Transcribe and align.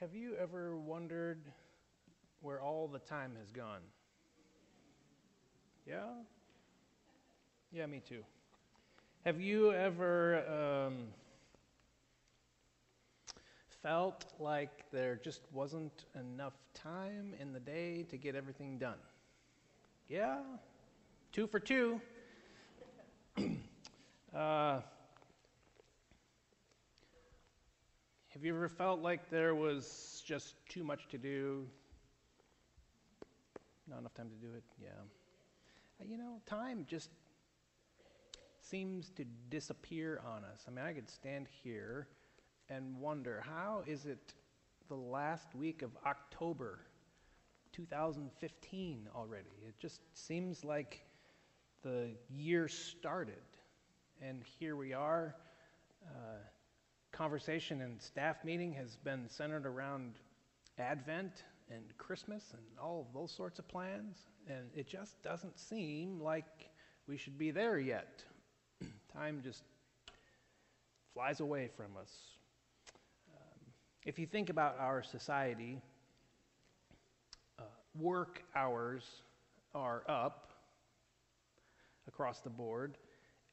Have 0.00 0.14
you 0.14 0.36
ever 0.36 0.76
wondered 0.76 1.40
where 2.40 2.62
all 2.62 2.86
the 2.86 3.00
time 3.00 3.32
has 3.40 3.50
gone? 3.50 3.80
Yeah? 5.84 6.04
Yeah, 7.72 7.86
me 7.86 8.00
too. 8.08 8.22
Have 9.24 9.40
you 9.40 9.72
ever 9.72 10.86
um, 10.86 11.08
felt 13.82 14.26
like 14.38 14.84
there 14.92 15.16
just 15.16 15.40
wasn't 15.52 16.04
enough 16.14 16.54
time 16.74 17.34
in 17.40 17.52
the 17.52 17.58
day 17.58 18.04
to 18.04 18.16
get 18.16 18.36
everything 18.36 18.78
done? 18.78 18.98
Yeah? 20.08 20.38
Two 21.32 21.48
for 21.48 21.58
two. 21.58 22.00
uh, 24.32 24.78
Have 28.38 28.44
you 28.44 28.54
ever 28.54 28.68
felt 28.68 29.02
like 29.02 29.30
there 29.30 29.52
was 29.52 30.22
just 30.24 30.54
too 30.68 30.84
much 30.84 31.08
to 31.08 31.18
do? 31.18 31.66
Not 33.90 33.98
enough 33.98 34.14
time 34.14 34.30
to 34.30 34.36
do 34.36 34.54
it? 34.54 34.62
Yeah. 34.80 34.90
Uh, 36.00 36.04
you 36.08 36.16
know, 36.16 36.40
time 36.46 36.86
just 36.88 37.10
seems 38.62 39.10
to 39.16 39.24
disappear 39.50 40.20
on 40.24 40.44
us. 40.44 40.64
I 40.68 40.70
mean, 40.70 40.84
I 40.84 40.92
could 40.92 41.10
stand 41.10 41.48
here 41.64 42.06
and 42.70 43.00
wonder 43.00 43.42
how 43.44 43.82
is 43.88 44.06
it 44.06 44.34
the 44.86 44.94
last 44.94 45.52
week 45.56 45.82
of 45.82 45.90
October 46.06 46.78
2015 47.72 49.08
already? 49.16 49.50
It 49.66 49.74
just 49.80 50.00
seems 50.14 50.64
like 50.64 51.04
the 51.82 52.10
year 52.30 52.68
started. 52.68 53.42
And 54.22 54.44
here 54.60 54.76
we 54.76 54.92
are. 54.92 55.34
Uh, 56.06 56.38
conversation 57.18 57.80
and 57.80 58.00
staff 58.00 58.44
meeting 58.44 58.72
has 58.72 58.94
been 58.94 59.28
centered 59.28 59.66
around 59.66 60.12
Advent 60.78 61.42
and 61.68 61.82
Christmas 61.98 62.44
and 62.52 62.62
all 62.80 63.00
of 63.00 63.12
those 63.12 63.32
sorts 63.32 63.58
of 63.58 63.66
plans, 63.66 64.18
and 64.48 64.70
it 64.72 64.86
just 64.86 65.20
doesn't 65.24 65.58
seem 65.58 66.20
like 66.20 66.70
we 67.08 67.16
should 67.16 67.36
be 67.36 67.50
there 67.50 67.76
yet. 67.76 68.22
Time 69.12 69.40
just 69.42 69.64
flies 71.12 71.40
away 71.40 71.68
from 71.76 71.86
us. 72.00 72.12
Um, 73.34 73.72
if 74.06 74.16
you 74.20 74.26
think 74.26 74.48
about 74.48 74.76
our 74.78 75.02
society, 75.02 75.82
uh, 77.58 77.64
work 77.98 78.44
hours 78.54 79.02
are 79.74 80.04
up 80.08 80.52
across 82.06 82.38
the 82.38 82.50
board, 82.50 82.96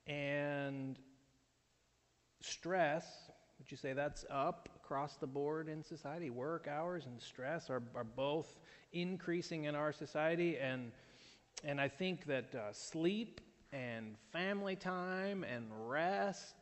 and 0.05 0.99
stress 2.41 3.31
would 3.65 3.71
you 3.71 3.77
say 3.77 3.93
that's 3.93 4.23
up 4.29 4.69
across 4.75 5.15
the 5.15 5.25
board 5.25 5.69
in 5.69 5.81
society? 5.81 6.29
Work 6.29 6.67
hours 6.67 7.07
and 7.07 7.19
stress 7.19 7.67
are, 7.71 7.81
are 7.95 8.03
both 8.03 8.59
increasing 8.93 9.63
in 9.63 9.73
our 9.73 9.91
society, 9.91 10.59
and, 10.59 10.91
and 11.63 11.81
I 11.81 11.87
think 11.87 12.27
that 12.27 12.53
uh, 12.53 12.71
sleep 12.71 13.41
and 13.73 14.17
family 14.31 14.75
time 14.75 15.43
and 15.43 15.65
rest, 15.89 16.53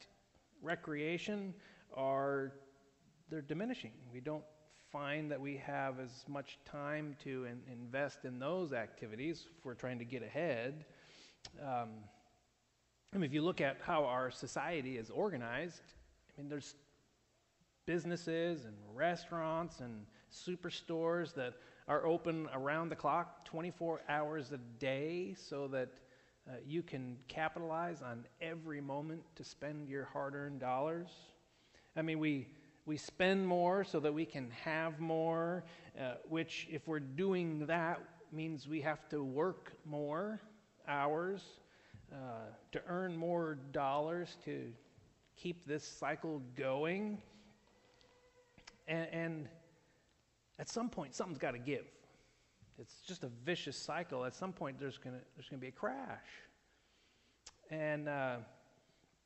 recreation 0.62 1.54
are 1.94 2.54
they're 3.30 3.42
diminishing. 3.42 3.92
We 4.14 4.22
don't 4.22 4.46
find 4.90 5.30
that 5.30 5.42
we 5.42 5.58
have 5.58 6.00
as 6.00 6.24
much 6.30 6.58
time 6.64 7.18
to 7.26 7.44
in, 7.44 7.60
invest 7.70 8.24
in 8.24 8.40
those 8.40 8.72
activities 8.72 9.48
if 9.58 9.66
we're 9.66 9.74
trying 9.74 10.00
to 10.00 10.06
get 10.06 10.24
ahead. 10.24 10.86
Um, 11.62 11.90
I 13.14 13.18
mean, 13.18 13.26
if 13.26 13.34
you 13.34 13.42
look 13.42 13.60
at 13.60 13.80
how 13.82 14.06
our 14.06 14.32
society 14.32 14.98
is 14.98 15.10
organized, 15.10 15.82
I 16.30 16.42
mean, 16.42 16.50
there's 16.50 16.76
businesses 17.86 18.66
and 18.66 18.76
restaurants 18.94 19.80
and 19.80 20.06
superstores 20.32 21.34
that 21.36 21.54
are 21.88 22.06
open 22.06 22.48
around 22.54 22.90
the 22.90 22.96
clock 22.96 23.46
24 23.46 24.02
hours 24.10 24.52
a 24.52 24.58
day 24.80 25.36
so 25.38 25.68
that 25.68 25.90
uh, 26.48 26.54
you 26.66 26.82
can 26.82 27.18
capitalize 27.28 28.02
on 28.02 28.26
every 28.42 28.82
moment 28.82 29.22
to 29.36 29.44
spend 29.44 29.88
your 29.88 30.06
hard 30.06 30.36
earned 30.36 30.60
dollars. 30.60 31.10
I 31.96 32.02
mean, 32.02 32.20
we, 32.20 32.48
we 32.86 32.98
spend 32.98 33.48
more 33.48 33.84
so 33.84 34.00
that 34.00 34.14
we 34.14 34.26
can 34.26 34.50
have 34.52 35.00
more, 35.00 35.64
uh, 36.00 36.16
which, 36.28 36.68
if 36.70 36.88
we're 36.88 37.00
doing 37.00 37.66
that, 37.68 38.02
means 38.32 38.68
we 38.68 38.82
have 38.82 39.08
to 39.10 39.24
work 39.24 39.74
more 39.86 40.42
hours 40.88 41.42
uh, 42.12 42.16
to 42.72 42.82
earn 42.88 43.16
more 43.16 43.58
dollars 43.72 44.38
to 44.46 44.72
keep 45.36 45.66
this 45.66 45.84
cycle 45.84 46.42
going. 46.58 47.22
And, 48.88 49.08
and 49.12 49.50
at 50.60 50.70
some 50.70 50.90
point, 50.90 51.16
something's 51.16 51.40
got 51.40 51.52
to 51.52 51.60
give. 51.60 51.86
It's 52.80 53.02
just 53.02 53.24
a 53.24 53.30
vicious 53.46 53.78
cycle. 53.78 54.26
At 54.26 54.34
some 54.34 54.52
point, 54.52 54.80
there's 54.80 54.98
going 54.98 55.16
there's 55.36 55.48
gonna 55.50 55.60
be 55.60 55.68
a 55.68 55.72
crash. 55.72 56.28
And 57.70 58.10
uh, 58.10 58.38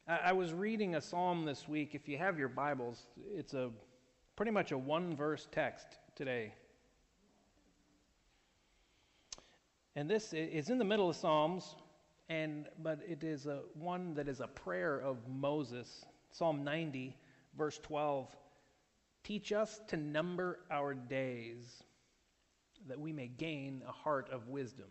I, 0.07 0.17
I 0.17 0.31
was 0.33 0.53
reading 0.53 0.95
a 0.95 1.01
psalm 1.01 1.45
this 1.45 1.67
week. 1.67 1.95
If 1.95 2.07
you 2.07 2.17
have 2.17 2.37
your 2.37 2.49
Bibles, 2.49 3.07
it's 3.33 3.53
a 3.53 3.69
pretty 4.35 4.51
much 4.51 4.71
a 4.71 4.77
one 4.77 5.15
verse 5.15 5.47
text 5.51 5.87
today. 6.15 6.53
And 9.95 10.09
this 10.09 10.31
is 10.33 10.69
in 10.69 10.77
the 10.77 10.85
middle 10.85 11.09
of 11.09 11.15
Psalms, 11.15 11.75
and 12.29 12.67
but 12.83 12.99
it 13.07 13.23
is 13.23 13.47
a 13.47 13.61
one 13.73 14.13
that 14.13 14.27
is 14.27 14.41
a 14.41 14.47
prayer 14.47 14.99
of 14.99 15.17
Moses. 15.27 16.05
Psalm 16.29 16.63
90, 16.63 17.15
verse 17.57 17.79
12. 17.79 18.27
Teach 19.27 19.51
us 19.51 19.81
to 19.89 19.97
number 19.97 20.59
our 20.71 20.93
days 20.93 21.83
that 22.87 22.97
we 22.97 23.11
may 23.11 23.27
gain 23.27 23.83
a 23.85 23.91
heart 23.91 24.29
of 24.31 24.47
wisdom. 24.47 24.87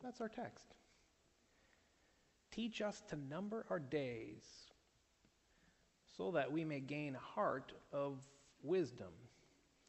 That's 0.00 0.20
our 0.20 0.28
text. 0.28 0.76
Teach 2.52 2.80
us 2.82 3.02
to 3.08 3.16
number 3.16 3.66
our 3.68 3.80
days 3.80 4.44
so 6.16 6.30
that 6.30 6.52
we 6.52 6.64
may 6.64 6.78
gain 6.78 7.16
a 7.16 7.34
heart 7.34 7.72
of 7.92 8.18
wisdom. 8.62 9.10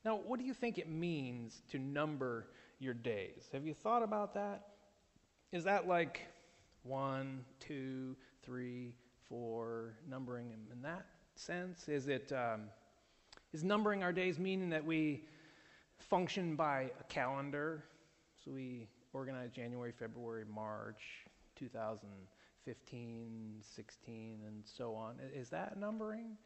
Now, 0.04 0.16
what 0.16 0.40
do 0.40 0.46
you 0.48 0.56
think 0.56 0.80
it 0.80 0.90
means 0.90 1.62
to 1.70 1.78
number 1.78 2.48
your 2.80 2.96
days? 2.96 3.50
Have 3.54 3.68
you 3.68 3.76
thought 3.76 4.02
about 4.02 4.34
that? 4.34 4.64
Is 5.52 5.66
that 5.66 5.88
like 5.88 6.22
one, 6.82 7.46
two, 7.60 8.16
three, 8.42 8.96
four, 9.30 9.94
numbering 10.10 10.50
them 10.50 10.62
in 10.72 10.82
that 10.82 11.06
sense? 11.40 11.88
Is 11.88 12.08
it 12.08 12.32
um, 12.32 12.62
is 13.54 13.64
numbering 13.64 14.04
our 14.04 14.12
days 14.12 14.40
meaning 14.40 14.70
that 14.72 14.86
we 14.86 15.24
function 15.98 16.56
by 16.56 16.92
a 17.00 17.04
calendar? 17.10 17.84
So 18.44 18.52
we 18.52 18.88
organize 19.14 19.52
January, 19.52 19.92
February, 19.92 20.46
March, 20.54 21.26
2015, 21.56 23.56
16, 23.62 24.40
and 24.46 24.64
so 24.66 24.96
on. 24.96 25.16
Is 25.34 25.50
that 25.50 25.80
numbering? 25.80 26.38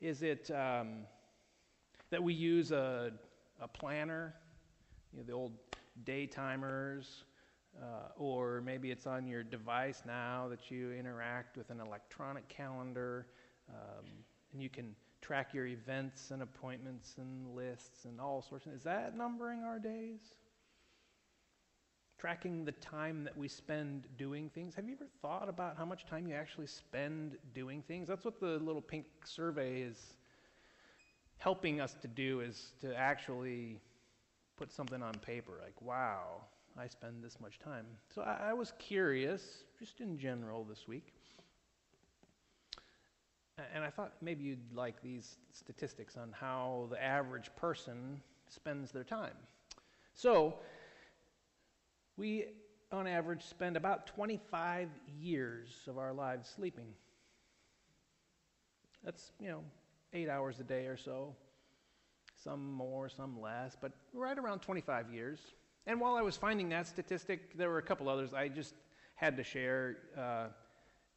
Is 0.00 0.22
it 0.22 0.50
um, 0.50 1.06
that 2.10 2.22
we 2.22 2.34
use 2.34 2.70
a, 2.70 3.12
a 3.60 3.68
planner, 3.68 4.34
you 5.12 5.20
know, 5.20 5.26
the 5.26 5.32
old 5.32 5.52
day 6.04 6.26
timers, 6.26 7.24
uh, 7.80 8.08
or 8.16 8.62
maybe 8.64 8.90
it's 8.90 9.06
on 9.06 9.26
your 9.26 9.42
device 9.42 10.02
now 10.06 10.46
that 10.50 10.70
you 10.70 10.92
interact 10.92 11.56
with 11.56 11.70
an 11.70 11.80
electronic 11.80 12.48
calendar? 12.48 13.26
Um, 13.68 14.06
and 14.52 14.62
you 14.62 14.68
can 14.68 14.94
track 15.20 15.52
your 15.52 15.66
events 15.66 16.30
and 16.30 16.42
appointments 16.42 17.16
and 17.18 17.54
lists 17.54 18.04
and 18.04 18.20
all 18.20 18.42
sorts 18.42 18.66
of 18.66 18.72
Is 18.72 18.82
that 18.84 19.16
numbering 19.16 19.62
our 19.62 19.78
days? 19.78 20.20
Tracking 22.18 22.64
the 22.64 22.72
time 22.72 23.24
that 23.24 23.36
we 23.36 23.46
spend 23.46 24.06
doing 24.16 24.50
things. 24.50 24.74
Have 24.74 24.88
you 24.88 24.94
ever 24.94 25.06
thought 25.22 25.48
about 25.48 25.76
how 25.76 25.84
much 25.84 26.04
time 26.06 26.26
you 26.26 26.34
actually 26.34 26.66
spend 26.66 27.36
doing 27.54 27.82
things? 27.86 28.08
That's 28.08 28.24
what 28.24 28.40
the 28.40 28.58
little 28.58 28.82
pink 28.82 29.06
survey 29.24 29.82
is 29.82 30.14
helping 31.36 31.80
us 31.80 31.94
to 32.02 32.08
do 32.08 32.40
is 32.40 32.72
to 32.80 32.96
actually 32.96 33.80
put 34.56 34.72
something 34.72 35.02
on 35.02 35.12
paper 35.14 35.60
like, 35.62 35.80
wow, 35.80 36.42
I 36.76 36.88
spend 36.88 37.22
this 37.22 37.38
much 37.40 37.60
time. 37.60 37.86
So 38.12 38.22
I, 38.22 38.50
I 38.50 38.52
was 38.52 38.72
curious, 38.80 39.62
just 39.78 40.00
in 40.00 40.18
general 40.18 40.64
this 40.64 40.88
week 40.88 41.17
and 43.74 43.84
I 43.84 43.90
thought 43.90 44.12
maybe 44.20 44.44
you'd 44.44 44.72
like 44.74 45.02
these 45.02 45.36
statistics 45.52 46.16
on 46.16 46.32
how 46.32 46.88
the 46.90 47.02
average 47.02 47.50
person 47.56 48.20
spends 48.48 48.90
their 48.92 49.04
time. 49.04 49.34
So, 50.14 50.56
we, 52.16 52.46
on 52.90 53.06
average, 53.06 53.42
spend 53.44 53.76
about 53.76 54.06
25 54.06 54.88
years 55.20 55.68
of 55.86 55.98
our 55.98 56.12
lives 56.12 56.48
sleeping. 56.54 56.88
That's, 59.04 59.32
you 59.40 59.48
know, 59.48 59.62
eight 60.12 60.28
hours 60.28 60.58
a 60.60 60.64
day 60.64 60.86
or 60.86 60.96
so. 60.96 61.34
Some 62.42 62.72
more, 62.72 63.08
some 63.08 63.40
less, 63.40 63.76
but 63.80 63.92
right 64.12 64.38
around 64.38 64.60
25 64.60 65.12
years. 65.12 65.40
And 65.86 66.00
while 66.00 66.14
I 66.14 66.22
was 66.22 66.36
finding 66.36 66.68
that 66.70 66.86
statistic, 66.86 67.56
there 67.56 67.68
were 67.68 67.78
a 67.78 67.82
couple 67.82 68.08
others 68.08 68.32
I 68.32 68.48
just 68.48 68.74
had 69.14 69.36
to 69.36 69.44
share. 69.44 69.96
Uh, 70.16 70.46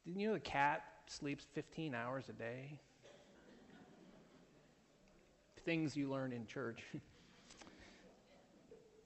you 0.05 0.27
know 0.27 0.33
the 0.33 0.39
cat 0.39 0.83
sleeps 1.11 1.45
15 1.53 1.93
hours 1.93 2.29
a 2.29 2.33
day? 2.33 2.79
things 5.65 5.95
you 5.95 6.09
learn 6.09 6.33
in 6.33 6.45
church. 6.47 6.81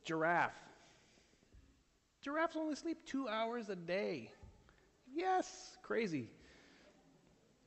Giraffe. 0.04 0.54
Giraffes 2.22 2.56
only 2.56 2.76
sleep 2.76 3.06
two 3.06 3.28
hours 3.28 3.70
a 3.70 3.76
day. 3.76 4.32
Yes, 5.14 5.78
crazy. 5.84 6.30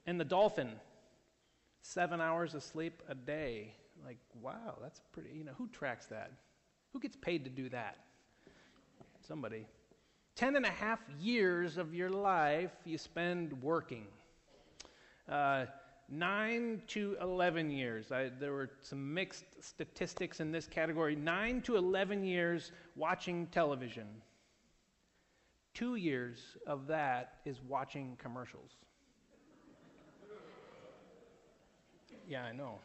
And 0.06 0.18
the 0.18 0.24
dolphin, 0.24 0.70
seven 1.82 2.20
hours 2.20 2.54
of 2.54 2.62
sleep 2.62 3.02
a 3.08 3.14
day. 3.14 3.74
Like, 4.04 4.18
wow, 4.40 4.76
that's 4.80 5.00
pretty, 5.12 5.30
you 5.34 5.44
know, 5.44 5.52
who 5.58 5.68
tracks 5.68 6.06
that? 6.06 6.32
Who 6.92 7.00
gets 7.00 7.16
paid 7.16 7.44
to 7.44 7.50
do 7.50 7.68
that? 7.68 7.98
Somebody. 9.26 9.66
Ten 10.34 10.56
and 10.56 10.64
a 10.64 10.70
half 10.70 11.00
years 11.20 11.76
of 11.76 11.94
your 11.94 12.10
life 12.10 12.70
you 12.84 12.96
spend 12.96 13.62
working. 13.62 14.06
Uh, 15.28 15.66
nine 16.08 16.80
to 16.86 17.16
11 17.20 17.70
years. 17.70 18.10
I, 18.12 18.30
there 18.40 18.52
were 18.52 18.70
some 18.80 19.12
mixed 19.12 19.44
statistics 19.60 20.40
in 20.40 20.50
this 20.50 20.66
category. 20.66 21.14
Nine 21.14 21.60
to 21.62 21.76
11 21.76 22.24
years 22.24 22.72
watching 22.96 23.46
television. 23.48 24.06
Two 25.74 25.96
years 25.96 26.56
of 26.66 26.86
that 26.86 27.34
is 27.44 27.60
watching 27.68 28.16
commercials. 28.20 28.70
yeah, 32.28 32.44
I 32.44 32.52
know. 32.52 32.78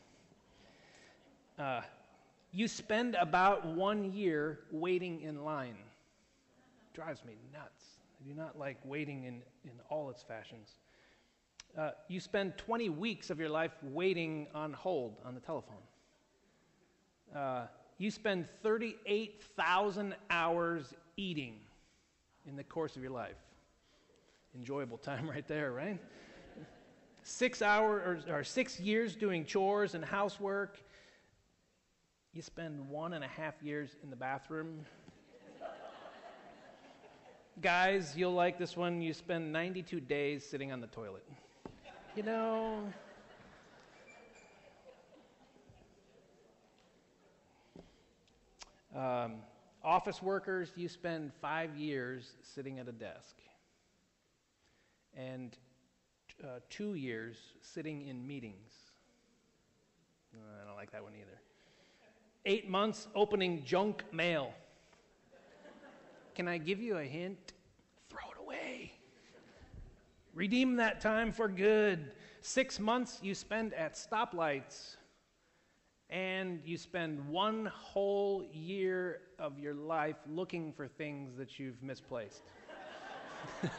Uh, 1.58 1.82
you 2.52 2.68
spend 2.68 3.16
about 3.16 3.66
one 3.66 4.12
year 4.12 4.60
waiting 4.72 5.22
in 5.22 5.44
line. 5.44 5.78
Drives 6.94 7.24
me 7.26 7.34
nuts. 7.52 7.84
I 8.22 8.28
do 8.28 8.36
not 8.36 8.60
like 8.60 8.78
waiting 8.84 9.24
in, 9.24 9.42
in 9.64 9.80
all 9.90 10.10
its 10.10 10.22
fashions. 10.22 10.76
Uh, 11.78 11.92
you 12.08 12.20
spend 12.20 12.58
20 12.58 12.90
weeks 12.90 13.30
of 13.30 13.40
your 13.40 13.50
life 13.50 13.72
waiting 13.82 14.48
on 14.54 14.74
hold 14.74 15.18
on 15.26 15.34
the 15.34 15.42
telephone. 15.42 15.76
Uh, 17.36 17.66
you 17.98 18.12
spend 18.12 18.48
38,000 18.62 20.16
hours 20.30 20.94
eating 21.18 21.56
in 22.48 22.56
the 22.56 22.64
course 22.64 22.96
of 22.96 23.02
your 23.02 23.12
life. 23.12 23.38
Enjoyable 24.56 24.98
time 24.98 25.28
right 25.30 25.48
there, 25.48 25.72
right? 25.72 26.00
six 27.24 27.62
hours 27.62 28.26
or, 28.28 28.40
or 28.40 28.44
six 28.44 28.80
years 28.80 29.16
doing 29.16 29.46
chores 29.46 29.96
and 29.96 30.04
housework. 30.04 30.80
You 32.34 32.42
spend 32.42 32.90
one 32.90 33.14
and 33.14 33.24
a 33.24 33.28
half 33.28 33.56
years 33.64 33.96
in 34.04 34.10
the 34.10 34.16
bathroom. 34.16 34.86
Guys, 37.62 38.14
you'll 38.18 38.34
like 38.34 38.58
this 38.58 38.76
one. 38.76 39.02
You 39.02 39.14
spend 39.14 39.54
92 39.54 40.00
days 40.02 40.44
sitting 40.44 40.72
on 40.72 40.82
the 40.82 40.88
toilet. 40.88 41.24
You 42.16 42.22
know, 42.22 42.84
um, 48.96 49.34
office 49.84 50.22
workers, 50.22 50.72
you 50.76 50.88
spend 50.88 51.32
five 51.42 51.76
years 51.76 52.34
sitting 52.44 52.78
at 52.78 52.88
a 52.88 52.92
desk. 52.92 53.38
And 55.18 55.58
uh, 56.44 56.60
two 56.70 56.94
years 56.94 57.38
sitting 57.62 58.08
in 58.08 58.28
meetings. 58.28 58.74
I 60.36 60.68
don't 60.68 60.76
like 60.76 60.92
that 60.92 61.02
one 61.02 61.14
either. 61.16 61.40
Eight 62.46 62.70
months 62.70 63.08
opening 63.16 63.64
junk 63.64 64.04
mail. 64.12 64.54
Can 66.36 66.48
I 66.48 66.60
give 66.60 66.80
you 66.80 66.98
a 66.98 67.06
hint? 67.06 67.54
Redeem 70.34 70.78
that 70.78 71.00
time 71.00 71.32
for 71.32 71.48
good. 71.48 72.12
Six 72.42 72.80
months 72.80 73.20
you 73.22 73.36
spend 73.36 73.74
at 73.74 73.94
stoplights, 73.94 74.98
and 76.10 76.60
you 76.66 76.78
spend 76.78 77.28
one 77.28 77.68
whole 77.68 78.44
year 78.52 79.22
of 79.40 79.60
your 79.60 79.74
life 79.74 80.18
looking 80.28 80.74
for 80.74 80.88
things 80.88 81.36
that 81.38 81.60
you've 81.60 81.82
misplaced. 81.82 82.42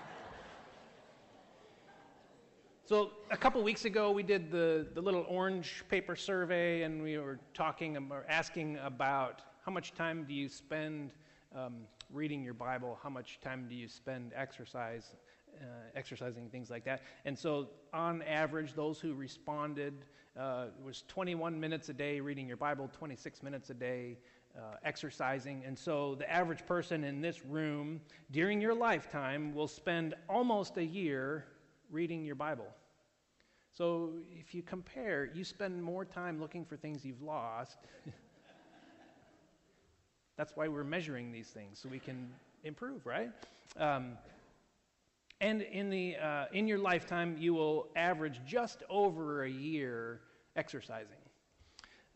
So 2.87 3.13
a 3.31 3.37
couple 3.39 3.63
weeks 3.63 3.87
ago, 3.87 4.11
we 4.11 4.23
did 4.23 4.51
the, 4.51 4.87
the 4.93 5.01
little 5.01 5.25
orange 5.27 5.83
paper 5.89 6.15
survey, 6.15 6.83
and 6.83 7.03
we 7.03 7.17
were 7.17 7.39
talking 7.55 7.97
or 7.97 8.27
asking 8.29 8.77
about 8.77 9.41
how 9.65 9.73
much 9.73 9.95
time 9.95 10.27
do 10.29 10.35
you 10.35 10.51
spend 10.51 11.13
um, 11.57 11.87
reading 12.13 12.45
your 12.45 12.53
Bible, 12.53 12.99
how 13.03 13.09
much 13.09 13.41
time 13.41 13.69
do 13.71 13.75
you 13.75 13.89
spend 13.89 14.33
exercise, 14.37 15.15
uh, 15.61 15.67
exercising, 15.95 16.49
things 16.49 16.71
like 16.71 16.85
that. 16.85 17.03
And 17.25 17.39
so, 17.39 17.69
on 17.93 18.23
average, 18.23 18.75
those 18.75 19.01
who 19.01 19.15
responded 19.15 19.95
uh, 20.39 20.67
was 20.85 21.05
21 21.09 21.59
minutes 21.59 21.89
a 21.89 21.93
day 21.95 22.21
reading 22.21 22.49
your 22.49 22.57
Bible, 22.57 22.91
26 22.93 23.43
minutes 23.43 23.71
a 23.71 23.75
day 23.75 24.19
uh, 24.57 24.77
exercising. 24.85 25.63
And 25.65 25.79
so, 25.79 26.15
the 26.15 26.31
average 26.31 26.67
person 26.67 27.05
in 27.05 27.21
this 27.21 27.45
room 27.45 28.01
during 28.31 28.61
your 28.61 28.75
lifetime 28.75 29.55
will 29.55 29.69
spend 29.69 30.15
almost 30.29 30.77
a 30.77 30.85
year 30.85 31.47
reading 31.91 32.25
your 32.25 32.35
Bible. 32.35 32.67
So 33.75 34.13
if 34.31 34.55
you 34.55 34.63
compare, 34.63 35.29
you 35.35 35.43
spend 35.43 35.83
more 35.83 36.05
time 36.05 36.41
looking 36.41 36.65
for 36.65 36.77
things 36.77 37.05
you've 37.05 37.23
lost. 37.23 37.79
That's 40.37 40.57
why 40.57 40.69
we're 40.69 40.85
measuring 40.85 41.33
these 41.33 41.49
things, 41.49 41.81
so 41.81 41.89
we 41.89 41.99
can 41.99 42.31
improve, 42.63 43.05
right? 43.05 43.31
Um, 43.77 44.13
and 45.45 45.61
in, 45.61 45.91
the, 45.91 46.17
uh, 46.17 46.47
in 46.55 46.67
your 46.67 46.79
lifetime, 46.79 47.37
you 47.39 47.53
will 47.53 47.89
average 47.97 48.41
just 48.47 48.83
over 48.89 49.45
a 49.45 49.51
year 49.51 50.21
exercising. 50.57 51.19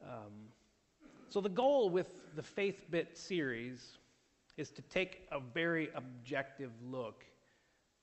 Um, 0.03 0.33
so 1.29 1.43
the 1.43 1.51
goal 1.51 1.91
with 1.91 2.35
the 2.37 2.43
Faith 2.43 2.87
Bit 2.91 3.19
series 3.19 3.99
is 4.57 4.71
to 4.71 4.81
take 4.81 5.27
a 5.31 5.41
very 5.41 5.91
objective 5.95 6.71
look 6.83 7.23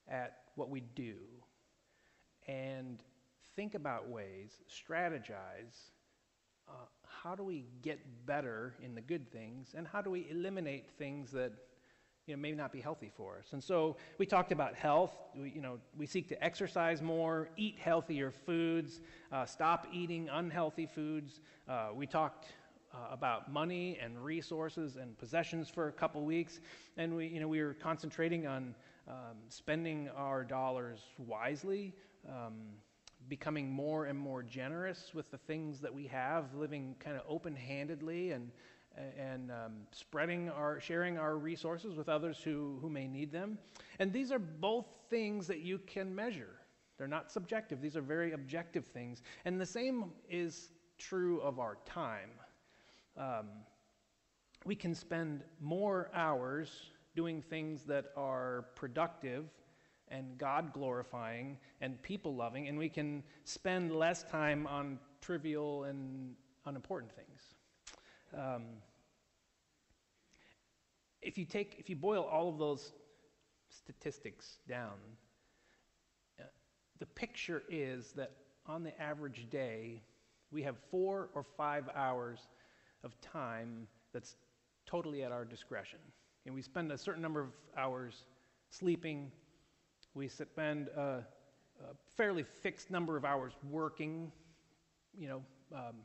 at 0.08 0.42
what 0.54 0.70
we 0.70 0.82
do 0.94 1.16
and 2.48 3.02
think 3.56 3.74
about 3.74 4.08
ways, 4.08 4.52
strategize. 4.70 5.90
Uh, 6.70 6.74
how 7.08 7.34
do 7.34 7.42
we 7.42 7.66
get 7.82 8.00
better 8.28 8.76
in 8.84 8.94
the 8.94 9.02
good 9.02 9.32
things, 9.32 9.74
and 9.76 9.88
how 9.88 10.04
do 10.04 10.12
we 10.12 10.28
eliminate 10.30 10.88
things 11.00 11.32
that 11.32 11.52
you 12.28 12.36
know, 12.36 12.42
may 12.42 12.52
not 12.52 12.72
be 12.72 12.82
healthy 12.82 13.12
for 13.16 13.38
us? 13.40 13.54
And 13.54 13.64
so 13.64 13.98
we 14.18 14.26
talked 14.26 14.52
about 14.52 14.76
health. 14.76 15.16
We, 15.36 15.52
you 15.52 15.62
know, 15.62 15.80
we 15.98 16.06
seek 16.06 16.28
to 16.30 16.44
exercise 16.44 17.02
more, 17.02 17.50
eat 17.58 17.78
healthier 17.80 18.32
foods, 18.32 19.02
uh, 19.32 19.46
stop 19.46 19.88
eating 19.94 20.30
unhealthy 20.32 20.88
foods. 20.88 21.40
Uh, 21.68 21.90
we 21.94 22.08
talked 22.08 22.48
uh, 22.94 22.98
about 23.12 23.52
money 23.52 24.00
and 24.02 24.24
resources 24.24 24.96
and 24.96 25.18
possessions 25.18 25.70
for 25.70 25.88
a 25.88 25.92
couple 25.92 26.24
weeks, 26.24 26.60
and 26.98 27.16
we, 27.16 27.28
you 27.28 27.40
know, 27.40 27.48
we 27.48 27.62
were 27.62 27.74
concentrating 27.74 28.48
on 28.48 28.74
um, 29.08 29.38
spending 29.50 30.10
our 30.16 30.44
dollars 30.44 31.00
wisely, 31.20 31.94
um, 32.28 32.54
becoming 33.28 33.70
more 33.70 34.06
and 34.06 34.18
more 34.18 34.42
generous 34.42 35.12
with 35.14 35.30
the 35.32 35.38
things 35.38 35.80
that 35.82 35.94
we 35.94 36.08
have, 36.08 36.54
living 36.56 36.96
kind 37.00 37.16
of 37.16 37.24
open-handedly 37.28 38.32
and 38.32 38.52
and 39.18 39.52
um, 39.52 39.74
spreading 39.92 40.50
our 40.50 40.80
sharing 40.80 41.18
our 41.18 41.38
resources 41.38 41.96
with 41.96 42.10
others 42.10 42.40
who, 42.44 42.78
who 42.82 42.90
may 42.90 43.08
need 43.08 43.32
them. 43.32 43.58
And 44.00 44.12
these 44.12 44.32
are 44.32 44.40
both 44.40 44.86
things 45.10 45.48
that 45.48 45.60
you 45.60 45.80
can 45.80 46.14
measure. 46.14 46.56
They're 46.98 47.08
not 47.08 47.32
subjective. 47.32 47.82
These 47.82 47.98
are 47.98 48.02
very 48.02 48.32
objective 48.32 48.86
things. 48.86 49.22
And 49.44 49.60
the 49.60 49.66
same 49.66 50.12
is 50.30 50.70
true 50.98 51.42
of 51.42 51.60
our 51.60 51.78
time. 51.86 52.30
Um, 53.18 53.48
we 54.66 54.76
can 54.76 54.96
spend 54.96 55.44
more 55.60 56.10
hours 56.14 56.92
doing 57.16 57.42
things 57.42 57.84
that 57.84 58.06
are 58.16 58.66
productive 58.76 59.46
and 60.10 60.38
God 60.38 60.74
glorifying 60.74 61.58
and 61.82 62.02
people 62.02 62.36
loving, 62.36 62.68
and 62.68 62.78
we 62.78 62.90
can 62.90 63.24
spend 63.44 63.92
less 63.92 64.24
time 64.24 64.68
on 64.68 65.00
trivial 65.22 65.86
and 65.86 66.36
unimportant 66.66 67.12
things. 67.14 67.55
Um, 68.38 68.64
if 71.22 71.38
you 71.38 71.46
take, 71.46 71.76
if 71.80 71.90
you 71.90 71.96
boil 71.96 72.24
all 72.24 72.50
of 72.50 72.58
those 72.58 72.94
statistics 73.70 74.58
down, 74.68 74.94
uh, 76.40 76.44
the 77.00 77.06
picture 77.06 77.64
is 77.70 78.12
that 78.14 78.32
on 78.68 78.84
the 78.84 79.00
average 79.02 79.48
day, 79.50 80.04
we 80.52 80.64
have 80.64 80.76
four 80.92 81.30
or 81.34 81.44
five 81.44 81.90
hours 81.96 82.48
of 83.04 83.20
time 83.22 83.88
that's 84.14 84.36
totally 84.86 85.24
at 85.24 85.32
our 85.32 85.46
discretion. 85.46 86.00
And 86.46 86.54
we 86.54 86.62
spend 86.62 86.92
a 86.92 86.98
certain 86.98 87.22
number 87.22 87.42
of 87.42 87.50
hours 87.78 88.26
sleeping, 88.70 89.32
we 90.14 90.28
spend 90.28 90.88
a, 90.90 91.26
a 91.82 91.96
fairly 92.16 92.44
fixed 92.44 92.92
number 92.92 93.18
of 93.18 93.26
hours 93.26 93.54
working, 93.70 94.32
you 95.18 95.28
know, 95.28 95.42
um, 95.74 95.96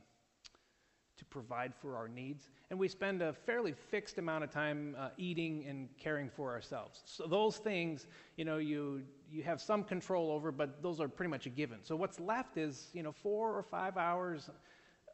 to 1.21 1.25
provide 1.25 1.71
for 1.75 1.95
our 1.95 2.07
needs. 2.07 2.49
And 2.71 2.79
we 2.79 2.87
spend 2.87 3.21
a 3.21 3.31
fairly 3.31 3.73
fixed 3.73 4.17
amount 4.17 4.43
of 4.43 4.49
time 4.49 4.95
uh, 4.97 5.09
eating 5.17 5.65
and 5.69 5.87
caring 5.99 6.31
for 6.31 6.49
ourselves. 6.51 7.03
So 7.05 7.27
those 7.27 7.57
things, 7.57 8.07
you 8.37 8.45
know, 8.45 8.57
you, 8.57 9.03
you 9.31 9.43
have 9.43 9.61
some 9.61 9.83
control 9.83 10.31
over, 10.31 10.51
but 10.51 10.81
those 10.81 10.99
are 10.99 11.07
pretty 11.07 11.29
much 11.29 11.45
a 11.45 11.49
given. 11.49 11.77
So 11.83 11.95
what's 11.95 12.19
left 12.19 12.57
is, 12.57 12.89
you 12.93 13.03
know, 13.03 13.11
four 13.11 13.55
or 13.55 13.61
five 13.61 13.97
hours 13.97 14.49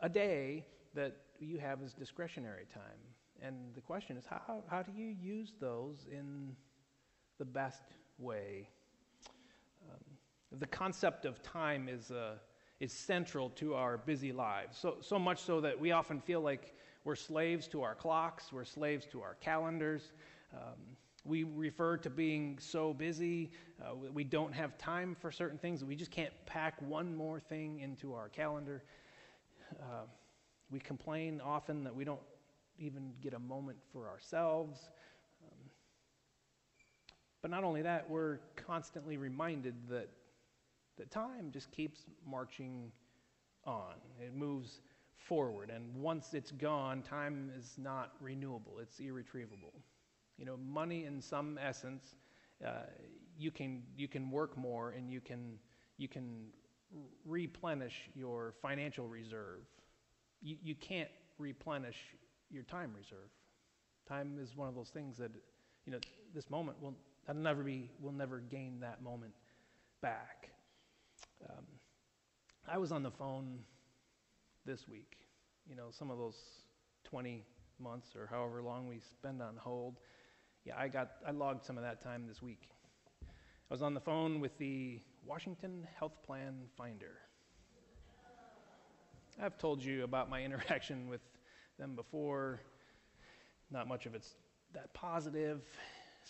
a 0.01 0.07
day 0.07 0.65
that 0.95 1.17
you 1.39 1.59
have 1.59 1.83
as 1.83 1.93
discretionary 1.93 2.67
time. 2.73 3.01
And 3.41 3.55
the 3.75 3.81
question 3.81 4.15
is, 4.15 4.23
how, 4.25 4.63
how 4.69 4.81
do 4.81 4.93
you 4.95 5.13
use 5.21 5.53
those 5.59 6.07
in 6.09 6.55
the 7.37 7.45
best 7.45 7.83
way? 8.17 8.69
Um, 9.89 10.57
the 10.57 10.67
concept 10.67 11.25
of 11.25 11.43
time 11.43 11.89
is, 11.89 12.11
uh, 12.11 12.35
is 12.79 12.93
central 12.93 13.49
to 13.51 13.73
our 13.73 13.97
busy 13.97 14.31
lives, 14.31 14.77
so, 14.77 14.97
so 15.01 15.17
much 15.17 15.41
so 15.41 15.61
that 15.61 15.79
we 15.79 15.91
often 15.91 16.21
feel 16.21 16.41
like 16.41 16.75
we're 17.03 17.15
slaves 17.15 17.67
to 17.67 17.81
our 17.81 17.95
clocks, 17.95 18.51
we're 18.51 18.65
slaves 18.65 19.05
to 19.07 19.21
our 19.21 19.35
calendars. 19.41 20.11
Um, 20.53 20.75
we 21.25 21.43
refer 21.43 21.97
to 21.97 22.09
being 22.09 22.57
so 22.59 22.93
busy, 22.93 23.51
uh, 23.81 23.95
we 24.13 24.23
don't 24.23 24.53
have 24.53 24.77
time 24.77 25.15
for 25.19 25.31
certain 25.31 25.57
things. 25.57 25.83
We 25.83 25.95
just 25.95 26.11
can't 26.11 26.33
pack 26.45 26.81
one 26.81 27.15
more 27.15 27.39
thing 27.39 27.79
into 27.79 28.13
our 28.13 28.29
calendar. 28.29 28.83
Uh, 29.79 30.05
we 30.71 30.79
complain 30.79 31.41
often 31.43 31.83
that 31.83 31.95
we 31.95 32.03
don't 32.03 32.21
even 32.79 33.11
get 33.21 33.33
a 33.33 33.39
moment 33.39 33.77
for 33.91 34.07
ourselves. 34.07 34.89
Um, 35.43 35.69
but 37.41 37.51
not 37.51 37.63
only 37.63 37.81
that, 37.81 38.09
we're 38.09 38.39
constantly 38.55 39.17
reminded 39.17 39.75
that, 39.89 40.09
that 40.97 41.11
time 41.11 41.51
just 41.51 41.71
keeps 41.71 42.01
marching 42.25 42.91
on. 43.65 43.93
It 44.19 44.35
moves 44.35 44.81
forward. 45.17 45.69
And 45.69 45.95
once 45.95 46.33
it's 46.33 46.51
gone, 46.51 47.01
time 47.01 47.51
is 47.57 47.73
not 47.77 48.13
renewable, 48.21 48.79
it's 48.81 48.99
irretrievable. 48.99 49.73
You 50.37 50.45
know, 50.45 50.57
money 50.57 51.05
in 51.05 51.21
some 51.21 51.57
essence, 51.61 52.15
uh, 52.65 52.83
you, 53.37 53.51
can, 53.51 53.83
you 53.95 54.07
can 54.07 54.29
work 54.29 54.55
more 54.57 54.91
and 54.91 55.09
you 55.09 55.19
can, 55.19 55.57
you 55.97 56.07
can 56.07 56.47
replenish 57.25 58.09
your 58.15 58.53
financial 58.61 59.07
reserve. 59.07 59.61
You, 60.41 60.57
you 60.63 60.75
can't 60.75 61.09
replenish 61.37 61.97
your 62.49 62.63
time 62.63 62.91
reserve. 62.95 63.29
Time 64.07 64.37
is 64.41 64.55
one 64.55 64.69
of 64.69 64.75
those 64.75 64.89
things 64.89 65.17
that, 65.17 65.31
you 65.85 65.91
know, 65.91 65.99
this 66.33 66.49
moment 66.49 66.81
will 66.81 66.93
that'll 67.25 67.41
never 67.41 67.63
be, 67.63 67.89
will 67.99 68.13
never 68.13 68.39
gain 68.39 68.79
that 68.79 69.01
moment 69.03 69.33
back. 70.01 70.49
Um, 71.43 71.65
I 72.67 72.77
was 72.77 72.91
on 72.91 73.03
the 73.03 73.11
phone 73.11 73.59
this 74.65 74.87
week. 74.87 75.17
You 75.69 75.75
know, 75.75 75.87
some 75.91 76.11
of 76.11 76.17
those 76.17 76.37
20 77.05 77.43
months 77.79 78.15
or 78.15 78.27
however 78.27 78.61
long 78.61 78.87
we 78.87 78.99
spend 78.99 79.41
on 79.41 79.55
hold. 79.57 79.99
Yeah, 80.65 80.75
I 80.77 80.87
got 80.87 81.11
I 81.25 81.31
logged 81.31 81.65
some 81.65 81.77
of 81.77 81.83
that 81.83 82.01
time 82.01 82.25
this 82.27 82.41
week. 82.41 82.69
I 83.21 83.73
was 83.73 83.81
on 83.81 83.93
the 83.93 83.99
phone 83.99 84.39
with 84.39 84.57
the 84.57 85.01
Washington 85.25 85.87
Health 85.97 86.23
Plan 86.25 86.55
Finder. 86.77 87.19
I've 89.41 89.57
told 89.57 89.83
you 89.83 90.03
about 90.03 90.29
my 90.29 90.43
interaction 90.45 91.07
with 91.07 91.21
them 91.77 91.95
before. 91.95 92.61
Not 93.69 93.87
much 93.87 94.05
of 94.05 94.15
it's 94.15 94.35
that 94.73 94.93
positive. 94.93 95.61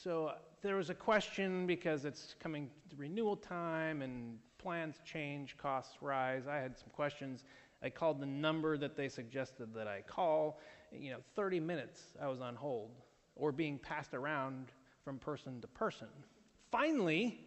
So 0.03 0.27
uh, 0.27 0.35
there 0.61 0.75
was 0.75 0.91
a 0.91 0.93
question 0.93 1.65
because 1.65 2.05
it's 2.05 2.35
coming 2.39 2.69
to 2.91 2.95
renewal 2.95 3.35
time 3.35 4.03
and 4.03 4.37
plans 4.59 4.97
change, 5.03 5.57
costs 5.57 5.97
rise. 6.01 6.43
I 6.47 6.57
had 6.57 6.77
some 6.77 6.89
questions. 6.93 7.45
I 7.81 7.89
called 7.89 8.19
the 8.19 8.27
number 8.27 8.77
that 8.77 8.95
they 8.95 9.09
suggested 9.09 9.73
that 9.73 9.87
I 9.87 10.01
call. 10.01 10.59
You 10.91 11.11
know, 11.11 11.17
30 11.35 11.59
minutes 11.59 12.01
I 12.21 12.27
was 12.27 12.41
on 12.41 12.55
hold 12.55 12.91
or 13.35 13.51
being 13.51 13.79
passed 13.79 14.13
around 14.13 14.67
from 15.03 15.17
person 15.17 15.61
to 15.61 15.67
person. 15.67 16.07
Finally, 16.71 17.39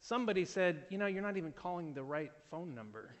somebody 0.00 0.44
said, 0.44 0.84
You 0.88 0.98
know, 0.98 1.06
you're 1.06 1.22
not 1.22 1.36
even 1.36 1.52
calling 1.52 1.94
the 1.94 2.02
right 2.02 2.32
phone 2.50 2.74
number. 2.74 3.10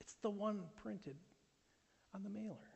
It's 0.00 0.16
the 0.22 0.30
one 0.30 0.60
printed 0.82 1.16
on 2.14 2.22
the 2.22 2.30
mailer. 2.30 2.73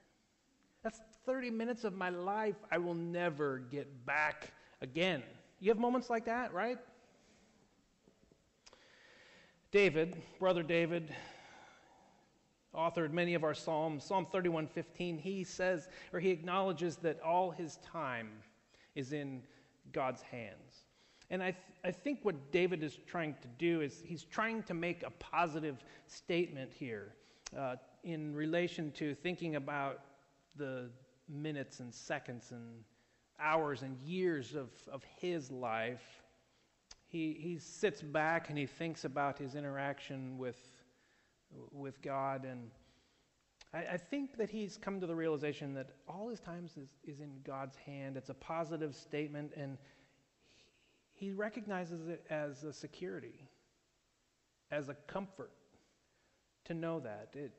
That's 0.82 1.00
30 1.26 1.50
minutes 1.50 1.84
of 1.84 1.94
my 1.94 2.10
life 2.10 2.56
I 2.70 2.78
will 2.78 2.94
never 2.94 3.58
get 3.70 4.06
back 4.06 4.52
again. 4.80 5.22
You 5.60 5.70
have 5.70 5.78
moments 5.78 6.08
like 6.08 6.24
that, 6.26 6.52
right? 6.52 6.78
David, 9.70 10.16
brother 10.38 10.62
David, 10.62 11.14
authored 12.74 13.12
many 13.12 13.34
of 13.34 13.44
our 13.44 13.54
psalms. 13.54 14.04
Psalm 14.04 14.26
31:15, 14.32 15.18
he 15.18 15.44
says 15.44 15.88
or 16.12 16.20
he 16.20 16.30
acknowledges 16.30 16.96
that 16.98 17.20
all 17.20 17.50
his 17.50 17.76
time 17.78 18.30
is 18.94 19.12
in 19.12 19.42
God's 19.92 20.22
hands. 20.22 20.84
And 21.30 21.42
I, 21.42 21.50
th- 21.50 21.64
I 21.84 21.90
think 21.90 22.20
what 22.22 22.50
David 22.52 22.82
is 22.82 22.98
trying 23.06 23.34
to 23.42 23.48
do 23.58 23.80
is 23.80 24.02
he's 24.04 24.24
trying 24.24 24.62
to 24.64 24.74
make 24.74 25.02
a 25.02 25.10
positive 25.10 25.84
statement 26.06 26.72
here 26.72 27.14
uh, 27.56 27.76
in 28.04 28.34
relation 28.34 28.90
to 28.92 29.14
thinking 29.14 29.56
about 29.56 30.00
the 30.58 30.90
minutes 31.28 31.80
and 31.80 31.94
seconds 31.94 32.50
and 32.50 32.84
hours 33.40 33.82
and 33.82 33.96
years 33.98 34.54
of, 34.54 34.70
of 34.90 35.04
his 35.20 35.50
life, 35.50 36.22
he, 37.06 37.36
he 37.40 37.58
sits 37.58 38.02
back 38.02 38.50
and 38.50 38.58
he 38.58 38.66
thinks 38.66 39.04
about 39.04 39.38
his 39.38 39.54
interaction 39.54 40.36
with, 40.36 40.60
with 41.72 42.02
God. 42.02 42.44
And 42.44 42.70
I, 43.72 43.78
I 43.94 43.96
think 43.96 44.36
that 44.36 44.50
he's 44.50 44.76
come 44.76 45.00
to 45.00 45.06
the 45.06 45.14
realization 45.14 45.72
that 45.74 45.90
all 46.08 46.28
his 46.28 46.40
times 46.40 46.76
is, 46.76 46.88
is 47.04 47.20
in 47.20 47.30
God's 47.44 47.76
hand. 47.76 48.16
It's 48.16 48.30
a 48.30 48.34
positive 48.34 48.94
statement, 48.94 49.52
and 49.56 49.78
he, 51.14 51.26
he 51.26 51.32
recognizes 51.32 52.08
it 52.08 52.26
as 52.28 52.64
a 52.64 52.72
security, 52.72 53.48
as 54.70 54.88
a 54.88 54.94
comfort 55.06 55.52
to 56.64 56.74
know 56.74 57.00
that. 57.00 57.30
It, 57.34 57.52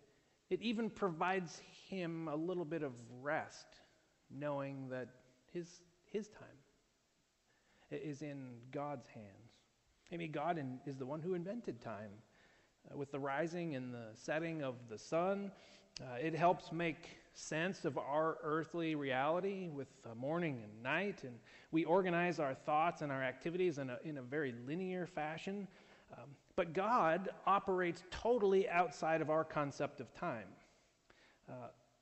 it 0.50 0.62
even 0.62 0.90
provides 0.90 1.62
him 1.90 2.28
a 2.28 2.36
little 2.36 2.66
bit 2.66 2.84
of 2.84 2.94
rest, 3.22 3.68
knowing 4.32 4.90
that 4.90 5.10
his, 5.54 5.82
his 6.06 6.28
time 6.28 6.48
is 7.92 8.22
in 8.22 8.50
God's 8.72 9.08
hands. 9.08 9.54
Maybe 10.12 10.28
God 10.28 10.58
in, 10.58 10.80
is 10.86 10.98
the 10.98 11.06
one 11.06 11.22
who 11.22 11.34
invented 11.34 11.82
time. 11.82 12.12
Uh, 12.90 12.98
with 12.98 13.12
the 13.12 13.20
rising 13.20 13.76
and 13.76 13.94
the 13.94 14.08
setting 14.14 14.64
of 14.64 14.76
the 14.90 14.98
sun, 14.98 15.52
uh, 16.02 16.16
it 16.20 16.34
helps 16.34 16.72
make 16.72 17.18
sense 17.34 17.86
of 17.86 17.98
our 17.98 18.38
earthly 18.44 18.96
reality 18.96 19.70
with 19.70 19.88
uh, 20.06 20.16
morning 20.16 20.62
and 20.64 20.84
night, 20.84 21.24
and 21.24 21.34
we 21.72 21.86
organize 21.86 22.40
our 22.40 22.54
thoughts 22.54 23.02
and 23.02 23.12
our 23.12 23.24
activities 23.24 23.78
in 23.78 23.90
a, 23.90 23.98
in 24.04 24.18
a 24.18 24.22
very 24.22 24.54
linear 24.66 25.06
fashion. 25.06 25.68
Um, 26.14 26.30
but 26.60 26.74
God 26.74 27.30
operates 27.48 28.04
totally 28.12 28.68
outside 28.68 29.22
of 29.22 29.30
our 29.30 29.46
concept 29.46 30.02
of 30.02 30.14
time. 30.14 30.50
Uh, 31.48 31.54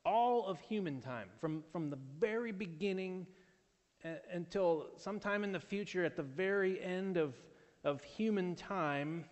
all 0.04 0.48
of 0.48 0.60
human 0.60 1.00
time, 1.00 1.28
from, 1.40 1.64
from 1.72 1.92
the 1.92 2.00
very 2.18 2.52
beginning 2.52 3.28
a- 4.04 4.16
until 4.34 4.88
sometime 4.96 5.44
in 5.44 5.52
the 5.52 5.60
future, 5.60 6.04
at 6.04 6.16
the 6.16 6.24
very 6.24 6.84
end 6.84 7.18
of, 7.18 7.36
of 7.84 8.04
human 8.04 8.56
time, 8.56 9.26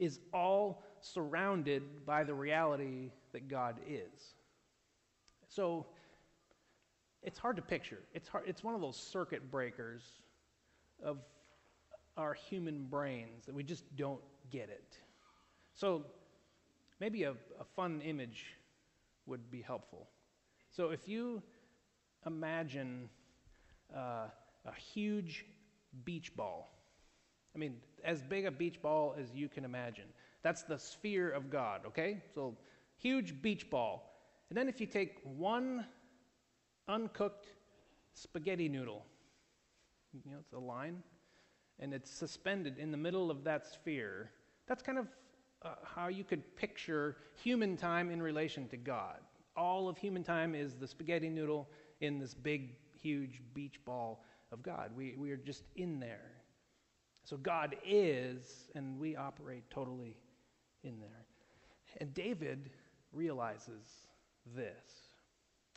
is 0.00 0.18
all 0.34 0.82
surrounded 1.00 2.04
by 2.04 2.24
the 2.24 2.34
reality 2.34 3.12
that 3.30 3.46
God 3.46 3.76
is. 3.86 4.34
So 5.46 5.86
it's 7.22 7.38
hard 7.38 7.54
to 7.54 7.62
picture. 7.62 8.00
It's, 8.14 8.26
hard, 8.26 8.48
it's 8.48 8.64
one 8.64 8.74
of 8.74 8.80
those 8.80 8.96
circuit 8.96 9.48
breakers 9.48 10.02
of 11.04 11.18
our 12.18 12.34
human 12.34 12.84
brains 12.84 13.46
that 13.46 13.54
we 13.54 13.62
just 13.62 13.84
don't 13.96 14.20
get 14.50 14.68
it. 14.68 14.98
So 15.74 16.04
maybe 17.00 17.22
a, 17.22 17.30
a 17.30 17.64
fun 17.76 18.02
image 18.02 18.56
would 19.24 19.50
be 19.50 19.62
helpful. 19.62 20.08
So 20.70 20.90
if 20.90 21.08
you 21.08 21.42
imagine 22.26 23.08
uh, 23.96 24.26
a 24.66 24.74
huge 24.74 25.46
beach 26.04 26.36
ball, 26.36 26.70
I 27.54 27.58
mean, 27.58 27.76
as 28.04 28.22
big 28.22 28.46
a 28.46 28.50
beach 28.50 28.82
ball 28.82 29.16
as 29.18 29.34
you 29.34 29.48
can 29.48 29.64
imagine. 29.64 30.04
That's 30.42 30.62
the 30.62 30.78
sphere 30.78 31.30
of 31.30 31.50
God, 31.50 31.82
okay? 31.86 32.22
So, 32.34 32.56
huge 32.96 33.40
beach 33.42 33.68
ball. 33.70 34.14
And 34.48 34.56
then 34.56 34.68
if 34.68 34.80
you 34.80 34.86
take 34.86 35.18
one 35.24 35.84
uncooked 36.86 37.46
spaghetti 38.14 38.68
noodle, 38.68 39.04
you 40.24 40.30
know, 40.30 40.38
it's 40.40 40.52
a 40.52 40.58
line, 40.58 41.02
and 41.80 41.94
it's 41.94 42.10
suspended 42.10 42.78
in 42.78 42.90
the 42.90 42.96
middle 42.96 43.30
of 43.30 43.44
that 43.44 43.66
sphere, 43.66 44.30
that's 44.66 44.82
kind 44.82 44.98
of 44.98 45.08
uh, 45.62 45.74
how 45.84 46.08
you 46.08 46.24
could 46.24 46.56
picture 46.56 47.16
human 47.34 47.76
time 47.76 48.10
in 48.10 48.22
relation 48.22 48.68
to 48.68 48.76
God. 48.76 49.18
All 49.56 49.88
of 49.88 49.98
human 49.98 50.22
time 50.22 50.54
is 50.54 50.74
the 50.74 50.86
spaghetti 50.86 51.28
noodle 51.28 51.68
in 52.00 52.18
this 52.18 52.34
big, 52.34 52.76
huge 53.00 53.40
beach 53.54 53.80
ball 53.84 54.24
of 54.52 54.62
God. 54.62 54.90
We, 54.96 55.14
we 55.18 55.30
are 55.30 55.36
just 55.36 55.64
in 55.76 55.98
there. 55.98 56.30
So 57.24 57.36
God 57.36 57.76
is, 57.84 58.68
and 58.74 58.98
we 58.98 59.16
operate 59.16 59.64
totally 59.70 60.16
in 60.84 61.00
there. 61.00 61.26
And 61.98 62.14
David 62.14 62.70
realizes 63.12 63.84
this, 64.54 65.08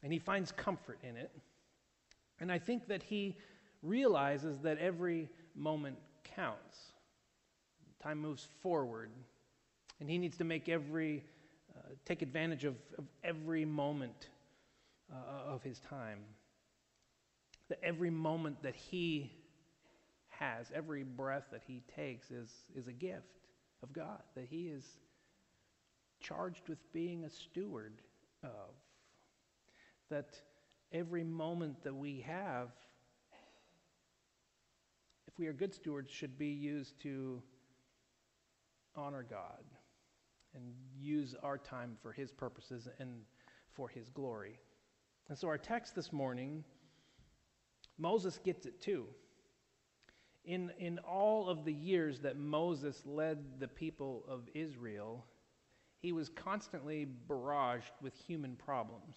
and 0.04 0.14
he 0.14 0.20
finds 0.20 0.52
comfort 0.52 1.00
in 1.04 1.18
it. 1.18 1.32
And 2.40 2.52
I 2.52 2.60
think 2.60 2.88
that 2.88 3.04
he 3.04 3.36
realizes 3.82 4.60
that 4.60 4.78
every 4.78 5.30
moment 5.56 5.98
counts. 6.24 6.78
Time 8.02 8.18
moves 8.18 8.48
forward, 8.62 9.10
And 10.00 10.10
he 10.10 10.18
needs 10.18 10.38
to 10.38 10.44
make 10.44 10.68
every, 10.70 11.24
uh, 11.78 11.90
take 12.06 12.24
advantage 12.24 12.66
of, 12.66 12.76
of 12.98 13.06
every 13.24 13.66
moment 13.66 14.30
uh, 15.12 15.54
of 15.54 15.62
his 15.62 15.80
time. 15.80 16.20
That 17.70 17.80
every 17.84 18.10
moment 18.10 18.64
that 18.64 18.76
he 18.76 19.32
has, 20.30 20.72
every 20.74 21.04
breath 21.04 21.46
that 21.52 21.62
he 21.68 21.84
takes 21.96 22.32
is, 22.32 22.50
is 22.76 22.88
a 22.88 22.92
gift 22.92 23.38
of 23.84 23.94
God, 23.94 24.22
that 24.36 24.48
he 24.50 24.68
is 24.68 24.84
charged 26.20 26.68
with 26.68 26.80
being 26.94 27.24
a 27.24 27.30
steward 27.30 28.02
of. 28.44 28.50
That 30.10 30.40
every 30.92 31.24
moment 31.24 31.84
that 31.84 31.96
we 31.96 32.22
have, 32.28 32.70
we 35.42 35.48
are 35.48 35.54
good 35.54 35.74
stewards, 35.74 36.12
should 36.12 36.38
be 36.38 36.50
used 36.50 37.02
to 37.02 37.42
honor 38.96 39.26
God 39.28 39.64
and 40.54 40.64
use 41.00 41.34
our 41.42 41.58
time 41.58 41.98
for 42.04 42.12
his 42.12 42.32
purposes 42.32 42.88
and 43.00 43.24
for 43.74 43.90
his 43.90 44.08
glory. 44.10 44.60
And 45.30 45.38
so, 45.38 45.48
our 45.48 45.58
text 45.58 45.96
this 45.96 46.14
morning, 46.14 46.64
Moses 47.98 48.38
gets 48.38 48.68
it 48.68 48.82
too. 48.82 49.08
In, 50.46 50.72
in 50.78 51.00
all 51.00 51.50
of 51.50 51.66
the 51.66 51.74
years 51.74 52.20
that 52.20 52.38
Moses 52.38 53.02
led 53.04 53.60
the 53.60 53.68
people 53.68 54.24
of 54.30 54.48
Israel, 54.54 55.26
he 55.98 56.12
was 56.12 56.30
constantly 56.30 57.08
barraged 57.28 57.94
with 58.00 58.14
human 58.16 58.56
problems. 58.58 59.16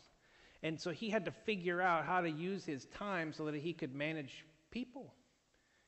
And 0.63 0.81
so 0.81 0.91
he 0.91 1.11
had 1.11 1.27
to 1.27 1.33
figure 1.33 1.83
out 1.83 2.07
how 2.07 2.23
to 2.23 2.31
use 2.31 2.65
his 2.65 2.87
time 2.87 3.35
so 3.35 3.45
that 3.45 3.57
he 3.57 3.75
could 3.75 3.95
manage 3.95 4.47
people. 4.71 5.13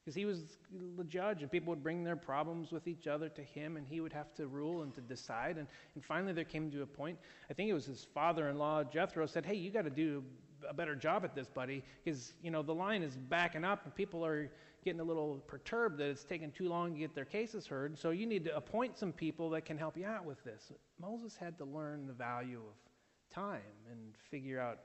Because 0.06 0.14
he 0.14 0.25
was 0.25 0.56
the 0.96 1.02
judge, 1.02 1.42
and 1.42 1.50
people 1.50 1.70
would 1.70 1.82
bring 1.82 2.04
their 2.04 2.14
problems 2.14 2.70
with 2.70 2.86
each 2.86 3.08
other 3.08 3.28
to 3.28 3.42
him, 3.42 3.76
and 3.76 3.84
he 3.84 4.00
would 4.00 4.12
have 4.12 4.32
to 4.34 4.46
rule 4.46 4.82
and 4.82 4.94
to 4.94 5.00
decide. 5.00 5.58
And, 5.58 5.66
and 5.96 6.04
finally, 6.04 6.32
there 6.32 6.44
came 6.44 6.70
to 6.70 6.82
a 6.82 6.86
point, 6.86 7.18
I 7.50 7.54
think 7.54 7.68
it 7.68 7.72
was 7.72 7.86
his 7.86 8.06
father 8.14 8.48
in 8.48 8.56
law, 8.56 8.84
Jethro, 8.84 9.26
said, 9.26 9.44
Hey, 9.44 9.56
you 9.56 9.72
got 9.72 9.82
to 9.82 9.90
do 9.90 10.22
a 10.68 10.72
better 10.72 10.94
job 10.94 11.25
at 11.25 11.34
this, 11.34 11.48
buddy, 11.48 11.82
because, 12.04 12.34
you 12.40 12.52
know, 12.52 12.62
the 12.62 12.72
line 12.72 13.02
is 13.02 13.16
backing 13.16 13.64
up, 13.64 13.84
and 13.84 13.92
people 13.96 14.25
are 14.25 14.48
getting 14.84 15.00
a 15.00 15.04
little 15.04 15.42
perturbed 15.48 15.98
that 15.98 16.08
it's 16.08 16.22
taking 16.22 16.52
too 16.52 16.68
long 16.68 16.92
to 16.92 17.00
get 17.00 17.12
their 17.12 17.25
cases 17.25 17.66
heard. 17.66 17.98
So 17.98 18.10
you 18.10 18.26
need 18.26 18.44
to 18.44 18.56
appoint 18.56 18.96
some 18.96 19.12
people 19.12 19.50
that 19.50 19.64
can 19.64 19.76
help 19.76 19.96
you 19.96 20.06
out 20.06 20.25
with 20.25 20.44
this. 20.44 20.70
Moses 21.00 21.36
had 21.36 21.58
to 21.58 21.64
learn 21.64 22.06
the 22.06 22.12
value 22.12 22.58
of 22.60 23.34
time 23.34 23.58
and 23.90 24.14
figure 24.30 24.60
out 24.60 24.78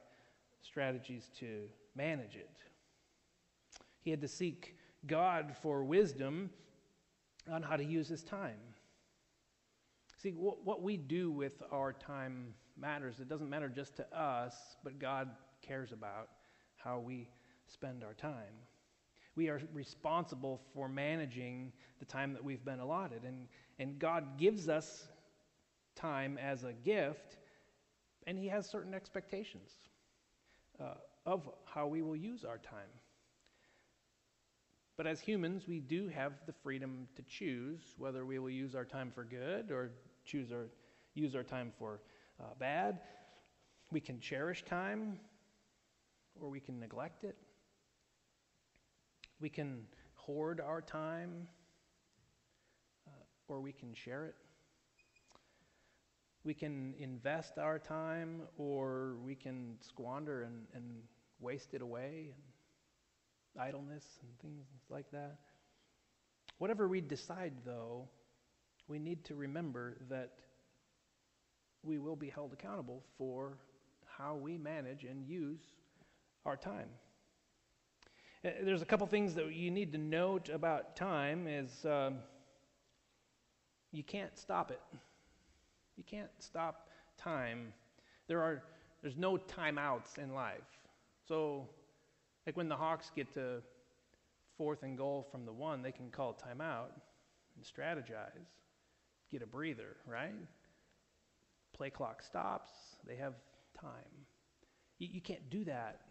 strategies 0.63 1.29
to 1.39 1.65
manage 1.95 2.35
it. 2.35 2.49
He 3.99 4.09
had 4.09 4.21
to 4.21 4.27
seek 4.27 4.77
God 5.07 5.55
for 5.61 5.83
wisdom 5.83 6.49
on 7.51 7.63
how 7.63 7.75
to 7.75 7.83
use 7.83 8.07
his 8.07 8.23
time. 8.23 8.59
See, 10.17 10.31
what, 10.31 10.63
what 10.65 10.81
we 10.81 10.97
do 10.97 11.31
with 11.31 11.63
our 11.71 11.93
time 11.93 12.53
matters. 12.77 13.19
It 13.19 13.27
doesn't 13.27 13.49
matter 13.49 13.69
just 13.69 13.95
to 13.97 14.17
us, 14.17 14.55
but 14.83 14.99
God 14.99 15.29
cares 15.61 15.91
about 15.91 16.29
how 16.75 16.99
we 16.99 17.27
spend 17.67 18.03
our 18.03 18.13
time 18.13 18.53
we 19.35 19.49
are 19.49 19.61
responsible 19.73 20.61
for 20.73 20.89
managing 20.89 21.71
the 21.99 22.05
time 22.05 22.33
that 22.33 22.43
we've 22.43 22.63
been 22.65 22.79
allotted. 22.79 23.23
And, 23.23 23.47
and 23.79 23.97
God 23.97 24.37
gives 24.37 24.67
us 24.67 25.07
time 25.95 26.37
as 26.37 26.63
a 26.63 26.73
gift, 26.73 27.37
and 28.27 28.37
He 28.37 28.47
has 28.47 28.69
certain 28.69 28.93
expectations 28.93 29.71
uh, 30.79 30.95
of 31.25 31.49
how 31.65 31.87
we 31.87 32.01
will 32.01 32.15
use 32.15 32.43
our 32.43 32.57
time. 32.57 32.89
But 35.01 35.09
as 35.09 35.19
humans, 35.19 35.67
we 35.67 35.79
do 35.79 36.09
have 36.09 36.33
the 36.45 36.53
freedom 36.53 37.07
to 37.15 37.23
choose 37.23 37.95
whether 37.97 38.23
we 38.23 38.37
will 38.37 38.51
use 38.51 38.75
our 38.75 38.85
time 38.85 39.09
for 39.09 39.23
good 39.23 39.71
or 39.71 39.89
choose 40.25 40.51
or 40.51 40.67
use 41.15 41.33
our 41.35 41.41
time 41.41 41.71
for 41.79 42.01
uh, 42.39 42.53
bad. 42.59 42.99
We 43.89 43.99
can 43.99 44.19
cherish 44.19 44.63
time 44.63 45.19
or 46.39 46.51
we 46.51 46.59
can 46.59 46.79
neglect 46.79 47.23
it. 47.23 47.35
We 49.39 49.49
can 49.49 49.87
hoard 50.13 50.61
our 50.61 50.83
time, 50.83 51.47
uh, 53.07 53.11
or 53.47 53.59
we 53.59 53.71
can 53.71 53.95
share 53.95 54.25
it. 54.25 54.35
We 56.43 56.53
can 56.53 56.93
invest 56.99 57.57
our 57.57 57.79
time, 57.79 58.43
or 58.55 59.15
we 59.25 59.33
can 59.33 59.77
squander 59.79 60.43
and, 60.43 60.67
and 60.75 61.01
waste 61.39 61.73
it 61.73 61.81
away, 61.81 62.33
and 62.35 62.50
idleness 63.59 64.05
and 64.21 64.39
things 64.39 64.65
like 64.89 65.09
that. 65.11 65.37
Whatever 66.57 66.87
we 66.87 67.01
decide, 67.01 67.53
though, 67.65 68.07
we 68.87 68.99
need 68.99 69.23
to 69.25 69.35
remember 69.35 69.97
that 70.09 70.31
we 71.83 71.97
will 71.97 72.15
be 72.15 72.29
held 72.29 72.53
accountable 72.53 73.03
for 73.17 73.57
how 74.05 74.35
we 74.35 74.57
manage 74.57 75.03
and 75.03 75.25
use 75.25 75.61
our 76.45 76.55
time. 76.55 76.89
Uh, 78.43 78.49
there's 78.63 78.81
a 78.81 78.85
couple 78.85 79.07
things 79.07 79.33
that 79.35 79.53
you 79.53 79.71
need 79.71 79.91
to 79.91 79.97
note 79.97 80.49
about 80.49 80.95
time 80.95 81.47
is 81.47 81.85
um, 81.85 82.15
you 83.91 84.03
can't 84.03 84.37
stop 84.37 84.71
it. 84.71 84.81
You 85.97 86.03
can't 86.03 86.29
stop 86.39 86.89
time. 87.17 87.73
There 88.27 88.41
are 88.41 88.63
there's 89.01 89.17
no 89.17 89.37
timeouts 89.37 90.17
in 90.17 90.33
life. 90.33 90.61
So, 91.27 91.67
like 92.45 92.57
when 92.57 92.69
the 92.69 92.75
Hawks 92.75 93.11
get 93.15 93.33
to 93.33 93.61
fourth 94.57 94.83
and 94.83 94.97
goal 94.97 95.27
from 95.31 95.45
the 95.45 95.51
one, 95.51 95.81
they 95.81 95.91
can 95.91 96.09
call 96.09 96.33
timeout 96.33 96.89
and 97.55 97.65
strategize, 97.65 98.45
get 99.31 99.41
a 99.41 99.47
breather, 99.47 99.97
right? 100.05 100.33
Play 101.73 101.89
clock 101.89 102.21
stops. 102.21 102.71
They 103.07 103.15
have 103.15 103.33
time. 103.79 103.91
You, 104.99 105.09
you 105.11 105.21
can't 105.21 105.49
do 105.49 105.63
that 105.65 106.01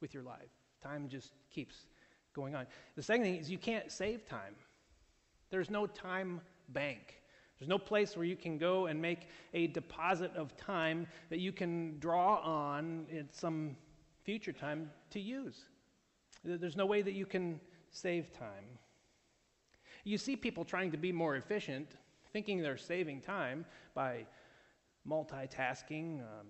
with 0.00 0.14
your 0.14 0.22
life. 0.22 0.50
Time 0.82 1.08
just 1.08 1.32
keeps 1.50 1.86
going 2.34 2.54
on. 2.54 2.66
The 2.96 3.02
second 3.02 3.24
thing 3.24 3.36
is 3.36 3.50
you 3.50 3.58
can't 3.58 3.90
save 3.90 4.26
time. 4.26 4.54
There's 5.50 5.70
no 5.70 5.86
time 5.86 6.40
bank. 6.68 7.20
There's 7.58 7.68
no 7.68 7.78
place 7.78 8.16
where 8.16 8.24
you 8.24 8.36
can 8.36 8.56
go 8.56 8.86
and 8.86 9.00
make 9.00 9.28
a 9.52 9.66
deposit 9.66 10.34
of 10.34 10.56
time 10.56 11.06
that 11.28 11.40
you 11.40 11.52
can 11.52 11.98
draw 11.98 12.36
on 12.36 13.06
at 13.16 13.34
some 13.34 13.76
future 14.24 14.52
time 14.52 14.90
to 15.10 15.20
use. 15.20 15.64
There's 16.44 16.76
no 16.76 16.86
way 16.86 17.02
that 17.02 17.12
you 17.12 17.26
can 17.26 17.60
save 17.90 18.32
time. 18.32 18.78
You 20.04 20.16
see 20.16 20.36
people 20.36 20.64
trying 20.64 20.92
to 20.92 20.96
be 20.96 21.12
more 21.12 21.36
efficient, 21.36 21.96
thinking 22.32 22.62
they're 22.62 22.76
saving 22.76 23.20
time 23.20 23.66
by 23.94 24.26
multitasking, 25.06 26.20
um, 26.20 26.46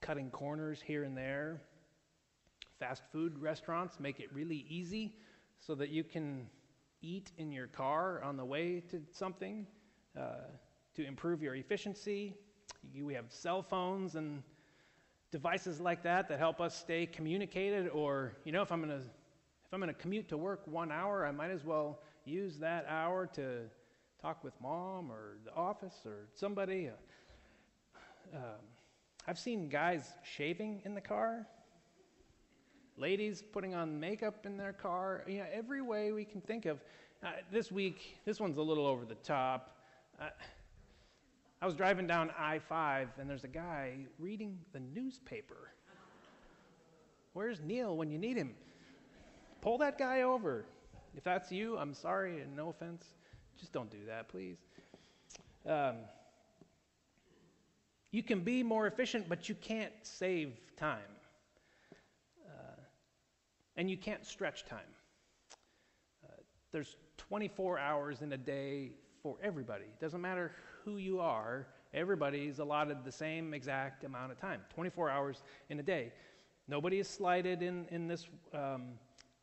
cutting 0.00 0.30
corners 0.30 0.80
here 0.80 1.04
and 1.04 1.16
there, 1.16 1.60
Fast 2.78 3.04
food 3.10 3.38
restaurants 3.38 3.98
make 3.98 4.20
it 4.20 4.30
really 4.34 4.66
easy 4.68 5.16
so 5.58 5.74
that 5.74 5.88
you 5.88 6.04
can 6.04 6.46
eat 7.00 7.32
in 7.38 7.50
your 7.50 7.68
car 7.68 8.22
on 8.22 8.36
the 8.36 8.44
way 8.44 8.80
to 8.90 9.00
something 9.12 9.66
uh, 10.18 10.44
to 10.94 11.06
improve 11.06 11.42
your 11.42 11.54
efficiency. 11.54 12.34
We 13.02 13.14
have 13.14 13.32
cell 13.32 13.62
phones 13.62 14.16
and 14.16 14.42
devices 15.30 15.80
like 15.80 16.02
that 16.02 16.28
that 16.28 16.38
help 16.38 16.60
us 16.60 16.76
stay 16.76 17.06
communicated. 17.06 17.88
Or, 17.88 18.32
you 18.44 18.52
know, 18.52 18.62
if 18.62 18.72
I'm 18.72 18.82
going 18.82 18.98
to 18.98 19.04
if 19.04 19.72
I'm 19.72 19.80
going 19.80 19.92
to 19.92 20.00
commute 20.00 20.28
to 20.28 20.36
work 20.36 20.62
one 20.66 20.92
hour, 20.92 21.26
I 21.26 21.32
might 21.32 21.50
as 21.50 21.64
well 21.64 21.98
use 22.24 22.58
that 22.58 22.86
hour 22.88 23.26
to 23.34 23.62
talk 24.22 24.44
with 24.44 24.54
mom 24.60 25.10
or 25.10 25.38
the 25.44 25.52
office 25.54 25.94
or 26.04 26.28
somebody. 26.34 26.88
Uh, 26.88 28.36
um, 28.36 28.42
I've 29.26 29.38
seen 29.38 29.68
guys 29.68 30.12
shaving 30.22 30.82
in 30.84 30.94
the 30.94 31.00
car 31.00 31.46
ladies 32.98 33.42
putting 33.52 33.74
on 33.74 33.98
makeup 33.98 34.46
in 34.46 34.56
their 34.56 34.72
car, 34.72 35.22
you 35.26 35.38
know, 35.38 35.46
every 35.52 35.82
way 35.82 36.12
we 36.12 36.24
can 36.24 36.40
think 36.40 36.66
of. 36.66 36.80
Uh, 37.22 37.28
this 37.50 37.70
week, 37.70 38.18
this 38.24 38.40
one's 38.40 38.58
a 38.58 38.62
little 38.62 38.86
over 38.86 39.04
the 39.04 39.14
top. 39.16 39.78
Uh, 40.20 40.28
I 41.60 41.66
was 41.66 41.74
driving 41.74 42.06
down 42.06 42.30
I 42.38 42.58
5, 42.58 43.08
and 43.18 43.28
there's 43.28 43.44
a 43.44 43.48
guy 43.48 43.96
reading 44.18 44.58
the 44.72 44.80
newspaper. 44.80 45.72
Where's 47.32 47.60
Neil 47.60 47.96
when 47.96 48.10
you 48.10 48.18
need 48.18 48.36
him? 48.36 48.54
Pull 49.60 49.78
that 49.78 49.98
guy 49.98 50.22
over. 50.22 50.64
If 51.16 51.24
that's 51.24 51.50
you, 51.50 51.76
I'm 51.78 51.94
sorry 51.94 52.40
and 52.40 52.54
no 52.54 52.68
offense. 52.68 53.04
Just 53.58 53.72
don't 53.72 53.90
do 53.90 54.04
that, 54.06 54.28
please. 54.28 54.58
Um, 55.66 55.96
you 58.10 58.22
can 58.22 58.40
be 58.40 58.62
more 58.62 58.86
efficient, 58.86 59.28
but 59.28 59.48
you 59.48 59.54
can't 59.54 59.92
save 60.02 60.52
time 60.76 61.00
and 63.76 63.90
you 63.90 63.96
can't 63.96 64.24
stretch 64.24 64.64
time. 64.64 64.80
Uh, 66.24 66.32
there's 66.72 66.96
24 67.18 67.78
hours 67.78 68.22
in 68.22 68.32
a 68.32 68.36
day 68.36 68.92
for 69.22 69.36
everybody. 69.42 69.84
It 69.84 70.00
doesn't 70.00 70.20
matter 70.20 70.52
who 70.86 70.96
you 70.96 71.20
are, 71.20 71.66
everybody's 71.92 72.60
allotted 72.60 73.04
the 73.04 73.12
same 73.12 73.52
exact 73.52 74.04
amount 74.04 74.30
of 74.30 74.40
time 74.40 74.60
24 74.72 75.10
hours 75.10 75.42
in 75.68 75.78
a 75.80 75.82
day. 75.82 76.12
Nobody 76.68 77.00
is 77.00 77.08
slighted 77.08 77.60
in, 77.60 77.86
in 77.90 78.06
this, 78.06 78.26
um, 78.54 78.92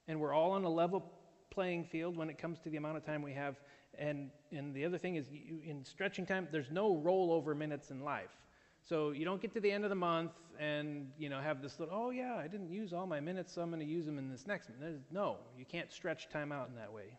and 0.08 0.19
we're 0.19 0.34
all 0.34 0.51
on 0.51 0.63
a 0.63 0.69
level 0.69 1.12
playing 1.51 1.84
field 1.84 2.17
when 2.17 2.29
it 2.29 2.38
comes 2.38 2.60
to 2.60 2.69
the 2.69 2.77
amount 2.77 2.97
of 2.97 3.06
time 3.06 3.21
we 3.21 3.34
have 3.34 3.58
And, 3.99 4.32
and 4.51 4.73
the 4.73 4.86
other 4.86 4.97
thing 4.97 5.17
is, 5.17 5.27
you, 5.32 5.60
in 5.63 5.84
stretching 5.84 6.25
time, 6.25 6.47
there's 6.51 6.71
no 6.71 6.95
rollover 6.95 7.56
minutes 7.56 7.91
in 7.91 7.99
life. 8.01 8.36
So 8.84 9.12
you 9.12 9.25
don't 9.25 9.41
get 9.41 9.53
to 9.53 9.60
the 9.60 9.71
end 9.71 9.84
of 9.84 9.89
the 9.89 9.95
month 9.95 10.32
and 10.60 11.12
you 11.17 11.29
know 11.29 11.39
have 11.39 11.62
this 11.62 11.79
little, 11.79 11.95
oh 11.95 12.10
yeah, 12.10 12.36
I 12.36 12.47
didn't 12.47 12.69
use 12.69 12.93
all 12.93 13.08
my 13.08 13.19
minutes, 13.19 13.53
so 13.53 13.62
I'm 13.62 13.69
going 13.69 13.79
to 13.79 13.86
use 13.86 14.06
them 14.06 14.17
in 14.17 14.29
this 14.29 14.45
next. 14.47 14.69
There's, 14.79 14.99
no, 15.12 15.38
you 15.58 15.65
can't 15.65 15.91
stretch 15.91 16.29
time 16.29 16.51
out 16.51 16.69
in 16.69 16.75
that 16.75 16.91
way. 16.91 17.17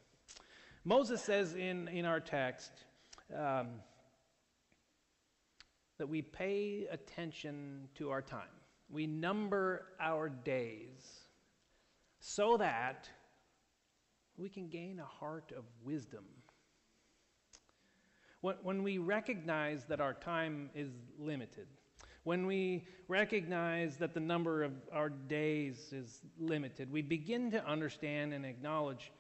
Moses 0.85 1.23
says 1.23 1.55
in, 1.55 1.89
in 1.89 2.05
our 2.05 2.21
text 2.21 2.73
um, 3.35 3.69
that 5.99 6.09
we 6.09 6.23
pay 6.23 6.87
attention 6.91 7.89
to 7.95 8.11
our 8.11 8.23
time. 8.23 8.49
We 8.91 9.07
number 9.07 9.87
our 10.01 10.29
days 10.29 11.25
so 12.21 12.57
that 12.57 13.09
we 14.37 14.49
can 14.49 14.69
gain 14.69 14.99
a 14.99 15.05
heart 15.05 15.53
of 15.57 15.65
wisdom. 15.85 16.25
When, 18.41 18.83
we 18.83 18.99
recognize 18.99 19.85
that 19.85 20.01
our 20.01 20.13
time 20.13 20.69
is 20.75 20.91
limited, 21.19 21.67
when 22.25 22.47
we 22.47 22.87
recognize 23.09 23.97
that 23.99 24.13
the 24.13 24.21
number 24.21 24.63
of 24.63 24.73
our 24.93 25.09
days 25.09 25.93
is 25.93 26.21
limited, 26.39 26.91
we 26.93 27.01
begin 27.01 27.51
to 27.53 27.67
understand 27.67 28.35
and 28.35 28.45
acknowledge 28.45 29.13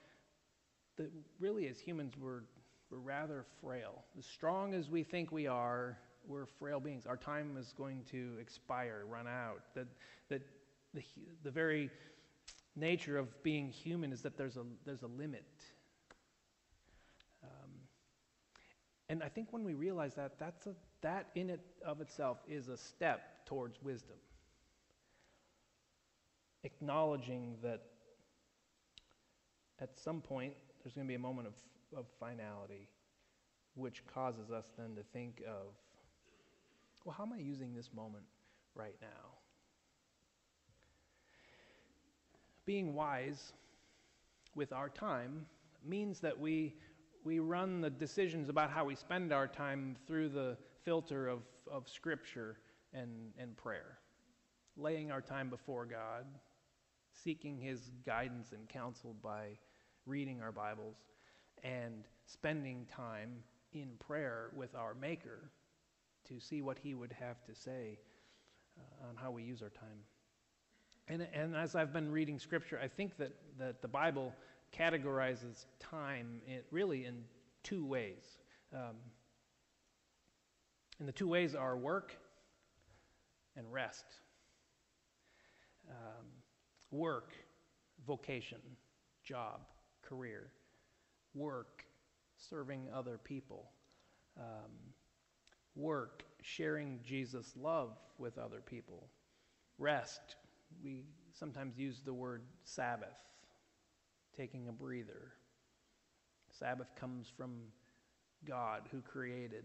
that 0.96 1.10
really, 1.38 1.68
as 1.68 1.78
humans, 1.78 2.14
we're, 2.20 2.42
we're 2.90 2.98
rather 2.98 3.44
frail. 3.62 4.04
As 4.18 4.26
strong 4.26 4.74
as 4.74 4.90
we 4.90 5.02
think 5.02 5.32
we 5.32 5.46
are, 5.46 5.98
we're 6.26 6.46
frail 6.46 6.80
beings. 6.80 7.06
Our 7.06 7.16
time 7.16 7.56
is 7.58 7.74
going 7.76 8.04
to 8.10 8.32
expire, 8.40 9.04
run 9.08 9.26
out. 9.26 9.62
That, 9.74 9.86
that 10.28 10.42
the, 10.92 11.02
the 11.42 11.50
very 11.50 11.90
nature 12.76 13.16
of 13.18 13.42
being 13.42 13.70
human 13.70 14.12
is 14.12 14.22
that 14.22 14.36
there's 14.36 14.56
a, 14.56 14.64
there's 14.84 15.02
a 15.02 15.06
limit. 15.06 15.44
Um, 17.42 17.70
and 19.08 19.22
I 19.22 19.28
think 19.28 19.52
when 19.52 19.64
we 19.64 19.74
realize 19.74 20.14
that, 20.14 20.38
that's 20.38 20.66
a, 20.66 20.74
that 21.02 21.28
in 21.34 21.50
it 21.50 21.60
of 21.84 22.00
itself 22.00 22.38
is 22.48 22.68
a 22.68 22.76
step 22.76 23.46
towards 23.46 23.82
wisdom. 23.82 24.16
Acknowledging 26.64 27.56
that 27.62 27.82
at 29.80 29.98
some 29.98 30.20
point 30.20 30.54
there's 30.82 30.94
going 30.94 31.06
to 31.06 31.08
be 31.08 31.14
a 31.14 31.18
moment 31.18 31.48
of, 31.48 31.54
of 31.98 32.06
finality, 32.18 32.88
which 33.74 34.02
causes 34.06 34.50
us 34.50 34.70
then 34.78 34.94
to 34.96 35.02
think 35.12 35.42
of, 35.46 35.74
well, 37.04 37.14
how 37.16 37.24
am 37.24 37.32
I 37.32 37.38
using 37.38 37.74
this 37.74 37.90
moment 37.94 38.24
right 38.74 38.96
now? 39.00 39.38
Being 42.64 42.94
wise 42.94 43.52
with 44.54 44.72
our 44.72 44.88
time 44.88 45.44
means 45.86 46.20
that 46.20 46.38
we, 46.38 46.74
we 47.22 47.40
run 47.40 47.82
the 47.82 47.90
decisions 47.90 48.48
about 48.48 48.70
how 48.70 48.86
we 48.86 48.94
spend 48.94 49.32
our 49.32 49.46
time 49.46 49.96
through 50.06 50.30
the 50.30 50.56
filter 50.82 51.28
of, 51.28 51.42
of 51.70 51.88
Scripture 51.88 52.56
and, 52.94 53.10
and 53.38 53.54
prayer, 53.56 53.98
laying 54.78 55.10
our 55.10 55.20
time 55.20 55.50
before 55.50 55.84
God, 55.84 56.24
seeking 57.12 57.58
His 57.58 57.90
guidance 58.06 58.52
and 58.52 58.66
counsel 58.66 59.14
by 59.22 59.58
reading 60.06 60.40
our 60.40 60.52
Bibles, 60.52 60.96
and 61.62 62.04
spending 62.24 62.86
time 62.86 63.42
in 63.72 63.90
prayer 63.98 64.50
with 64.56 64.74
our 64.74 64.94
Maker 64.94 65.50
to 66.28 66.40
see 66.40 66.62
what 66.62 66.78
He 66.78 66.94
would 66.94 67.12
have 67.12 67.42
to 67.44 67.54
say 67.54 67.98
uh, 68.78 69.08
on 69.08 69.16
how 69.16 69.30
we 69.30 69.42
use 69.42 69.62
our 69.62 69.70
time. 69.70 70.04
And, 71.08 71.26
and 71.34 71.54
as 71.54 71.74
I've 71.74 71.92
been 71.92 72.10
reading 72.10 72.38
Scripture, 72.38 72.80
I 72.82 72.88
think 72.88 73.16
that, 73.18 73.32
that 73.58 73.82
the 73.82 73.88
Bible 73.88 74.32
categorizes 74.76 75.66
time 75.78 76.40
in, 76.46 76.60
really 76.70 77.04
in 77.04 77.24
two 77.62 77.84
ways. 77.84 78.24
Um, 78.72 78.96
and 80.98 81.08
the 81.08 81.12
two 81.12 81.28
ways 81.28 81.54
are 81.54 81.76
work 81.76 82.16
and 83.56 83.70
rest. 83.72 84.04
Um, 85.90 86.26
work, 86.90 87.32
vocation, 88.06 88.60
job 89.22 89.60
career, 90.02 90.50
work, 91.34 91.84
serving 92.36 92.86
other 92.94 93.18
people, 93.18 93.70
um, 94.38 94.70
work, 95.76 96.24
sharing 96.42 97.00
Jesus' 97.04 97.52
love 97.56 97.96
with 98.18 98.38
other 98.38 98.60
people, 98.60 99.08
rest. 99.78 100.36
We 100.82 101.04
sometimes 101.32 101.78
use 101.78 102.02
the 102.04 102.14
word 102.14 102.42
Sabbath, 102.64 103.18
taking 104.36 104.68
a 104.68 104.72
breather. 104.72 105.32
Sabbath 106.50 106.94
comes 106.94 107.32
from 107.36 107.52
God 108.44 108.82
who 108.90 109.00
created. 109.00 109.64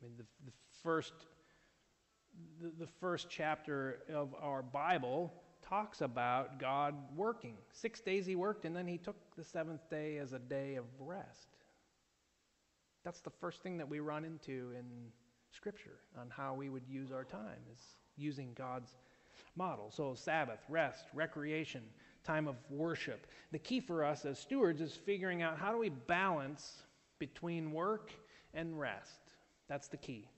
I 0.00 0.04
mean, 0.04 0.12
the, 0.16 0.24
the 0.44 0.52
first 0.82 1.12
the, 2.60 2.70
the 2.78 2.90
first 3.00 3.28
chapter 3.28 4.00
of 4.14 4.34
our 4.40 4.62
Bible 4.62 5.32
talks 5.62 6.00
about 6.00 6.58
God 6.58 6.94
working. 7.16 7.56
Six 7.72 8.00
days 8.00 8.26
he 8.26 8.36
worked, 8.36 8.64
and 8.64 8.74
then 8.74 8.86
he 8.86 8.98
took 8.98 9.16
the 9.36 9.44
seventh 9.44 9.88
day 9.90 10.18
as 10.18 10.32
a 10.32 10.38
day 10.38 10.76
of 10.76 10.84
rest. 10.98 11.48
That's 13.08 13.20
the 13.20 13.30
first 13.30 13.62
thing 13.62 13.78
that 13.78 13.88
we 13.88 14.00
run 14.00 14.22
into 14.22 14.70
in 14.78 14.84
Scripture 15.50 15.96
on 16.20 16.28
how 16.28 16.52
we 16.52 16.68
would 16.68 16.86
use 16.86 17.10
our 17.10 17.24
time, 17.24 17.56
is 17.72 17.80
using 18.18 18.50
God's 18.54 18.98
model. 19.56 19.90
So, 19.90 20.12
Sabbath, 20.14 20.58
rest, 20.68 21.06
recreation, 21.14 21.80
time 22.22 22.46
of 22.46 22.56
worship. 22.68 23.26
The 23.50 23.60
key 23.60 23.80
for 23.80 24.04
us 24.04 24.26
as 24.26 24.38
stewards 24.38 24.82
is 24.82 24.92
figuring 24.92 25.40
out 25.40 25.58
how 25.58 25.72
do 25.72 25.78
we 25.78 25.88
balance 25.88 26.82
between 27.18 27.72
work 27.72 28.12
and 28.52 28.78
rest. 28.78 29.22
That's 29.70 29.88
the 29.88 29.96
key. 29.96 30.28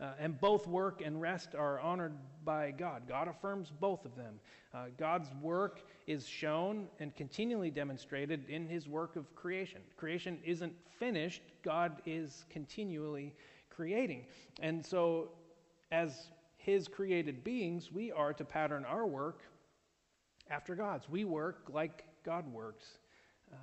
Uh, 0.00 0.12
and 0.18 0.40
both 0.40 0.66
work 0.66 1.00
and 1.04 1.20
rest 1.20 1.54
are 1.54 1.78
honored 1.80 2.14
by 2.44 2.72
God. 2.72 3.02
God 3.06 3.28
affirms 3.28 3.72
both 3.80 4.04
of 4.04 4.16
them. 4.16 4.40
Uh, 4.74 4.86
God's 4.98 5.28
work 5.40 5.82
is 6.06 6.26
shown 6.26 6.88
and 6.98 7.14
continually 7.14 7.70
demonstrated 7.70 8.48
in 8.48 8.66
his 8.66 8.88
work 8.88 9.16
of 9.16 9.32
creation. 9.34 9.80
Creation 9.96 10.38
isn't 10.44 10.74
finished, 10.98 11.42
God 11.62 12.00
is 12.06 12.44
continually 12.50 13.34
creating. 13.70 14.24
And 14.60 14.84
so, 14.84 15.30
as 15.90 16.28
his 16.56 16.88
created 16.88 17.44
beings, 17.44 17.92
we 17.92 18.10
are 18.12 18.32
to 18.32 18.44
pattern 18.44 18.84
our 18.84 19.06
work 19.06 19.42
after 20.50 20.74
God's. 20.74 21.08
We 21.08 21.24
work 21.24 21.64
like 21.68 22.04
God 22.24 22.50
works. 22.52 22.86
Uh, 23.52 23.56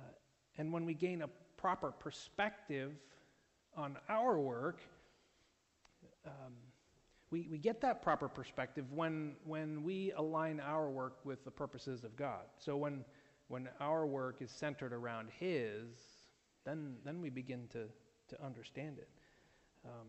and 0.58 0.72
when 0.72 0.84
we 0.84 0.94
gain 0.94 1.22
a 1.22 1.28
proper 1.56 1.90
perspective 1.90 2.92
on 3.76 3.96
our 4.08 4.38
work, 4.38 4.80
um, 6.26 6.52
we, 7.30 7.46
we 7.50 7.58
get 7.58 7.80
that 7.82 8.02
proper 8.02 8.28
perspective 8.28 8.84
when, 8.92 9.36
when 9.44 9.82
we 9.84 10.12
align 10.16 10.60
our 10.60 10.90
work 10.90 11.18
with 11.24 11.44
the 11.44 11.50
purposes 11.50 12.02
of 12.02 12.16
God. 12.16 12.44
So 12.58 12.76
when, 12.76 13.04
when 13.48 13.68
our 13.80 14.06
work 14.06 14.42
is 14.42 14.50
centered 14.50 14.92
around 14.92 15.28
His, 15.38 15.86
then, 16.64 16.96
then 17.04 17.20
we 17.20 17.30
begin 17.30 17.68
to, 17.72 17.84
to 18.28 18.44
understand 18.44 18.98
it. 18.98 19.08
Um, 19.84 20.08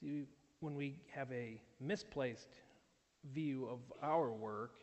see, 0.00 0.24
when 0.60 0.74
we 0.74 0.98
have 1.14 1.30
a 1.32 1.60
misplaced 1.80 2.60
view 3.32 3.68
of 3.70 3.78
our 4.02 4.32
work, 4.32 4.80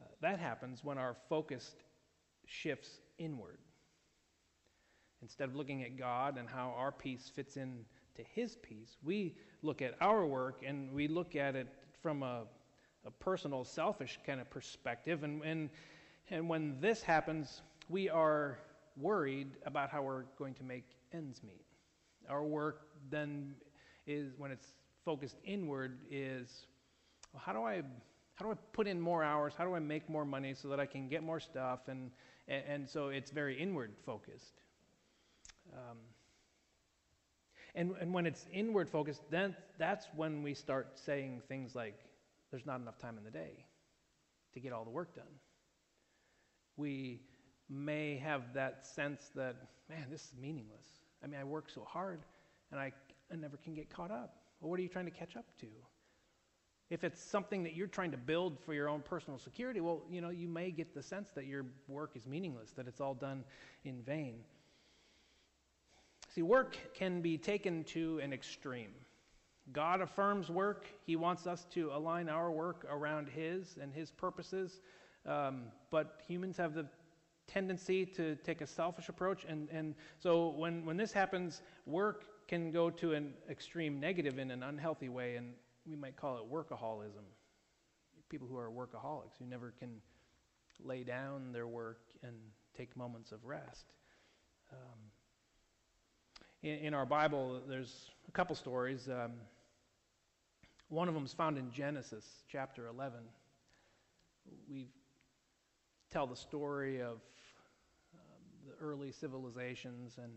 uh, 0.00 0.06
that 0.20 0.38
happens 0.38 0.84
when 0.84 0.98
our 0.98 1.16
focus 1.28 1.74
shifts 2.46 3.00
inward. 3.18 3.58
Instead 5.20 5.48
of 5.48 5.56
looking 5.56 5.82
at 5.82 5.96
God 5.96 6.38
and 6.38 6.48
how 6.48 6.72
our 6.76 6.92
piece 6.92 7.28
fits 7.34 7.56
in 7.56 7.84
to 8.18 8.24
his 8.34 8.56
piece. 8.56 8.96
We 9.02 9.34
look 9.62 9.80
at 9.80 9.94
our 10.00 10.26
work 10.26 10.62
and 10.66 10.92
we 10.92 11.08
look 11.08 11.36
at 11.36 11.56
it 11.56 11.68
from 12.02 12.22
a, 12.22 12.42
a 13.06 13.10
personal, 13.10 13.64
selfish 13.64 14.18
kind 14.26 14.40
of 14.40 14.50
perspective. 14.50 15.22
And, 15.22 15.42
and, 15.42 15.70
and 16.30 16.48
when 16.48 16.76
this 16.80 17.02
happens, 17.02 17.62
we 17.88 18.10
are 18.10 18.58
worried 18.96 19.52
about 19.64 19.88
how 19.88 20.02
we're 20.02 20.24
going 20.36 20.54
to 20.54 20.64
make 20.64 20.84
ends 21.12 21.42
meet. 21.42 21.64
Our 22.28 22.44
work 22.44 22.88
then 23.10 23.54
is, 24.06 24.32
when 24.36 24.50
it's 24.50 24.74
focused 25.04 25.36
inward, 25.44 25.98
is 26.10 26.66
well, 27.32 27.42
how 27.44 27.52
do 27.52 27.62
I 27.62 27.82
how 28.34 28.44
do 28.44 28.52
I 28.52 28.54
put 28.72 28.86
in 28.86 29.00
more 29.00 29.24
hours? 29.24 29.54
How 29.56 29.64
do 29.64 29.74
I 29.74 29.80
make 29.80 30.08
more 30.08 30.24
money 30.24 30.54
so 30.54 30.68
that 30.68 30.78
I 30.78 30.86
can 30.86 31.08
get 31.08 31.24
more 31.24 31.40
stuff? 31.40 31.88
And, 31.88 32.10
and, 32.46 32.62
and 32.68 32.88
so 32.88 33.08
it's 33.08 33.32
very 33.32 33.60
inward 33.60 33.92
focused. 34.06 34.60
Um, 35.72 35.96
and, 37.74 37.94
and 38.00 38.12
when 38.12 38.26
it's 38.26 38.46
inward 38.52 38.88
focused, 38.88 39.22
then 39.30 39.54
that's 39.78 40.06
when 40.16 40.42
we 40.42 40.54
start 40.54 40.98
saying 40.98 41.42
things 41.48 41.74
like, 41.74 41.94
there's 42.50 42.66
not 42.66 42.80
enough 42.80 42.98
time 42.98 43.18
in 43.18 43.24
the 43.24 43.30
day 43.30 43.64
to 44.54 44.60
get 44.60 44.72
all 44.72 44.84
the 44.84 44.90
work 44.90 45.14
done. 45.14 45.24
We 46.76 47.20
may 47.68 48.16
have 48.16 48.54
that 48.54 48.86
sense 48.86 49.30
that, 49.34 49.56
man, 49.88 50.06
this 50.10 50.22
is 50.22 50.32
meaningless. 50.40 50.86
I 51.22 51.26
mean, 51.26 51.40
I 51.40 51.44
work 51.44 51.68
so 51.68 51.84
hard 51.84 52.20
and 52.70 52.80
I, 52.80 52.92
I 53.32 53.36
never 53.36 53.56
can 53.56 53.74
get 53.74 53.90
caught 53.90 54.10
up. 54.10 54.36
Well, 54.60 54.70
what 54.70 54.80
are 54.80 54.82
you 54.82 54.88
trying 54.88 55.04
to 55.04 55.10
catch 55.10 55.36
up 55.36 55.44
to? 55.60 55.66
If 56.90 57.04
it's 57.04 57.22
something 57.22 57.62
that 57.64 57.74
you're 57.74 57.86
trying 57.86 58.12
to 58.12 58.16
build 58.16 58.58
for 58.64 58.72
your 58.72 58.88
own 58.88 59.02
personal 59.02 59.38
security, 59.38 59.80
well, 59.80 60.02
you 60.10 60.22
know, 60.22 60.30
you 60.30 60.48
may 60.48 60.70
get 60.70 60.94
the 60.94 61.02
sense 61.02 61.28
that 61.34 61.44
your 61.44 61.66
work 61.86 62.12
is 62.14 62.26
meaningless, 62.26 62.70
that 62.72 62.88
it's 62.88 63.00
all 63.00 63.14
done 63.14 63.44
in 63.84 64.00
vain. 64.02 64.40
See, 66.34 66.42
work 66.42 66.76
can 66.94 67.22
be 67.22 67.38
taken 67.38 67.84
to 67.84 68.18
an 68.22 68.32
extreme. 68.32 68.90
God 69.72 70.00
affirms 70.00 70.48
work. 70.48 70.86
He 71.04 71.16
wants 71.16 71.46
us 71.46 71.66
to 71.72 71.90
align 71.92 72.28
our 72.28 72.50
work 72.50 72.86
around 72.90 73.28
His 73.28 73.78
and 73.80 73.92
His 73.92 74.10
purposes. 74.10 74.80
Um, 75.26 75.64
but 75.90 76.20
humans 76.26 76.56
have 76.56 76.74
the 76.74 76.86
tendency 77.46 78.04
to 78.06 78.36
take 78.36 78.60
a 78.60 78.66
selfish 78.66 79.08
approach. 79.08 79.44
And, 79.48 79.68
and 79.70 79.94
so 80.20 80.50
when, 80.50 80.84
when 80.84 80.96
this 80.96 81.12
happens, 81.12 81.62
work 81.86 82.24
can 82.46 82.70
go 82.70 82.90
to 82.90 83.14
an 83.14 83.34
extreme 83.50 84.00
negative 84.00 84.38
in 84.38 84.50
an 84.50 84.62
unhealthy 84.62 85.08
way. 85.08 85.36
And 85.36 85.54
we 85.86 85.96
might 85.96 86.16
call 86.16 86.36
it 86.36 86.50
workaholism. 86.50 87.24
People 88.28 88.48
who 88.48 88.58
are 88.58 88.70
workaholics, 88.70 89.38
who 89.38 89.46
never 89.46 89.72
can 89.78 90.00
lay 90.84 91.02
down 91.02 91.52
their 91.52 91.66
work 91.66 92.00
and 92.22 92.34
take 92.76 92.96
moments 92.96 93.32
of 93.32 93.44
rest. 93.44 93.86
Um, 94.72 94.98
in, 96.62 96.78
in, 96.78 96.94
our 96.94 97.06
Bible, 97.06 97.60
there's 97.68 98.10
a 98.28 98.32
couple 98.32 98.56
stories. 98.56 99.08
Um, 99.08 99.32
one 100.88 101.08
of 101.08 101.14
them 101.14 101.24
is 101.24 101.32
found 101.32 101.58
in 101.58 101.70
Genesis 101.70 102.24
chapter 102.50 102.86
11. 102.86 103.20
We 104.70 104.88
tell 106.10 106.26
the 106.26 106.36
story 106.36 107.00
of 107.00 107.20
um, 108.14 108.44
the 108.66 108.84
early 108.84 109.12
civilizations, 109.12 110.16
and 110.16 110.32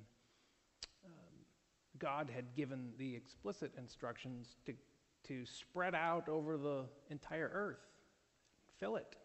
um, 1.05 1.11
God 1.97 2.29
had 2.33 2.53
given 2.55 2.91
the 2.97 3.15
explicit 3.15 3.71
instructions 3.77 4.55
to 4.65 4.73
to 5.27 5.45
spread 5.45 5.95
out 5.95 6.29
over 6.29 6.57
the 6.57 6.85
entire 7.09 7.49
earth, 7.53 7.85
fill 8.79 8.95
it. 8.95 9.15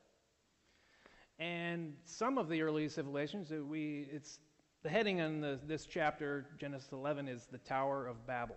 And 1.38 1.94
some 2.04 2.38
of 2.38 2.48
the 2.48 2.62
early 2.62 2.88
civilizations, 2.88 3.50
we, 3.50 4.08
it's 4.10 4.38
the 4.86 4.92
heading 4.92 5.20
on 5.20 5.40
the, 5.40 5.58
this 5.66 5.84
chapter, 5.84 6.46
Genesis 6.60 6.92
11, 6.92 7.26
is 7.26 7.48
the 7.50 7.58
Tower 7.58 8.06
of 8.06 8.24
Babel. 8.24 8.54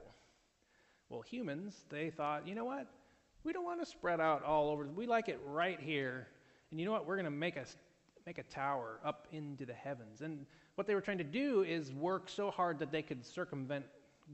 Well, 1.10 1.22
humans, 1.22 1.86
they 1.90 2.12
thought, 2.12 2.48
you 2.48 2.54
know 2.54 2.66
what? 2.66 2.86
We 3.44 3.52
don't 3.52 3.66
want 3.66 3.80
to 3.80 3.86
spread 3.88 4.22
out 4.22 4.44
all 4.44 4.70
over. 4.70 4.86
We 4.86 5.08
like 5.08 5.28
it 5.28 5.40
right 5.44 5.80
here. 5.80 6.28
And 6.70 6.80
you 6.80 6.86
know 6.86 6.92
what? 6.92 7.08
We're 7.08 7.16
going 7.16 7.26
to 7.26 7.32
make 7.32 7.56
a, 7.56 7.66
make 8.28 8.38
a 8.38 8.44
tower 8.44 9.00
up 9.04 9.28
into 9.32 9.66
the 9.66 9.74
heavens. 9.74 10.22
And 10.22 10.46
what 10.76 10.86
they 10.86 10.94
were 10.94 11.02
trying 11.02 11.18
to 11.18 11.24
do 11.24 11.64
is 11.64 11.92
work 11.92 12.30
so 12.30 12.52
hard 12.52 12.78
that 12.78 12.92
they 12.92 13.02
could 13.02 13.26
circumvent 13.26 13.86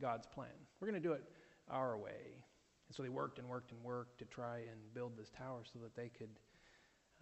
God's 0.01 0.27
plan. 0.27 0.49
We're 0.81 0.89
going 0.89 1.01
to 1.01 1.08
do 1.08 1.13
it 1.13 1.23
our 1.71 1.97
way. 1.97 2.43
And 2.89 2.93
so 2.93 3.03
they 3.03 3.10
worked 3.10 3.39
and 3.39 3.47
worked 3.47 3.71
and 3.71 3.81
worked 3.81 4.19
to 4.19 4.25
try 4.25 4.58
and 4.58 4.93
build 4.93 5.17
this 5.17 5.29
tower 5.29 5.62
so 5.71 5.79
that 5.79 5.95
they 5.95 6.10
could 6.10 6.31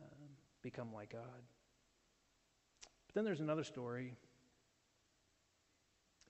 um, 0.02 0.30
become 0.64 0.92
like 0.92 1.12
God. 1.12 1.44
But 3.06 3.14
then 3.14 3.24
there's 3.24 3.40
another 3.40 3.64
story. 3.64 4.16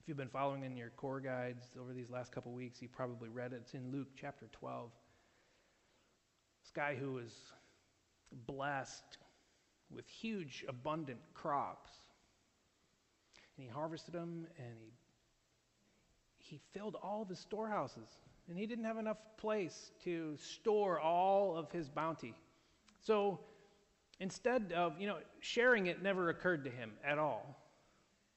If 0.04 0.08
you've 0.08 0.18
been 0.18 0.28
following 0.28 0.64
in 0.64 0.76
your 0.76 0.90
core 0.90 1.18
guides 1.18 1.64
over 1.80 1.94
these 1.94 2.10
last 2.10 2.30
couple 2.30 2.52
weeks, 2.52 2.82
you 2.82 2.88
probably 2.88 3.30
read 3.30 3.54
it. 3.54 3.62
It's 3.62 3.72
in 3.72 3.90
Luke 3.90 4.08
chapter 4.14 4.50
12. 4.52 4.90
This 6.62 6.70
guy 6.72 6.94
who 6.94 7.12
was 7.12 7.32
blessed 8.46 9.16
with 9.90 10.06
huge, 10.06 10.62
abundant 10.68 11.20
crops. 11.32 11.90
And 13.56 13.64
he 13.64 13.72
harvested 13.72 14.12
them 14.12 14.46
and 14.58 14.74
he, 16.38 16.56
he 16.56 16.60
filled 16.74 16.96
all 17.02 17.22
of 17.22 17.30
his 17.30 17.38
storehouses 17.38 18.10
and 18.50 18.58
he 18.58 18.66
didn't 18.66 18.84
have 18.84 18.98
enough 18.98 19.16
place 19.38 19.90
to 20.04 20.36
store 20.36 21.00
all 21.00 21.56
of 21.56 21.72
his 21.72 21.88
bounty. 21.88 22.34
So 23.00 23.40
instead 24.20 24.70
of, 24.76 25.00
you 25.00 25.06
know, 25.06 25.16
sharing 25.40 25.86
it 25.86 26.02
never 26.02 26.28
occurred 26.28 26.64
to 26.64 26.70
him 26.70 26.92
at 27.02 27.16
all. 27.18 27.63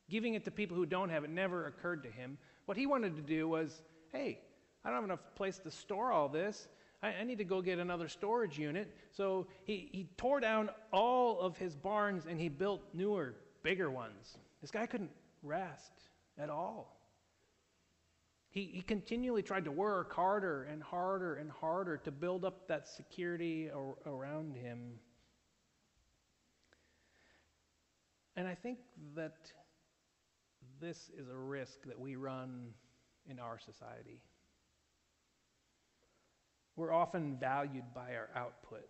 Giving 0.09 0.35
it 0.35 0.45
to 0.45 0.51
people 0.51 0.77
who 0.77 0.85
don't 0.85 1.09
have 1.09 1.23
it 1.23 1.29
never 1.29 1.67
occurred 1.67 2.03
to 2.03 2.09
him. 2.09 2.37
What 2.65 2.77
he 2.77 2.85
wanted 2.85 3.15
to 3.15 3.21
do 3.21 3.47
was, 3.47 3.81
hey, 4.11 4.39
I 4.83 4.89
don't 4.89 4.95
have 4.95 5.03
enough 5.03 5.35
place 5.35 5.57
to 5.59 5.71
store 5.71 6.11
all 6.11 6.29
this. 6.29 6.67
I, 7.03 7.09
I 7.09 7.23
need 7.23 7.37
to 7.39 7.43
go 7.43 7.61
get 7.61 7.79
another 7.79 8.07
storage 8.07 8.57
unit. 8.57 8.95
So 9.11 9.47
he, 9.65 9.89
he 9.91 10.07
tore 10.17 10.39
down 10.39 10.69
all 10.93 11.39
of 11.39 11.57
his 11.57 11.75
barns 11.75 12.25
and 12.25 12.39
he 12.39 12.49
built 12.49 12.81
newer, 12.93 13.35
bigger 13.63 13.91
ones. 13.91 14.37
This 14.61 14.71
guy 14.71 14.85
couldn't 14.85 15.11
rest 15.43 15.91
at 16.37 16.49
all. 16.49 16.97
He, 18.49 18.71
he 18.73 18.81
continually 18.81 19.43
tried 19.43 19.65
to 19.65 19.71
work 19.71 20.13
harder 20.13 20.63
and 20.63 20.81
harder 20.81 21.35
and 21.35 21.51
harder 21.51 21.97
to 21.97 22.11
build 22.11 22.45
up 22.45 22.67
that 22.69 22.87
security 22.87 23.69
ar- 23.69 23.95
around 24.05 24.55
him. 24.55 24.93
And 28.35 28.47
I 28.47 28.55
think 28.55 28.79
that 29.15 29.51
this 30.79 31.09
is 31.17 31.29
a 31.29 31.35
risk 31.35 31.83
that 31.85 31.99
we 31.99 32.15
run 32.15 32.73
in 33.29 33.39
our 33.39 33.59
society. 33.59 34.21
We're 36.75 36.93
often 36.93 37.37
valued 37.39 37.85
by 37.95 38.15
our 38.15 38.29
output. 38.35 38.87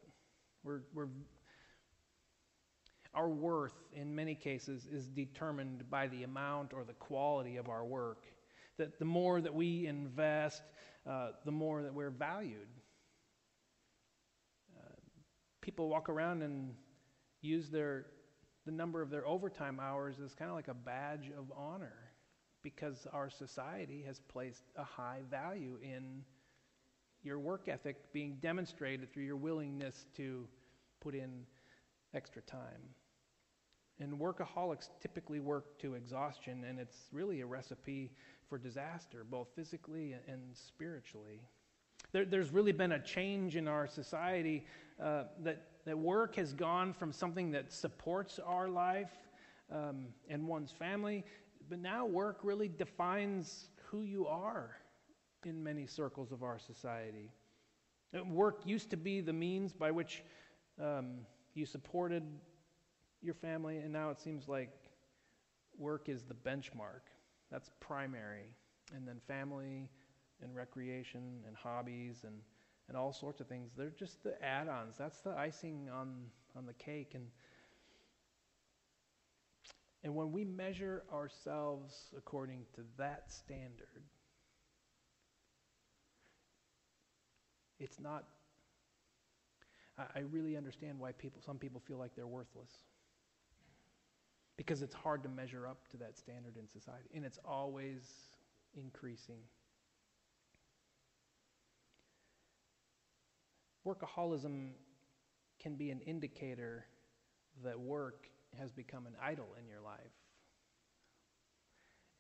We're, 0.64 0.82
we're, 0.94 1.08
our 3.14 3.30
worth, 3.30 3.76
in 3.94 4.14
many 4.14 4.36
cases, 4.36 4.88
is 4.92 5.08
determined 5.08 5.90
by 5.90 6.08
the 6.08 6.24
amount 6.24 6.74
or 6.74 6.84
the 6.84 6.94
quality 6.94 7.58
of 7.58 7.70
our 7.70 7.86
work 7.86 8.26
that 8.78 9.00
the 9.00 9.06
more 9.06 9.42
that 9.42 9.54
we 9.54 9.88
invest, 9.88 10.62
uh, 11.10 11.30
the 11.46 11.52
more 11.52 11.82
that 11.82 11.94
we're 11.94 12.12
valued. 12.12 12.68
Uh, 14.78 14.92
people 15.62 15.90
walk 15.90 16.10
around 16.10 16.44
and 16.44 16.74
use 17.42 17.70
their 17.70 18.06
the 18.68 18.72
number 18.74 19.02
of 19.02 19.10
their 19.10 19.26
overtime 19.26 19.80
hours 19.82 20.18
as 20.24 20.36
kind 20.36 20.52
of 20.52 20.56
like 20.56 20.68
a 20.68 20.74
badge 20.74 21.32
of 21.36 21.52
honor 21.56 22.12
because 22.62 23.08
our 23.14 23.30
society 23.30 24.04
has 24.06 24.20
placed 24.20 24.64
a 24.76 24.84
high 24.84 25.22
value 25.32 25.80
in 25.82 26.22
your 27.24 27.40
work 27.40 27.70
ethic 27.70 27.96
being 28.12 28.38
demonstrated 28.42 29.12
through 29.12 29.24
your 29.24 29.38
willingness 29.38 30.06
to 30.18 30.46
put 31.00 31.16
in 31.16 31.46
extra 32.14 32.42
time. 32.42 32.84
And 34.00 34.20
workaholics 34.20 34.90
typically 35.02 35.40
work 35.40 35.80
to 35.80 35.96
exhaustion, 35.96 36.66
and 36.66 36.78
it's 36.78 37.08
really 37.14 37.40
a 37.42 37.46
recipe 37.46 38.12
for 38.50 38.58
disaster, 38.58 39.26
both 39.30 39.48
physically 39.56 40.14
and 40.28 40.42
spiritually. 40.54 41.42
There, 42.12 42.26
there's 42.26 42.52
really 42.52 42.74
been 42.74 42.92
a 42.92 43.04
change 43.04 43.56
in 43.56 43.68
our 43.68 43.88
society 43.88 44.66
uh, 45.02 45.24
that, 45.40 45.64
that 45.88 45.98
work 45.98 46.36
has 46.36 46.54
gone 46.54 46.94
from 46.94 47.14
something 47.14 47.52
that 47.52 47.72
supports 47.72 48.40
our 48.40 48.68
life 48.68 49.12
um, 49.72 50.08
and 50.30 50.46
one's 50.46 50.72
family, 50.72 51.24
but 51.70 51.80
now 51.80 52.06
work 52.06 52.40
really 52.44 52.68
defines 52.68 53.70
who 53.86 54.04
you 54.04 54.28
are 54.28 54.76
in 55.46 55.64
many 55.64 55.86
circles 55.86 56.34
of 56.34 56.44
our 56.44 56.60
society. 56.60 57.32
Uh, 58.14 58.24
work 58.26 58.62
used 58.66 58.90
to 58.90 58.98
be 58.98 59.22
the 59.22 59.32
means 59.32 59.72
by 59.72 59.90
which 59.90 60.24
um, 60.82 61.20
you 61.54 61.66
supported 61.66 62.24
your 63.22 63.34
family, 63.34 63.78
and 63.78 63.92
now 63.92 64.10
it 64.10 64.20
seems 64.20 64.50
like 64.50 64.70
work 65.78 66.10
is 66.10 66.24
the 66.24 66.34
benchmark. 66.34 67.08
That's 67.50 67.72
primary. 67.80 68.54
And 68.94 69.08
then 69.08 69.22
family 69.26 69.90
and 70.42 70.54
recreation 70.54 71.44
and 71.48 71.56
hobbies 71.56 72.24
and, 72.26 72.36
and 72.88 72.98
all 72.98 73.12
sorts 73.12 73.42
of 73.42 73.48
things. 73.48 73.72
They're 73.78 73.90
just 73.90 74.24
the 74.24 74.42
add 74.44 74.68
ons. 74.68 74.96
That's 74.98 75.20
the 75.20 75.32
icing 75.32 75.90
on, 75.94 76.16
on 76.56 76.66
the 76.66 76.74
cake. 76.74 77.12
And, 77.16 77.26
and 80.04 80.16
when 80.16 80.32
we 80.32 80.46
measure 80.46 81.04
ourselves 81.12 81.94
according 82.18 82.66
to 82.76 82.82
that 82.98 83.32
standard, 83.32 84.04
it's 87.80 88.00
not. 88.00 88.24
I, 89.98 90.04
I 90.16 90.20
really 90.32 90.56
understand 90.56 91.00
why 91.00 91.12
people, 91.12 91.42
some 91.46 91.58
people 91.58 91.82
feel 91.86 91.98
like 91.98 92.16
they're 92.16 92.28
worthless 92.28 92.72
because 94.56 94.82
it's 94.82 94.96
hard 94.96 95.22
to 95.24 95.30
measure 95.30 95.68
up 95.68 95.88
to 95.90 95.98
that 95.98 96.18
standard 96.18 96.58
in 96.58 96.68
society, 96.68 97.10
and 97.14 97.24
it's 97.24 97.40
always 97.46 98.02
increasing. 98.76 99.38
Workaholism 103.88 104.72
can 105.62 105.76
be 105.76 105.92
an 105.92 106.02
indicator 106.02 106.86
that 107.64 107.80
work 107.80 108.28
has 108.60 108.72
become 108.72 109.08
an 109.08 109.14
idol 109.24 109.48
in 109.60 109.68
your 109.68 109.80
life. 109.80 110.00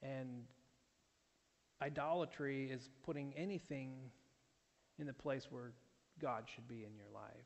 And 0.02 0.46
idolatry 1.82 2.72
is 2.72 2.90
putting 3.04 3.34
anything 3.36 4.12
in 4.98 5.08
the 5.08 5.14
place 5.14 5.48
where 5.50 5.74
God 6.22 6.46
should 6.54 6.68
be 6.68 6.86
in 6.86 6.96
your 6.96 7.10
life. 7.14 7.46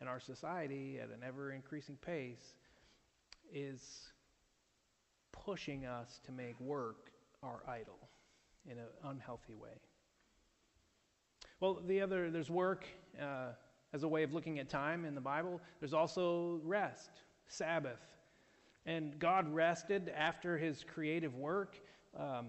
And 0.00 0.08
our 0.08 0.20
society, 0.20 0.98
at 1.02 1.08
an 1.08 1.20
ever 1.26 1.52
increasing 1.52 1.96
pace, 1.96 2.54
is 3.52 4.12
pushing 5.32 5.86
us 5.86 6.20
to 6.26 6.32
make 6.32 6.58
work 6.60 7.10
our 7.42 7.62
idol 7.68 7.98
in 8.66 8.78
an 8.78 8.86
unhealthy 9.04 9.54
way. 9.54 9.80
Well, 11.64 11.80
the 11.86 12.02
other, 12.02 12.30
there's 12.30 12.50
work 12.50 12.84
uh, 13.18 13.52
as 13.94 14.02
a 14.02 14.08
way 14.08 14.22
of 14.22 14.34
looking 14.34 14.58
at 14.58 14.68
time 14.68 15.06
in 15.06 15.14
the 15.14 15.20
Bible. 15.22 15.62
There's 15.80 15.94
also 15.94 16.60
rest, 16.62 17.08
Sabbath. 17.46 18.02
And 18.84 19.18
God 19.18 19.48
rested 19.48 20.12
after 20.14 20.58
his 20.58 20.84
creative 20.84 21.34
work. 21.34 21.80
Um, 22.14 22.48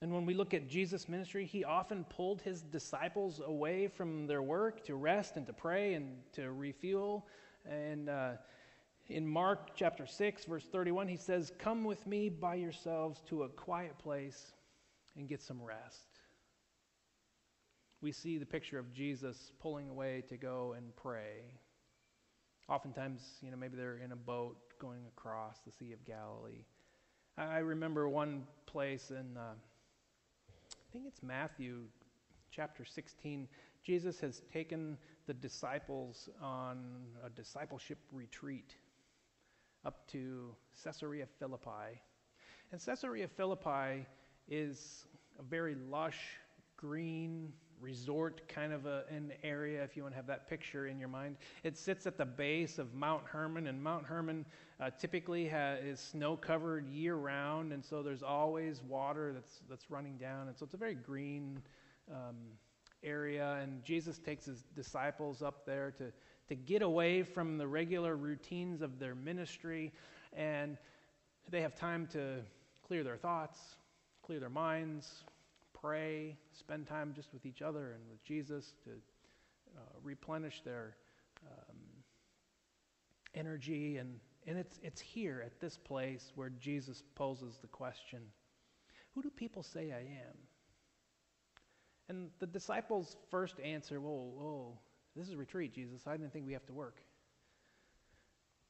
and 0.00 0.10
when 0.10 0.24
we 0.24 0.32
look 0.32 0.54
at 0.54 0.70
Jesus' 0.70 1.06
ministry, 1.06 1.44
he 1.44 1.64
often 1.64 2.04
pulled 2.04 2.40
his 2.40 2.62
disciples 2.62 3.42
away 3.44 3.88
from 3.88 4.26
their 4.26 4.40
work 4.40 4.82
to 4.86 4.94
rest 4.94 5.36
and 5.36 5.46
to 5.46 5.52
pray 5.52 5.92
and 5.92 6.16
to 6.32 6.50
refuel. 6.50 7.26
And 7.68 8.08
uh, 8.08 8.30
in 9.08 9.26
Mark 9.26 9.72
chapter 9.76 10.06
6, 10.06 10.46
verse 10.46 10.64
31, 10.72 11.08
he 11.08 11.18
says, 11.18 11.52
Come 11.58 11.84
with 11.84 12.06
me 12.06 12.30
by 12.30 12.54
yourselves 12.54 13.20
to 13.28 13.42
a 13.42 13.50
quiet 13.50 13.98
place 13.98 14.54
and 15.14 15.28
get 15.28 15.42
some 15.42 15.62
rest. 15.62 16.13
We 18.04 18.12
see 18.12 18.36
the 18.36 18.44
picture 18.44 18.78
of 18.78 18.92
Jesus 18.92 19.52
pulling 19.62 19.88
away 19.88 20.24
to 20.28 20.36
go 20.36 20.74
and 20.76 20.94
pray. 20.94 21.46
Oftentimes, 22.68 23.22
you 23.40 23.50
know, 23.50 23.56
maybe 23.56 23.78
they're 23.78 23.96
in 23.96 24.12
a 24.12 24.16
boat 24.16 24.58
going 24.78 25.06
across 25.16 25.60
the 25.64 25.72
Sea 25.72 25.94
of 25.94 26.04
Galilee. 26.04 26.66
I 27.38 27.60
remember 27.60 28.06
one 28.06 28.44
place 28.66 29.10
in. 29.10 29.38
Uh, 29.38 29.54
I 30.50 30.92
think 30.92 31.06
it's 31.06 31.22
Matthew 31.22 31.84
chapter 32.50 32.84
16. 32.84 33.48
Jesus 33.82 34.20
has 34.20 34.42
taken 34.52 34.98
the 35.26 35.32
disciples 35.32 36.28
on 36.42 37.06
a 37.24 37.30
discipleship 37.30 37.96
retreat 38.12 38.74
up 39.86 40.06
to 40.08 40.54
Caesarea 40.84 41.24
Philippi. 41.38 42.02
And 42.70 42.84
Caesarea 42.84 43.28
Philippi 43.28 44.04
is 44.46 45.06
a 45.38 45.42
very 45.42 45.74
lush, 45.90 46.20
green, 46.76 47.54
resort 47.80 48.46
kind 48.48 48.72
of 48.72 48.86
a, 48.86 49.04
an 49.10 49.32
area, 49.42 49.82
if 49.82 49.96
you 49.96 50.02
want 50.02 50.14
to 50.14 50.16
have 50.16 50.26
that 50.26 50.48
picture 50.48 50.86
in 50.86 50.98
your 50.98 51.08
mind. 51.08 51.36
It 51.62 51.76
sits 51.76 52.06
at 52.06 52.16
the 52.16 52.24
base 52.24 52.78
of 52.78 52.94
Mount 52.94 53.24
Hermon, 53.24 53.66
and 53.66 53.82
Mount 53.82 54.06
Hermon 54.06 54.44
uh, 54.80 54.90
typically 54.98 55.48
ha- 55.48 55.76
is 55.82 56.00
snow 56.00 56.36
covered 56.36 56.88
year 56.88 57.16
round, 57.16 57.72
and 57.72 57.84
so 57.84 58.02
there's 58.02 58.22
always 58.22 58.82
water 58.82 59.32
that's, 59.32 59.60
that's 59.68 59.90
running 59.90 60.16
down. 60.16 60.48
And 60.48 60.56
so 60.56 60.64
it's 60.64 60.74
a 60.74 60.78
very 60.78 60.94
green 60.94 61.60
um, 62.10 62.36
area, 63.02 63.58
and 63.62 63.84
Jesus 63.84 64.18
takes 64.18 64.46
his 64.46 64.64
disciples 64.74 65.42
up 65.42 65.66
there 65.66 65.92
to, 65.98 66.12
to 66.48 66.54
get 66.54 66.82
away 66.82 67.22
from 67.22 67.58
the 67.58 67.66
regular 67.66 68.16
routines 68.16 68.82
of 68.82 68.98
their 68.98 69.14
ministry, 69.14 69.92
and 70.32 70.78
they 71.50 71.60
have 71.60 71.74
time 71.74 72.06
to 72.08 72.40
clear 72.86 73.04
their 73.04 73.16
thoughts, 73.16 73.58
clear 74.22 74.40
their 74.40 74.48
minds, 74.48 75.24
pray, 75.84 76.34
spend 76.52 76.86
time 76.86 77.12
just 77.14 77.30
with 77.34 77.44
each 77.44 77.60
other 77.60 77.92
and 77.92 78.08
with 78.08 78.24
Jesus 78.24 78.72
to 78.84 78.90
uh, 79.76 79.80
replenish 80.02 80.62
their 80.64 80.96
um, 81.46 81.76
energy. 83.34 83.98
And, 83.98 84.18
and 84.46 84.56
it's, 84.56 84.80
it's 84.82 85.00
here 85.02 85.42
at 85.44 85.60
this 85.60 85.76
place 85.76 86.32
where 86.36 86.48
Jesus 86.48 87.02
poses 87.14 87.58
the 87.60 87.66
question 87.66 88.20
Who 89.14 89.22
do 89.22 89.28
people 89.28 89.62
say 89.62 89.92
I 89.92 90.00
am? 90.00 90.36
And 92.08 92.30
the 92.38 92.46
disciples' 92.46 93.16
first 93.30 93.60
answer, 93.60 94.00
Whoa, 94.00 94.32
whoa, 94.34 94.78
this 95.14 95.28
is 95.28 95.34
a 95.34 95.36
retreat, 95.36 95.74
Jesus. 95.74 96.06
I 96.06 96.16
didn't 96.16 96.32
think 96.32 96.46
we 96.46 96.54
have 96.54 96.66
to 96.66 96.72
work. 96.72 97.02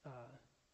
Uh, 0.04 0.10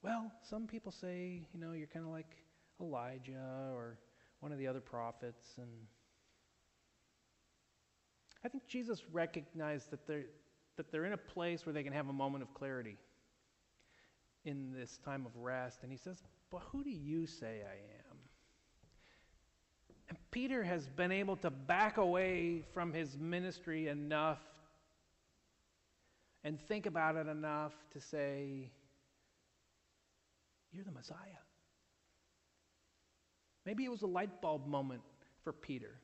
well, 0.02 0.32
some 0.48 0.66
people 0.66 0.90
say, 0.90 1.42
you 1.52 1.60
know, 1.60 1.72
you're 1.72 1.86
kind 1.86 2.06
of 2.06 2.10
like 2.12 2.34
Elijah 2.80 3.68
or 3.74 3.98
one 4.40 4.52
of 4.52 4.58
the 4.58 4.66
other 4.66 4.80
prophets, 4.80 5.50
and 5.58 5.68
I 8.44 8.48
think 8.48 8.66
Jesus 8.66 9.02
recognized 9.12 9.90
that 9.90 10.06
they're, 10.06 10.26
that 10.76 10.90
they're 10.90 11.04
in 11.04 11.12
a 11.12 11.18
place 11.18 11.66
where 11.66 11.72
they 11.72 11.82
can 11.82 11.92
have 11.92 12.08
a 12.08 12.12
moment 12.12 12.42
of 12.42 12.54
clarity 12.54 12.96
in 14.44 14.72
this 14.72 14.98
time 15.04 15.26
of 15.26 15.36
rest. 15.36 15.80
And 15.82 15.92
he 15.92 15.98
says, 15.98 16.22
But 16.50 16.62
who 16.72 16.82
do 16.82 16.90
you 16.90 17.26
say 17.26 17.62
I 17.64 17.74
am? 18.10 18.16
And 20.08 20.18
Peter 20.30 20.62
has 20.62 20.88
been 20.88 21.12
able 21.12 21.36
to 21.36 21.50
back 21.50 21.98
away 21.98 22.64
from 22.72 22.92
his 22.92 23.16
ministry 23.18 23.88
enough 23.88 24.40
and 26.42 26.58
think 26.58 26.86
about 26.86 27.16
it 27.16 27.26
enough 27.26 27.74
to 27.92 28.00
say, 28.00 28.70
You're 30.72 30.84
the 30.84 30.92
Messiah. 30.92 31.16
Maybe 33.66 33.84
it 33.84 33.90
was 33.90 34.02
a 34.02 34.06
light 34.06 34.40
bulb 34.40 34.66
moment 34.66 35.02
for 35.44 35.52
Peter 35.52 36.00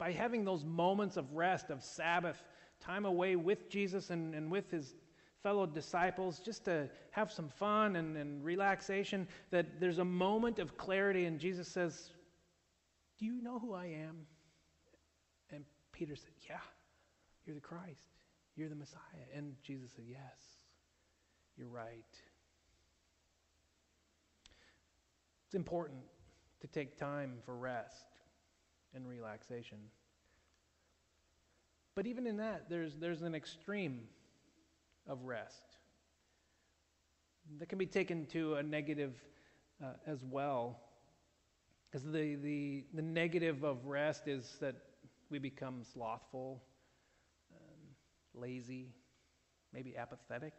by 0.00 0.12
having 0.12 0.46
those 0.46 0.64
moments 0.64 1.18
of 1.18 1.30
rest, 1.34 1.68
of 1.68 1.84
Sabbath, 1.84 2.42
time 2.80 3.04
away 3.04 3.36
with 3.36 3.68
Jesus 3.68 4.08
and, 4.08 4.34
and 4.34 4.50
with 4.50 4.70
his 4.70 4.94
fellow 5.42 5.66
disciples, 5.66 6.40
just 6.40 6.64
to 6.64 6.88
have 7.10 7.30
some 7.30 7.50
fun 7.50 7.96
and, 7.96 8.16
and 8.16 8.42
relaxation, 8.42 9.28
that 9.50 9.78
there's 9.78 9.98
a 9.98 10.04
moment 10.04 10.58
of 10.58 10.78
clarity, 10.78 11.26
and 11.26 11.38
Jesus 11.38 11.68
says, 11.68 12.12
Do 13.18 13.26
you 13.26 13.42
know 13.42 13.58
who 13.58 13.74
I 13.74 13.88
am? 13.88 14.26
And 15.52 15.64
Peter 15.92 16.16
said, 16.16 16.32
Yeah, 16.48 16.56
you're 17.44 17.54
the 17.54 17.60
Christ. 17.60 18.08
You're 18.56 18.70
the 18.70 18.74
Messiah. 18.74 19.00
And 19.36 19.54
Jesus 19.62 19.90
said, 19.94 20.06
Yes, 20.08 20.40
you're 21.58 21.68
right. 21.68 22.04
It's 25.44 25.54
important 25.54 26.00
to 26.62 26.66
take 26.68 26.98
time 26.98 27.34
for 27.44 27.54
rest 27.54 28.19
and 28.94 29.08
relaxation. 29.08 29.78
But 31.94 32.06
even 32.06 32.26
in 32.26 32.36
that, 32.38 32.68
there's, 32.68 32.96
there's 32.96 33.22
an 33.22 33.34
extreme 33.34 34.02
of 35.06 35.24
rest 35.24 35.76
that 37.58 37.68
can 37.68 37.78
be 37.78 37.86
taken 37.86 38.26
to 38.26 38.54
a 38.54 38.62
negative 38.62 39.14
uh, 39.82 39.88
as 40.06 40.24
well. 40.24 40.80
Because 41.90 42.04
the, 42.04 42.36
the, 42.36 42.84
the 42.94 43.02
negative 43.02 43.64
of 43.64 43.86
rest 43.86 44.28
is 44.28 44.56
that 44.60 44.76
we 45.30 45.38
become 45.38 45.82
slothful, 45.92 46.62
um, 47.52 48.40
lazy, 48.40 48.94
maybe 49.72 49.96
apathetic 49.96 50.52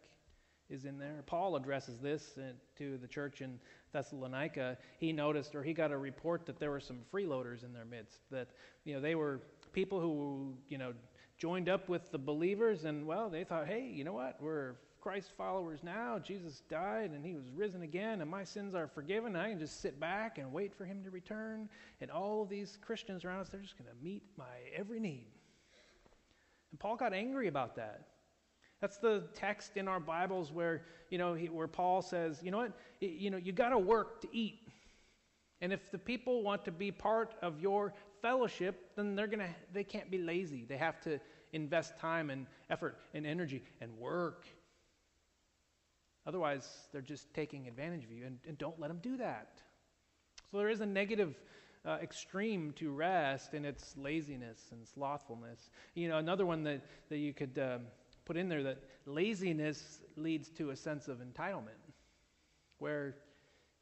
is 0.71 0.85
in 0.85 0.97
there. 0.97 1.23
Paul 1.25 1.55
addresses 1.55 1.99
this 1.99 2.35
uh, 2.37 2.53
to 2.77 2.97
the 2.97 3.07
church 3.07 3.41
in 3.41 3.59
Thessalonica. 3.91 4.77
He 4.97 5.11
noticed, 5.11 5.53
or 5.53 5.63
he 5.63 5.73
got 5.73 5.91
a 5.91 5.97
report 5.97 6.45
that 6.45 6.59
there 6.59 6.71
were 6.71 6.79
some 6.79 6.99
freeloaders 7.13 7.63
in 7.63 7.73
their 7.73 7.85
midst. 7.85 8.19
That 8.31 8.49
you 8.85 8.95
know 8.95 9.01
they 9.01 9.15
were 9.15 9.41
people 9.73 9.99
who 9.99 10.55
you 10.69 10.77
know 10.77 10.93
joined 11.37 11.69
up 11.69 11.89
with 11.89 12.11
the 12.11 12.17
believers, 12.17 12.85
and 12.85 13.05
well, 13.05 13.29
they 13.29 13.43
thought, 13.43 13.67
hey, 13.67 13.91
you 13.93 14.03
know 14.03 14.13
what? 14.13 14.37
We're 14.41 14.75
Christ 15.01 15.31
followers 15.35 15.79
now. 15.83 16.19
Jesus 16.19 16.61
died 16.69 17.09
and 17.09 17.25
he 17.25 17.33
was 17.33 17.49
risen 17.55 17.81
again, 17.81 18.21
and 18.21 18.29
my 18.29 18.43
sins 18.43 18.75
are 18.75 18.87
forgiven. 18.87 19.35
I 19.35 19.49
can 19.49 19.59
just 19.59 19.81
sit 19.81 19.99
back 19.99 20.37
and 20.37 20.53
wait 20.53 20.75
for 20.75 20.85
him 20.85 21.03
to 21.03 21.09
return. 21.09 21.67
And 21.99 22.11
all 22.11 22.43
of 22.43 22.49
these 22.49 22.77
Christians 22.81 23.25
around 23.25 23.39
us, 23.39 23.49
they're 23.49 23.61
just 23.61 23.77
going 23.77 23.89
to 23.89 24.03
meet 24.03 24.21
my 24.37 24.45
every 24.75 24.99
need. 24.99 25.25
And 26.69 26.79
Paul 26.79 26.95
got 26.95 27.13
angry 27.13 27.47
about 27.47 27.75
that. 27.77 28.10
That's 28.81 28.97
the 28.97 29.23
text 29.35 29.77
in 29.77 29.87
our 29.87 29.99
Bibles 29.99 30.51
where, 30.51 30.81
you 31.11 31.19
know, 31.19 31.35
he, 31.35 31.47
where 31.47 31.67
Paul 31.67 32.01
says, 32.01 32.39
you 32.43 32.49
know 32.49 32.57
what, 32.57 32.73
you 32.99 33.29
know, 33.29 33.37
you 33.37 33.51
got 33.51 33.69
to 33.69 33.77
work 33.77 34.21
to 34.21 34.27
eat. 34.35 34.67
And 35.61 35.71
if 35.71 35.91
the 35.91 35.99
people 35.99 36.41
want 36.41 36.65
to 36.65 36.71
be 36.71 36.91
part 36.91 37.35
of 37.43 37.59
your 37.59 37.93
fellowship, 38.23 38.91
then 38.95 39.15
they're 39.15 39.27
to 39.27 39.45
they 39.71 39.83
can't 39.83 40.09
be 40.09 40.17
lazy. 40.17 40.65
They 40.67 40.77
have 40.77 40.99
to 41.01 41.19
invest 41.53 41.99
time 41.99 42.31
and 42.31 42.47
effort 42.71 42.97
and 43.13 43.25
energy 43.25 43.63
and 43.81 43.95
work. 43.99 44.47
Otherwise, 46.25 46.67
they're 46.91 47.01
just 47.01 47.31
taking 47.35 47.67
advantage 47.67 48.03
of 48.03 48.11
you 48.11 48.25
and, 48.25 48.39
and 48.47 48.57
don't 48.57 48.79
let 48.79 48.87
them 48.87 48.99
do 49.03 49.17
that. 49.17 49.61
So 50.51 50.57
there 50.57 50.69
is 50.69 50.81
a 50.81 50.85
negative 50.85 51.35
uh, 51.85 51.97
extreme 52.01 52.71
to 52.73 52.91
rest 52.91 53.53
and 53.53 53.65
it's 53.65 53.95
laziness 53.97 54.69
and 54.71 54.87
slothfulness. 54.87 55.69
You 55.93 56.09
know, 56.09 56.17
another 56.17 56.45
one 56.45 56.63
that, 56.63 56.81
that 57.09 57.17
you 57.17 57.33
could 57.33 57.59
um, 57.59 57.81
put 58.31 58.37
in 58.37 58.47
there 58.47 58.63
that 58.63 58.77
laziness 59.05 59.99
leads 60.15 60.47
to 60.47 60.69
a 60.69 60.75
sense 60.75 61.09
of 61.09 61.17
entitlement, 61.17 61.83
where, 62.77 63.17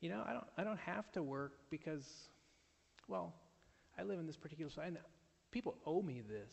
you 0.01 0.09
know, 0.09 0.23
I 0.27 0.33
don't, 0.33 0.47
I 0.57 0.63
don't 0.63 0.79
have 0.79 1.11
to 1.11 1.21
work 1.21 1.53
because, 1.69 2.29
well, 3.07 3.35
I 3.95 4.01
live 4.01 4.17
in 4.17 4.25
this 4.25 4.37
particular 4.37 4.71
side. 4.71 4.97
People 5.51 5.75
owe 5.85 6.01
me 6.01 6.23
this. 6.27 6.51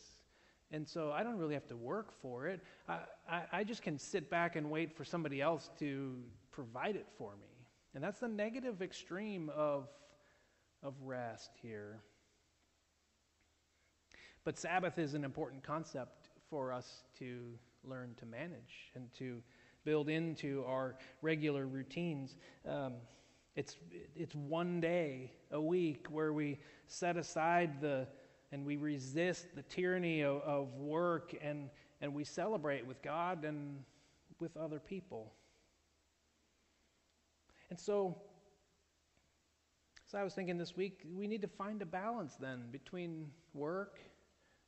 And 0.71 0.87
so 0.87 1.11
I 1.11 1.23
don't 1.23 1.39
really 1.39 1.55
have 1.55 1.67
to 1.69 1.77
work 1.77 2.13
for 2.21 2.49
it. 2.49 2.61
I, 2.87 2.99
I, 3.27 3.43
I, 3.51 3.65
just 3.65 3.81
can 3.81 3.99
sit 3.99 4.29
back 4.29 4.57
and 4.57 4.71
wait 4.71 4.95
for 4.95 5.07
somebody 5.07 5.41
else 5.41 5.71
to 5.79 6.19
provide 6.53 6.97
it 6.97 7.07
for 7.17 7.33
me. 7.41 7.49
And 7.95 8.05
that's 8.05 8.21
the 8.21 8.29
negative 8.29 8.83
extreme 8.83 9.51
of, 9.57 9.89
of 10.83 10.93
rest 11.03 11.53
here. 11.63 12.01
But 14.45 14.59
Sabbath 14.59 14.99
is 14.99 15.15
an 15.15 15.25
important 15.25 15.63
concept 15.63 16.29
for 16.51 16.73
us 16.73 17.05
to 17.21 17.59
learn 17.87 18.15
to 18.19 18.27
manage 18.27 18.93
and 18.95 19.13
to 19.15 19.43
build 19.85 20.09
into 20.09 20.65
our 20.67 20.97
regular 21.23 21.67
routines. 21.67 22.37
Um, 22.69 22.95
it's, 23.55 23.77
it's 24.15 24.35
one 24.35 24.81
day 24.81 25.33
a 25.51 25.61
week 25.61 26.07
where 26.11 26.33
we 26.33 26.59
set 26.89 27.17
aside 27.17 27.81
the, 27.81 28.07
and 28.53 28.67
we 28.67 28.77
resist 28.77 29.47
the 29.55 29.63
tyranny 29.63 30.23
of, 30.23 30.43
of 30.43 30.75
work 30.75 31.35
and, 31.41 31.71
and 32.01 32.13
we 32.13 32.25
celebrate 32.25 32.87
with 32.87 33.01
God 33.01 33.45
and 33.45 33.79
with 34.41 34.57
other 34.57 34.79
people. 34.79 35.33
And 37.71 37.79
so, 37.79 38.17
as 40.07 40.15
I 40.15 40.23
was 40.23 40.35
thinking 40.35 40.57
this 40.59 40.77
week, 40.77 41.03
we 41.17 41.27
need 41.27 41.43
to 41.43 41.49
find 41.49 41.83
a 41.83 41.87
balance 41.87 42.37
then 42.37 42.65
between 42.71 43.29
work 43.55 43.99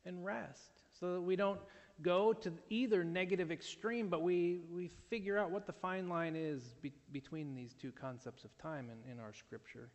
and 0.05 0.25
rest 0.25 0.81
so 0.99 1.14
that 1.14 1.21
we 1.21 1.37
don't 1.37 1.61
go 2.03 2.32
to 2.32 2.53
either 2.70 3.03
negative 3.05 3.51
extreme, 3.51 4.09
but 4.09 4.22
we, 4.22 4.61
we 4.70 4.90
figure 5.11 5.38
out 5.38 5.51
what 5.51 5.66
the 5.66 5.72
fine 5.72 6.09
line 6.09 6.36
is 6.36 6.74
be, 6.80 6.92
between 7.12 7.55
these 7.55 7.74
two 7.74 7.92
concepts 7.92 8.44
of 8.44 8.57
time 8.59 8.88
in, 8.90 9.12
in 9.12 9.18
our 9.18 9.32
scripture. 9.32 9.90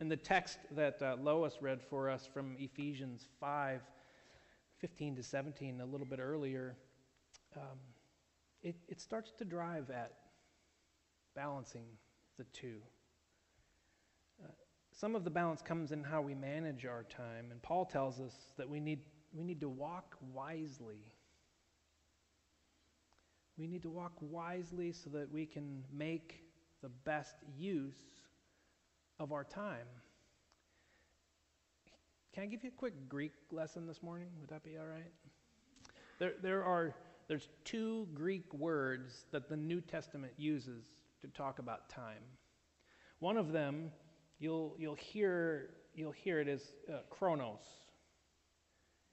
In 0.00 0.08
the 0.08 0.16
text 0.16 0.58
that 0.72 1.02
uh, 1.02 1.16
Lois 1.20 1.58
read 1.60 1.82
for 1.82 2.08
us 2.08 2.28
from 2.32 2.56
Ephesians 2.58 3.26
5 3.40 3.80
15 4.80 5.16
to 5.16 5.22
17, 5.22 5.82
a 5.82 5.84
little 5.84 6.06
bit 6.06 6.18
earlier, 6.18 6.74
um, 7.54 7.78
it, 8.62 8.76
it 8.88 8.98
starts 8.98 9.30
to 9.32 9.44
drive 9.44 9.90
at 9.90 10.14
balancing 11.36 11.84
the 12.38 12.44
two. 12.44 12.78
Uh, 14.42 14.48
some 14.92 15.14
of 15.14 15.24
the 15.24 15.30
balance 15.30 15.60
comes 15.60 15.92
in 15.92 16.02
how 16.02 16.22
we 16.22 16.34
manage 16.34 16.86
our 16.86 17.04
time, 17.04 17.50
and 17.50 17.62
Paul 17.62 17.84
tells 17.84 18.20
us 18.20 18.32
that 18.56 18.68
we 18.68 18.80
need, 18.80 19.00
we 19.32 19.44
need 19.44 19.60
to 19.60 19.68
walk 19.68 20.16
wisely. 20.32 21.04
We 23.56 23.66
need 23.66 23.82
to 23.82 23.90
walk 23.90 24.12
wisely 24.20 24.92
so 24.92 25.10
that 25.10 25.30
we 25.30 25.46
can 25.46 25.84
make 25.92 26.42
the 26.82 26.88
best 26.88 27.36
use 27.56 28.00
of 29.18 29.32
our 29.32 29.44
time. 29.44 29.86
Can 32.32 32.44
I 32.44 32.46
give 32.46 32.62
you 32.64 32.70
a 32.70 32.78
quick 32.78 33.08
Greek 33.08 33.32
lesson 33.50 33.86
this 33.86 34.02
morning? 34.02 34.28
Would 34.40 34.50
that 34.50 34.62
be 34.62 34.78
all 34.78 34.86
right? 34.86 35.12
There, 36.18 36.32
there 36.42 36.64
are 36.64 36.94
there's 37.30 37.48
two 37.64 38.08
Greek 38.12 38.52
words 38.52 39.26
that 39.30 39.48
the 39.48 39.56
New 39.56 39.80
Testament 39.80 40.32
uses 40.36 40.84
to 41.20 41.28
talk 41.28 41.60
about 41.60 41.88
time. 41.88 42.24
One 43.20 43.36
of 43.36 43.52
them, 43.52 43.92
you'll, 44.40 44.74
you'll, 44.80 44.96
hear, 44.96 45.70
you'll 45.94 46.10
hear 46.10 46.40
it 46.40 46.48
uh, 46.88 47.02
chronos. 47.08 47.89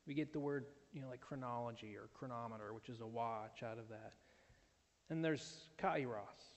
We 0.07 0.13
get 0.13 0.31
the 0.31 0.39
word, 0.39 0.65
you 0.93 1.01
know, 1.01 1.09
like 1.09 1.21
chronology 1.21 1.95
or 1.95 2.09
chronometer, 2.13 2.73
which 2.73 2.89
is 2.89 3.01
a 3.01 3.05
watch 3.05 3.61
out 3.63 3.77
of 3.77 3.89
that. 3.89 4.13
And 5.09 5.23
there's 5.23 5.67
kairos. 5.77 6.55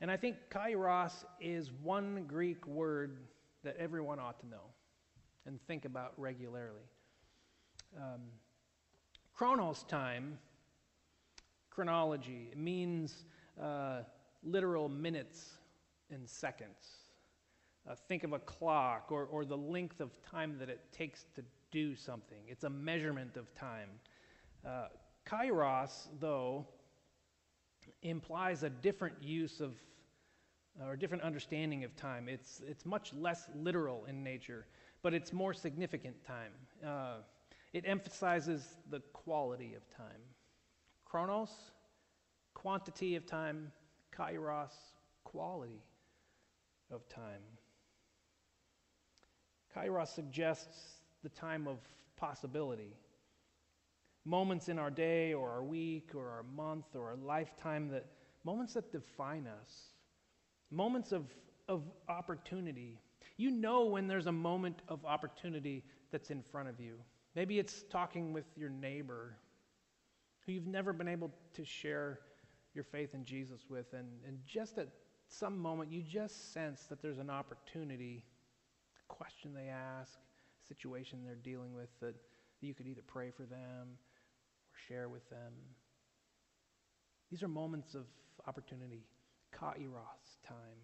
And 0.00 0.10
I 0.10 0.16
think 0.16 0.36
kairos 0.50 1.24
is 1.40 1.70
one 1.82 2.24
Greek 2.26 2.66
word 2.66 3.18
that 3.64 3.76
everyone 3.78 4.18
ought 4.18 4.38
to 4.40 4.46
know 4.46 4.70
and 5.46 5.60
think 5.66 5.84
about 5.84 6.12
regularly. 6.16 6.84
Um, 7.96 8.20
chronos 9.34 9.84
time, 9.84 10.38
chronology, 11.70 12.50
means 12.56 13.24
uh, 13.60 14.00
literal 14.42 14.88
minutes 14.88 15.50
and 16.10 16.28
seconds. 16.28 16.98
Uh, 17.88 17.94
think 18.08 18.24
of 18.24 18.32
a 18.32 18.38
clock 18.38 19.08
or, 19.10 19.24
or 19.24 19.44
the 19.44 19.56
length 19.56 20.00
of 20.00 20.10
time 20.22 20.56
that 20.58 20.68
it 20.68 20.80
takes 20.92 21.26
to 21.34 21.42
do 21.74 21.96
something. 21.96 22.38
It's 22.46 22.62
a 22.62 22.70
measurement 22.70 23.36
of 23.36 23.52
time. 23.52 23.88
Uh, 24.64 24.86
kairos, 25.26 26.06
though, 26.20 26.68
implies 28.02 28.62
a 28.62 28.70
different 28.70 29.16
use 29.20 29.60
of 29.60 29.74
or 30.86 30.96
different 30.96 31.22
understanding 31.24 31.82
of 31.82 31.94
time. 31.96 32.28
It's, 32.28 32.62
it's 32.66 32.86
much 32.86 33.12
less 33.12 33.48
literal 33.56 34.06
in 34.06 34.22
nature, 34.22 34.66
but 35.02 35.14
it's 35.14 35.32
more 35.32 35.52
significant 35.52 36.16
time. 36.24 36.52
Uh, 36.84 37.16
it 37.72 37.84
emphasizes 37.86 38.76
the 38.90 39.00
quality 39.12 39.74
of 39.74 39.88
time. 39.88 40.22
Chronos, 41.04 41.50
quantity 42.54 43.16
of 43.16 43.26
time, 43.26 43.72
kairos, 44.16 44.74
quality 45.24 45.82
of 46.92 47.08
time. 47.08 47.42
Kairos 49.76 50.08
suggests 50.08 50.93
the 51.24 51.30
time 51.30 51.66
of 51.66 51.78
possibility. 52.16 52.94
Moments 54.24 54.68
in 54.68 54.78
our 54.78 54.90
day 54.90 55.34
or 55.34 55.50
our 55.50 55.64
week 55.64 56.10
or 56.14 56.28
our 56.28 56.44
month 56.54 56.94
or 56.94 57.08
our 57.08 57.16
lifetime 57.16 57.88
that 57.88 58.06
moments 58.44 58.74
that 58.74 58.92
define 58.92 59.48
us. 59.48 59.88
Moments 60.70 61.10
of, 61.10 61.24
of 61.68 61.82
opportunity. 62.08 63.00
You 63.36 63.50
know 63.50 63.86
when 63.86 64.06
there's 64.06 64.26
a 64.26 64.32
moment 64.32 64.82
of 64.88 65.04
opportunity 65.04 65.82
that's 66.12 66.30
in 66.30 66.42
front 66.42 66.68
of 66.68 66.78
you. 66.78 66.94
Maybe 67.34 67.58
it's 67.58 67.82
talking 67.90 68.32
with 68.32 68.44
your 68.56 68.70
neighbor 68.70 69.36
who 70.46 70.52
you've 70.52 70.66
never 70.66 70.92
been 70.92 71.08
able 71.08 71.30
to 71.54 71.64
share 71.64 72.20
your 72.74 72.84
faith 72.84 73.14
in 73.14 73.24
Jesus 73.24 73.62
with. 73.68 73.92
And, 73.92 74.06
and 74.26 74.38
just 74.46 74.78
at 74.78 74.88
some 75.28 75.58
moment, 75.58 75.90
you 75.90 76.02
just 76.02 76.52
sense 76.52 76.82
that 76.90 77.00
there's 77.00 77.18
an 77.18 77.30
opportunity, 77.30 78.24
a 78.98 79.12
question 79.12 79.54
they 79.54 79.68
ask, 79.68 80.18
situation 80.68 81.20
they're 81.24 81.34
dealing 81.34 81.74
with 81.74 81.88
that 82.00 82.14
you 82.60 82.74
could 82.74 82.86
either 82.86 83.02
pray 83.06 83.30
for 83.30 83.44
them 83.44 83.88
or 83.90 84.76
share 84.88 85.08
with 85.08 85.28
them. 85.30 85.52
These 87.30 87.42
are 87.42 87.48
moments 87.48 87.94
of 87.94 88.06
opportunity, 88.46 89.04
kairos 89.54 90.38
time. 90.46 90.80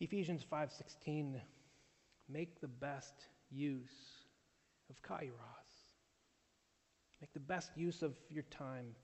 Ephesians 0.00 0.42
5:16 0.44 1.40
make 2.28 2.60
the 2.60 2.68
best 2.68 3.28
use 3.50 4.26
of 4.90 5.00
kairos. 5.02 5.90
Make 7.20 7.32
the 7.32 7.40
best 7.40 7.70
use 7.76 8.02
of 8.02 8.16
your 8.28 8.44
time. 8.44 8.96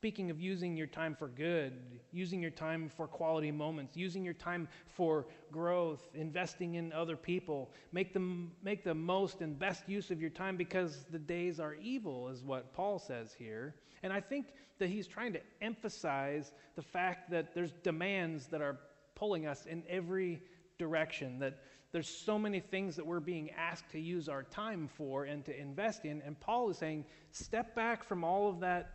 Speaking 0.00 0.30
of 0.30 0.40
using 0.40 0.78
your 0.78 0.86
time 0.86 1.14
for 1.14 1.28
good, 1.28 1.74
using 2.10 2.40
your 2.40 2.50
time 2.50 2.88
for 2.88 3.06
quality 3.06 3.50
moments, 3.50 3.98
using 3.98 4.24
your 4.24 4.32
time 4.32 4.66
for 4.86 5.26
growth, 5.52 6.08
investing 6.14 6.76
in 6.76 6.90
other 6.94 7.18
people, 7.18 7.70
make, 7.92 8.14
them, 8.14 8.50
make 8.62 8.82
the 8.82 8.94
most 8.94 9.42
and 9.42 9.58
best 9.58 9.86
use 9.90 10.10
of 10.10 10.18
your 10.18 10.30
time 10.30 10.56
because 10.56 11.04
the 11.10 11.18
days 11.18 11.60
are 11.60 11.74
evil, 11.74 12.28
is 12.28 12.42
what 12.42 12.72
Paul 12.72 12.98
says 12.98 13.34
here. 13.38 13.74
And 14.02 14.10
I 14.10 14.22
think 14.22 14.54
that 14.78 14.88
he's 14.88 15.06
trying 15.06 15.34
to 15.34 15.40
emphasize 15.60 16.54
the 16.76 16.82
fact 16.82 17.30
that 17.30 17.54
there's 17.54 17.72
demands 17.82 18.46
that 18.46 18.62
are 18.62 18.78
pulling 19.14 19.46
us 19.46 19.66
in 19.66 19.82
every 19.86 20.40
direction, 20.78 21.38
that 21.40 21.58
there's 21.92 22.08
so 22.08 22.38
many 22.38 22.60
things 22.60 22.96
that 22.96 23.04
we're 23.04 23.20
being 23.20 23.50
asked 23.50 23.90
to 23.90 24.00
use 24.00 24.30
our 24.30 24.44
time 24.44 24.88
for 24.88 25.24
and 25.24 25.44
to 25.44 25.60
invest 25.60 26.06
in. 26.06 26.22
And 26.24 26.40
Paul 26.40 26.70
is 26.70 26.78
saying, 26.78 27.04
step 27.32 27.74
back 27.74 28.02
from 28.02 28.24
all 28.24 28.48
of 28.48 28.60
that. 28.60 28.92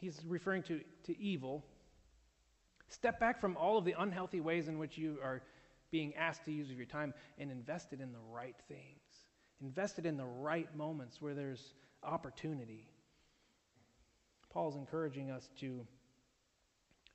He's 0.00 0.20
referring 0.26 0.62
to, 0.64 0.80
to 1.04 1.20
evil. 1.20 1.64
Step 2.88 3.20
back 3.20 3.40
from 3.40 3.56
all 3.56 3.78
of 3.78 3.84
the 3.84 3.94
unhealthy 3.98 4.40
ways 4.40 4.68
in 4.68 4.78
which 4.78 4.96
you 4.96 5.18
are 5.22 5.42
being 5.90 6.14
asked 6.16 6.44
to 6.44 6.52
use 6.52 6.70
of 6.70 6.76
your 6.76 6.86
time 6.86 7.14
and 7.38 7.50
invest 7.50 7.92
it 7.92 8.00
in 8.00 8.12
the 8.12 8.18
right 8.30 8.56
things. 8.68 9.02
Invest 9.60 9.98
it 9.98 10.06
in 10.06 10.16
the 10.16 10.24
right 10.24 10.74
moments 10.76 11.20
where 11.20 11.34
there's 11.34 11.74
opportunity. 12.02 12.88
Paul's 14.50 14.76
encouraging 14.76 15.30
us 15.30 15.50
to 15.60 15.86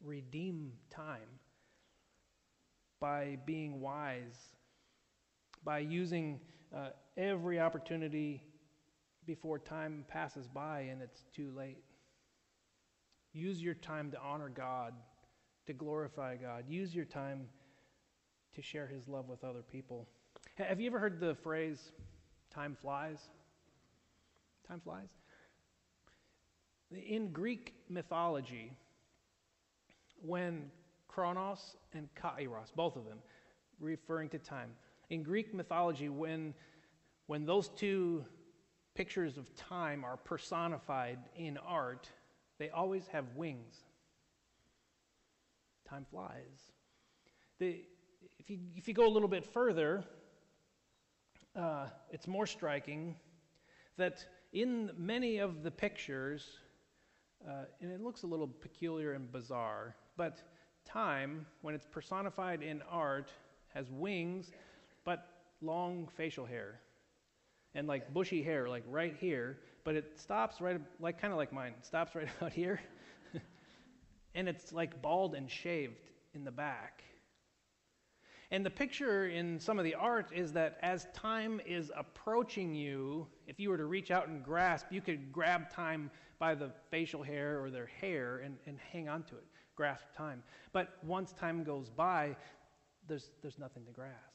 redeem 0.03 0.73
time 0.89 1.39
by 2.99 3.37
being 3.45 3.79
wise 3.79 4.53
by 5.63 5.79
using 5.79 6.39
uh, 6.75 6.89
every 7.17 7.59
opportunity 7.59 8.43
before 9.25 9.59
time 9.59 10.03
passes 10.07 10.47
by 10.47 10.81
and 10.81 11.01
it's 11.01 11.23
too 11.33 11.51
late. 11.55 11.83
Use 13.33 13.61
your 13.61 13.73
time 13.73 14.11
to 14.11 14.19
honor 14.21 14.49
God, 14.49 14.93
to 15.65 15.73
glorify 15.73 16.35
God. 16.35 16.65
Use 16.67 16.93
your 16.93 17.05
time 17.05 17.47
to 18.53 18.61
share 18.61 18.87
His 18.87 19.07
love 19.07 19.27
with 19.27 19.43
other 19.43 19.63
people. 19.63 20.07
Have 20.55 20.79
you 20.79 20.87
ever 20.87 20.99
heard 20.99 21.19
the 21.19 21.33
phrase, 21.35 21.91
time 22.53 22.77
flies? 22.79 23.17
Time 24.67 24.79
flies? 24.79 25.09
In 26.91 27.31
Greek 27.31 27.73
mythology, 27.89 28.71
when 30.21 30.69
Kronos 31.07 31.75
and 31.93 32.07
kairos, 32.13 32.73
both 32.75 32.95
of 32.95 33.05
them, 33.05 33.17
referring 33.79 34.29
to 34.29 34.37
time, 34.37 34.69
in 35.09 35.23
Greek 35.23 35.53
mythology, 35.55 36.09
when, 36.09 36.53
when 37.25 37.45
those 37.45 37.69
two 37.69 38.23
pictures 38.93 39.39
of 39.39 39.53
time 39.55 40.03
are 40.03 40.17
personified 40.17 41.17
in 41.35 41.57
art, 41.57 42.09
they 42.59 42.69
always 42.69 43.07
have 43.07 43.25
wings. 43.35 43.75
Time 45.87 46.05
flies. 46.09 46.71
If, 47.59 48.49
you, 48.49 48.59
if 48.75 48.87
you 48.87 48.93
go 48.93 49.07
a 49.07 49.09
little 49.09 49.27
bit 49.27 49.45
further, 49.45 50.03
uh, 51.55 51.87
it's 52.11 52.27
more 52.27 52.45
striking 52.47 53.15
that 53.97 54.25
in 54.51 54.91
many 54.97 55.37
of 55.37 55.63
the 55.63 55.71
pictures, 55.71 56.57
uh, 57.47 57.65
and 57.81 57.91
it 57.91 58.01
looks 58.01 58.23
a 58.23 58.27
little 58.27 58.47
peculiar 58.47 59.13
and 59.13 59.31
bizarre, 59.31 59.95
but 60.17 60.41
time, 60.85 61.45
when 61.61 61.73
it's 61.75 61.85
personified 61.85 62.61
in 62.61 62.81
art, 62.89 63.31
has 63.73 63.89
wings 63.89 64.51
but 65.05 65.27
long 65.61 66.07
facial 66.15 66.45
hair 66.45 66.79
and 67.75 67.87
like 67.87 68.13
bushy 68.13 68.43
hair, 68.43 68.69
like 68.69 68.83
right 68.87 69.15
here, 69.19 69.57
but 69.83 69.95
it 69.95 70.19
stops 70.19 70.61
right, 70.61 70.79
like 70.99 71.19
kind 71.19 71.33
of 71.33 71.37
like 71.37 71.51
mine, 71.51 71.73
stops 71.81 72.15
right 72.15 72.27
out 72.41 72.53
here. 72.53 72.79
and 74.35 74.47
it's 74.47 74.71
like 74.73 75.01
bald 75.01 75.35
and 75.35 75.49
shaved 75.49 75.99
in 76.33 76.43
the 76.43 76.51
back. 76.51 77.03
And 78.51 78.63
the 78.63 78.69
picture 78.69 79.29
in 79.29 79.59
some 79.59 79.79
of 79.79 79.85
the 79.85 79.95
art 79.95 80.29
is 80.31 80.53
that 80.53 80.77
as 80.83 81.07
time 81.13 81.59
is 81.65 81.91
approaching 81.97 82.75
you, 82.75 83.25
if 83.47 83.59
you 83.59 83.69
were 83.69 83.77
to 83.77 83.85
reach 83.85 84.11
out 84.11 84.27
and 84.27 84.43
grasp, 84.43 84.87
you 84.91 85.01
could 85.01 85.31
grab 85.31 85.71
time 85.71 86.11
by 86.37 86.53
the 86.53 86.69
facial 86.91 87.23
hair 87.23 87.63
or 87.63 87.71
their 87.71 87.87
hair 87.87 88.41
and, 88.45 88.57
and 88.67 88.77
hang 88.91 89.09
on 89.09 89.23
to 89.23 89.35
it, 89.35 89.45
grasp 89.75 90.05
time. 90.15 90.43
But 90.71 90.99
once 91.03 91.33
time 91.33 91.63
goes 91.63 91.89
by, 91.89 92.35
there's, 93.07 93.31
there's 93.41 93.57
nothing 93.57 93.85
to 93.85 93.91
grasp. 93.91 94.32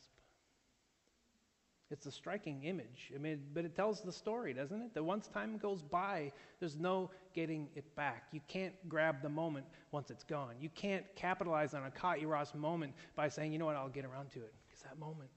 It's 1.91 2.05
a 2.05 2.13
striking 2.13 2.65
image. 2.65 3.13
I 3.15 3.19
mean, 3.19 3.41
but 3.55 3.65
it 3.65 3.75
tells 3.75 4.03
the 4.03 4.13
story, 4.13 4.53
doesn't 4.53 4.81
it? 4.81 4.95
That 4.95 5.03
once 5.03 5.27
time 5.29 5.57
goes 5.57 5.83
by, 5.83 6.33
there's 6.61 6.77
no 6.77 7.11
getting 7.35 7.69
it 7.75 7.97
back. 7.97 8.25
You 8.31 8.41
can't 8.47 8.75
grab 8.89 9.23
the 9.23 9.31
moment 9.31 9.65
once 9.91 10.11
it's 10.11 10.25
gone. 10.25 10.55
You 10.61 10.69
can't 10.69 11.05
capitalize 11.17 11.73
on 11.73 11.87
a 11.87 11.91
kairos 11.91 12.55
moment 12.55 12.93
by 13.17 13.29
saying, 13.29 13.53
you 13.53 13.59
know 13.59 13.65
what, 13.65 13.77
I'll 13.77 13.89
get 13.89 14.05
around 14.05 14.31
to 14.33 14.41
it. 14.41 14.53
Because 14.67 14.83
that 14.83 14.99
moment 14.99 15.31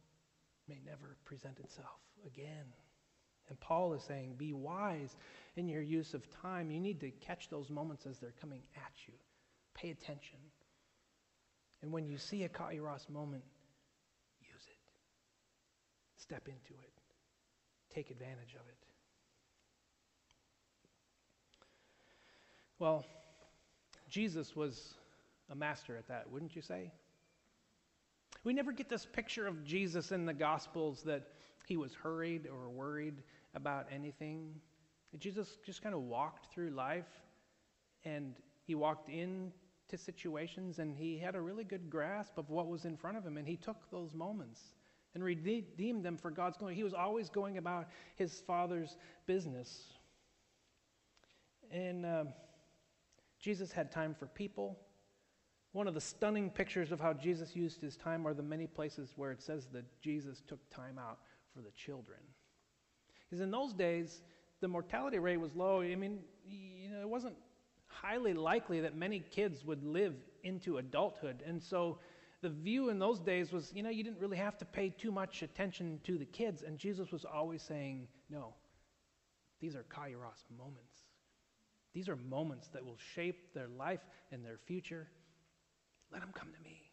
may 0.68 0.80
never 0.86 1.16
present 1.24 1.58
itself 1.60 2.00
again. 2.26 2.66
And 3.48 3.60
Paul 3.62 3.94
is 3.94 4.04
saying, 4.04 4.36
be 4.38 4.52
wise 4.52 5.16
in 5.56 5.70
your 5.70 5.82
use 5.82 6.14
of 6.14 6.30
time. 6.42 6.70
You 6.70 6.82
need 6.82 7.00
to 7.00 7.12
catch 7.12 7.50
those 7.50 7.70
moments 7.70 8.06
as 8.06 8.20
they're 8.20 8.34
coming 8.42 8.62
at 8.76 8.92
you. 9.08 9.14
Pay 9.74 9.92
attention. 9.92 10.40
And 11.82 11.92
when 11.92 12.06
you 12.06 12.18
see 12.18 12.44
a 12.44 12.50
kairos 12.50 13.10
moment, 13.10 13.44
Step 16.32 16.48
into 16.48 16.82
it, 16.82 16.94
take 17.94 18.10
advantage 18.10 18.54
of 18.54 18.66
it. 18.66 18.78
Well, 22.80 23.06
Jesus 24.08 24.56
was 24.56 24.94
a 25.50 25.56
master 25.56 25.98
at 25.98 26.08
that, 26.08 26.32
wouldn't 26.32 26.56
you 26.56 26.62
say? 26.62 26.94
We 28.46 28.54
never 28.54 28.72
get 28.72 28.88
this 28.88 29.06
picture 29.06 29.46
of 29.46 29.66
Jesus 29.66 30.14
in 30.14 30.26
the 30.26 30.34
Gospels 30.34 31.04
that 31.04 31.34
he 31.66 31.76
was 31.76 31.94
hurried 31.94 32.48
or 32.48 32.70
worried 32.70 33.24
about 33.54 33.88
anything. 33.94 34.56
Jesus 35.20 35.58
just 35.66 35.82
kind 35.82 35.94
of 35.94 36.00
walked 36.00 36.54
through 36.54 36.70
life 36.70 37.12
and 38.06 38.36
he 38.64 38.74
walked 38.74 39.10
into 39.10 39.52
situations 39.98 40.80
and 40.80 40.96
he 40.96 41.18
had 41.18 41.36
a 41.36 41.42
really 41.42 41.66
good 41.66 41.90
grasp 41.90 42.38
of 42.38 42.50
what 42.50 42.70
was 42.70 42.86
in 42.86 42.96
front 42.96 43.18
of 43.18 43.26
him 43.26 43.36
and 43.36 43.46
he 43.46 43.58
took 43.58 43.92
those 43.92 44.14
moments 44.14 44.62
and 45.14 45.24
redeemed 45.24 46.04
them 46.04 46.18
for 46.18 46.32
God's 46.32 46.58
glory. 46.58 46.76
He 46.76 46.84
was 46.84 46.94
always 46.94 47.30
going 47.30 47.58
about 47.58 47.88
his 48.16 48.40
Father's 48.42 48.98
business. 49.26 49.86
And 51.72 52.06
uh, 52.06 52.24
Jesus 53.40 53.72
had 53.72 53.92
time 53.92 54.16
for 54.18 54.28
people. 54.28 54.78
One 55.74 55.88
of 55.88 55.94
the 55.94 56.02
stunning 56.02 56.50
pictures 56.50 56.92
of 56.92 57.00
how 57.00 57.14
Jesus 57.14 57.56
used 57.56 57.82
his 57.82 57.96
time 57.96 58.28
are 58.28 58.34
the 58.34 58.44
many 58.44 58.68
places 58.68 59.14
where 59.16 59.32
it 59.32 59.42
says 59.42 59.68
that 59.74 59.86
Jesus 60.02 60.42
took 60.48 60.60
time 60.70 60.98
out 60.98 61.20
for 61.54 61.62
the 61.62 61.72
children. 61.72 62.20
Because 63.30 63.42
in 63.42 63.52
those 63.52 63.74
days, 63.74 64.22
the 64.60 64.68
mortality 64.68 65.20
rate 65.20 65.38
was 65.38 65.56
low. 65.56 65.82
I 65.82 65.96
mean, 65.96 66.20
you 66.46 66.90
know, 66.90 67.02
it 67.02 67.10
wasn't 67.10 67.36
highly 67.88 68.34
likely 68.34 68.82
that 68.82 68.96
many 68.96 69.20
kids 69.20 69.66
would 69.66 69.84
live 69.84 70.14
into 70.44 70.78
adulthood. 70.78 71.44
And 71.46 71.62
so 71.62 72.00
the 72.42 72.50
view 72.50 72.90
in 72.90 72.98
those 72.98 73.20
days 73.20 73.52
was, 73.52 73.72
you 73.74 73.84
know, 73.84 73.90
you 73.90 74.04
didn't 74.04 74.20
really 74.20 74.38
have 74.38 74.58
to 74.58 74.66
pay 74.66 74.90
too 74.90 75.12
much 75.12 75.44
attention 75.44 76.00
to 76.04 76.18
the 76.18 76.26
kids. 76.26 76.64
And 76.64 76.78
Jesus 76.78 77.12
was 77.12 77.24
always 77.24 77.62
saying, 77.62 78.08
no, 78.30 78.54
these 79.60 79.76
are 79.76 79.84
kairos 79.84 80.44
moments. 80.58 80.98
These 81.94 82.10
are 82.10 82.16
moments 82.16 82.70
that 82.70 82.84
will 82.84 82.98
shape 83.14 83.54
their 83.54 83.68
life 83.68 84.00
and 84.32 84.44
their 84.44 84.58
future. 84.66 85.08
Let 86.12 86.22
them 86.22 86.32
come 86.34 86.50
to 86.52 86.64
me. 86.64 86.90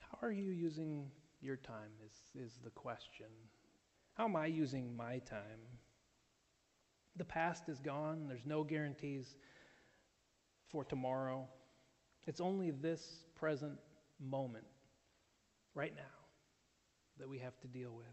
How 0.00 0.28
are 0.28 0.32
you 0.32 0.50
using 0.52 1.10
your 1.42 1.56
time? 1.56 1.90
Is, 2.04 2.46
is 2.46 2.58
the 2.64 2.70
question. 2.70 3.26
How 4.14 4.24
am 4.24 4.36
I 4.36 4.46
using 4.46 4.96
my 4.96 5.18
time? 5.18 5.60
The 7.16 7.24
past 7.24 7.68
is 7.68 7.80
gone, 7.80 8.26
there's 8.28 8.46
no 8.46 8.62
guarantees 8.62 9.36
for 10.68 10.84
tomorrow. 10.84 11.46
It's 12.26 12.40
only 12.40 12.70
this 12.70 13.24
present 13.34 13.78
moment, 14.20 14.64
right 15.74 15.94
now, 15.94 16.02
that 17.18 17.28
we 17.28 17.38
have 17.38 17.58
to 17.60 17.68
deal 17.68 17.92
with. 17.94 18.06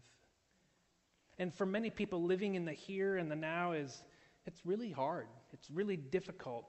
And 1.38 1.52
for 1.52 1.66
many 1.66 1.90
people, 1.90 2.22
living 2.22 2.54
in 2.54 2.64
the 2.64 2.72
here 2.72 3.16
and 3.16 3.30
the 3.30 3.36
now 3.36 3.72
is 3.72 4.04
it's 4.46 4.64
really 4.64 4.90
hard. 4.90 5.26
It's 5.52 5.70
really 5.70 5.96
difficult. 5.96 6.64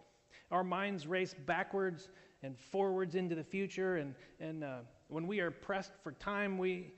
Our 0.51 0.63
minds 0.63 1.07
race 1.07 1.35
backwards 1.45 2.09
and 2.41 2.57
forwards 2.57 3.15
into 3.15 3.35
the 3.35 3.43
future, 3.43 3.97
and, 3.97 4.15
and 4.39 4.63
uh, 4.63 4.77
when 5.07 5.27
we 5.27 5.39
are 5.39 5.51
pressed 5.51 5.91
for 6.03 6.13
time, 6.13 6.57
we, 6.57 6.93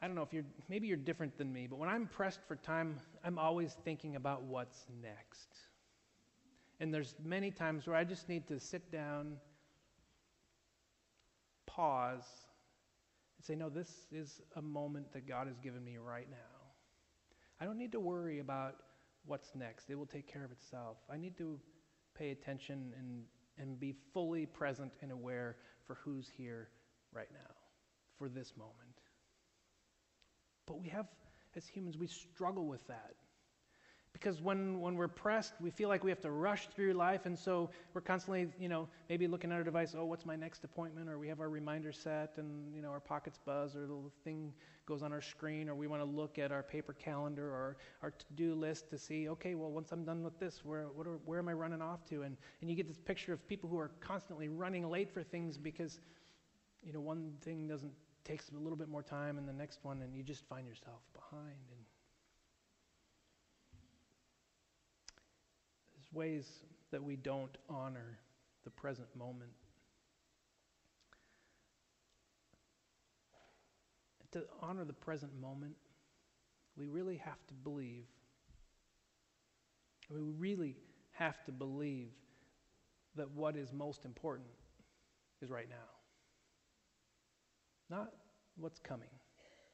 I 0.00 0.06
don't 0.06 0.14
know 0.14 0.22
if 0.22 0.32
you're, 0.32 0.44
maybe 0.68 0.86
you're 0.86 0.96
different 0.96 1.36
than 1.36 1.52
me, 1.52 1.66
but 1.66 1.78
when 1.78 1.88
I'm 1.88 2.06
pressed 2.06 2.40
for 2.46 2.56
time, 2.56 2.96
I'm 3.24 3.38
always 3.38 3.76
thinking 3.84 4.16
about 4.16 4.42
what's 4.42 4.86
next. 5.02 5.48
And 6.82 6.92
there's 6.92 7.14
many 7.24 7.52
times 7.52 7.86
where 7.86 7.94
I 7.94 8.02
just 8.02 8.28
need 8.28 8.48
to 8.48 8.58
sit 8.58 8.90
down, 8.90 9.36
pause, 11.64 12.24
and 13.38 13.46
say, 13.46 13.54
No, 13.54 13.68
this 13.68 14.08
is 14.10 14.40
a 14.56 14.62
moment 14.62 15.12
that 15.12 15.28
God 15.28 15.46
has 15.46 15.60
given 15.60 15.84
me 15.84 15.96
right 15.96 16.26
now. 16.28 16.36
I 17.60 17.66
don't 17.66 17.78
need 17.78 17.92
to 17.92 18.00
worry 18.00 18.40
about 18.40 18.74
what's 19.26 19.54
next, 19.54 19.90
it 19.90 19.94
will 19.94 20.06
take 20.06 20.26
care 20.26 20.44
of 20.44 20.50
itself. 20.50 20.96
I 21.08 21.18
need 21.18 21.38
to 21.38 21.60
pay 22.18 22.32
attention 22.32 22.92
and, 22.98 23.22
and 23.58 23.78
be 23.78 23.94
fully 24.12 24.44
present 24.44 24.90
and 25.02 25.12
aware 25.12 25.58
for 25.86 25.98
who's 26.04 26.28
here 26.36 26.68
right 27.12 27.30
now, 27.32 27.54
for 28.18 28.28
this 28.28 28.54
moment. 28.56 29.02
But 30.66 30.80
we 30.80 30.88
have, 30.88 31.06
as 31.54 31.64
humans, 31.64 31.96
we 31.96 32.08
struggle 32.08 32.66
with 32.66 32.84
that 32.88 33.14
because 34.12 34.40
when, 34.40 34.80
when 34.80 34.94
we're 34.94 35.08
pressed, 35.08 35.54
we 35.60 35.70
feel 35.70 35.88
like 35.88 36.04
we 36.04 36.10
have 36.10 36.20
to 36.20 36.30
rush 36.30 36.68
through 36.68 36.92
life, 36.92 37.26
and 37.26 37.38
so 37.38 37.70
we're 37.94 38.00
constantly, 38.00 38.48
you 38.58 38.68
know, 38.68 38.88
maybe 39.08 39.26
looking 39.26 39.50
at 39.50 39.56
our 39.56 39.64
device, 39.64 39.94
oh, 39.96 40.04
what's 40.04 40.26
my 40.26 40.36
next 40.36 40.64
appointment? 40.64 41.08
Or 41.08 41.18
we 41.18 41.28
have 41.28 41.40
our 41.40 41.48
reminder 41.48 41.92
set, 41.92 42.34
and, 42.36 42.74
you 42.74 42.82
know, 42.82 42.90
our 42.90 43.00
pockets 43.00 43.38
buzz, 43.44 43.74
or 43.74 43.80
the 43.80 43.92
little 43.92 44.12
thing 44.24 44.52
goes 44.86 45.02
on 45.02 45.12
our 45.12 45.20
screen, 45.20 45.68
or 45.68 45.74
we 45.74 45.86
want 45.86 46.02
to 46.02 46.08
look 46.08 46.38
at 46.38 46.52
our 46.52 46.62
paper 46.62 46.92
calendar 46.92 47.46
or 47.46 47.76
our 48.02 48.10
to-do 48.10 48.54
list 48.54 48.90
to 48.90 48.98
see, 48.98 49.28
okay, 49.28 49.54
well, 49.54 49.70
once 49.70 49.92
I'm 49.92 50.04
done 50.04 50.22
with 50.22 50.38
this, 50.38 50.64
where, 50.64 50.86
are, 50.98 51.18
where 51.24 51.38
am 51.38 51.48
I 51.48 51.52
running 51.52 51.80
off 51.80 52.04
to? 52.10 52.22
And, 52.22 52.36
and 52.60 52.70
you 52.70 52.76
get 52.76 52.86
this 52.86 52.98
picture 52.98 53.32
of 53.32 53.46
people 53.48 53.68
who 53.68 53.78
are 53.78 53.90
constantly 54.00 54.48
running 54.48 54.88
late 54.88 55.10
for 55.10 55.22
things 55.22 55.56
because, 55.56 56.00
you 56.82 56.92
know, 56.92 57.00
one 57.00 57.32
thing 57.40 57.66
doesn't 57.66 57.92
takes 58.24 58.50
a 58.50 58.56
little 58.56 58.76
bit 58.76 58.88
more 58.88 59.02
time, 59.02 59.38
and 59.38 59.48
the 59.48 59.52
next 59.52 59.80
one, 59.82 60.02
and 60.02 60.14
you 60.14 60.22
just 60.22 60.46
find 60.48 60.66
yourself 60.66 61.00
behind. 61.12 61.58
And 61.70 61.81
ways 66.12 66.46
that 66.90 67.02
we 67.02 67.16
don't 67.16 67.56
honor 67.68 68.18
the 68.64 68.70
present 68.70 69.08
moment. 69.16 69.50
To 74.32 74.44
honor 74.60 74.84
the 74.84 74.92
present 74.92 75.32
moment, 75.40 75.74
we 76.76 76.86
really 76.86 77.16
have 77.18 77.46
to 77.48 77.54
believe. 77.54 78.04
We 80.10 80.20
really 80.20 80.76
have 81.12 81.44
to 81.44 81.52
believe 81.52 82.12
that 83.14 83.30
what 83.32 83.56
is 83.56 83.72
most 83.72 84.04
important 84.04 84.48
is 85.42 85.50
right 85.50 85.68
now. 85.68 85.76
Not 87.90 88.12
what's 88.56 88.78
coming, 88.78 89.10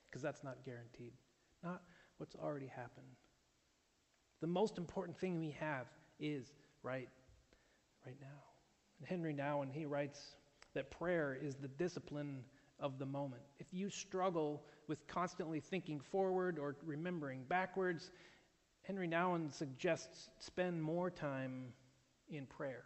because 0.09 0.22
that's 0.22 0.43
not 0.43 0.64
guaranteed. 0.64 1.12
Not 1.62 1.82
what's 2.16 2.34
already 2.34 2.66
happened. 2.66 3.07
The 4.41 4.49
most 4.49 4.78
important 4.78 5.18
thing 5.18 5.39
we 5.39 5.51
have 5.61 5.86
is 6.18 6.52
right, 6.82 7.08
right 8.06 8.16
now. 8.20 8.26
And 8.98 9.08
Henry 9.08 9.34
Nouwen, 9.34 9.72
he 9.72 9.86
writes 9.86 10.36
that 10.74 10.90
prayer 10.90 11.38
is 11.40 11.54
the 11.56 11.68
discipline 11.68 12.44
of 12.80 12.98
the 12.98 13.06
moment. 13.06 13.42
If 13.58 13.66
you 13.72 13.90
struggle 13.90 14.62
with 14.86 15.06
constantly 15.06 15.60
thinking 15.60 16.00
forward 16.00 16.58
or 16.58 16.76
remembering 16.84 17.44
backwards, 17.48 18.10
Henry 18.82 19.08
Nouwen 19.08 19.52
suggests 19.52 20.30
spend 20.38 20.82
more 20.82 21.10
time 21.10 21.72
in 22.30 22.46
prayer. 22.46 22.84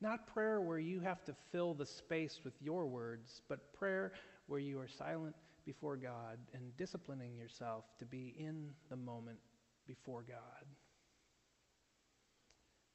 Not 0.00 0.26
prayer 0.26 0.60
where 0.60 0.78
you 0.78 1.00
have 1.00 1.24
to 1.24 1.34
fill 1.52 1.74
the 1.74 1.86
space 1.86 2.40
with 2.44 2.54
your 2.60 2.86
words, 2.86 3.40
but 3.48 3.72
prayer 3.72 4.12
where 4.46 4.58
you 4.58 4.80
are 4.80 4.88
silent 4.88 5.36
before 5.64 5.96
God 5.96 6.38
and 6.54 6.76
disciplining 6.76 7.36
yourself 7.36 7.84
to 8.00 8.04
be 8.04 8.34
in 8.36 8.70
the 8.90 8.96
moment 8.96 9.38
before 9.86 10.22
God. 10.22 10.66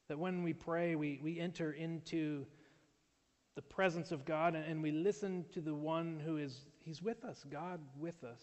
That 0.10 0.20
when 0.20 0.44
we 0.44 0.54
pray, 0.54 0.96
we, 0.96 1.20
we 1.22 1.40
enter 1.40 1.72
into 1.72 2.46
the 3.56 3.62
presence 3.62 4.12
of 4.12 4.24
God 4.24 4.56
and 4.56 4.84
we 4.84 4.92
listen 4.92 5.44
to 5.54 5.62
the 5.62 5.74
one 5.74 6.22
who 6.24 6.38
is 6.38 6.66
he's 6.84 7.02
with 7.02 7.26
us, 7.26 7.44
God 7.50 7.80
with 7.98 8.24
us. 8.24 8.42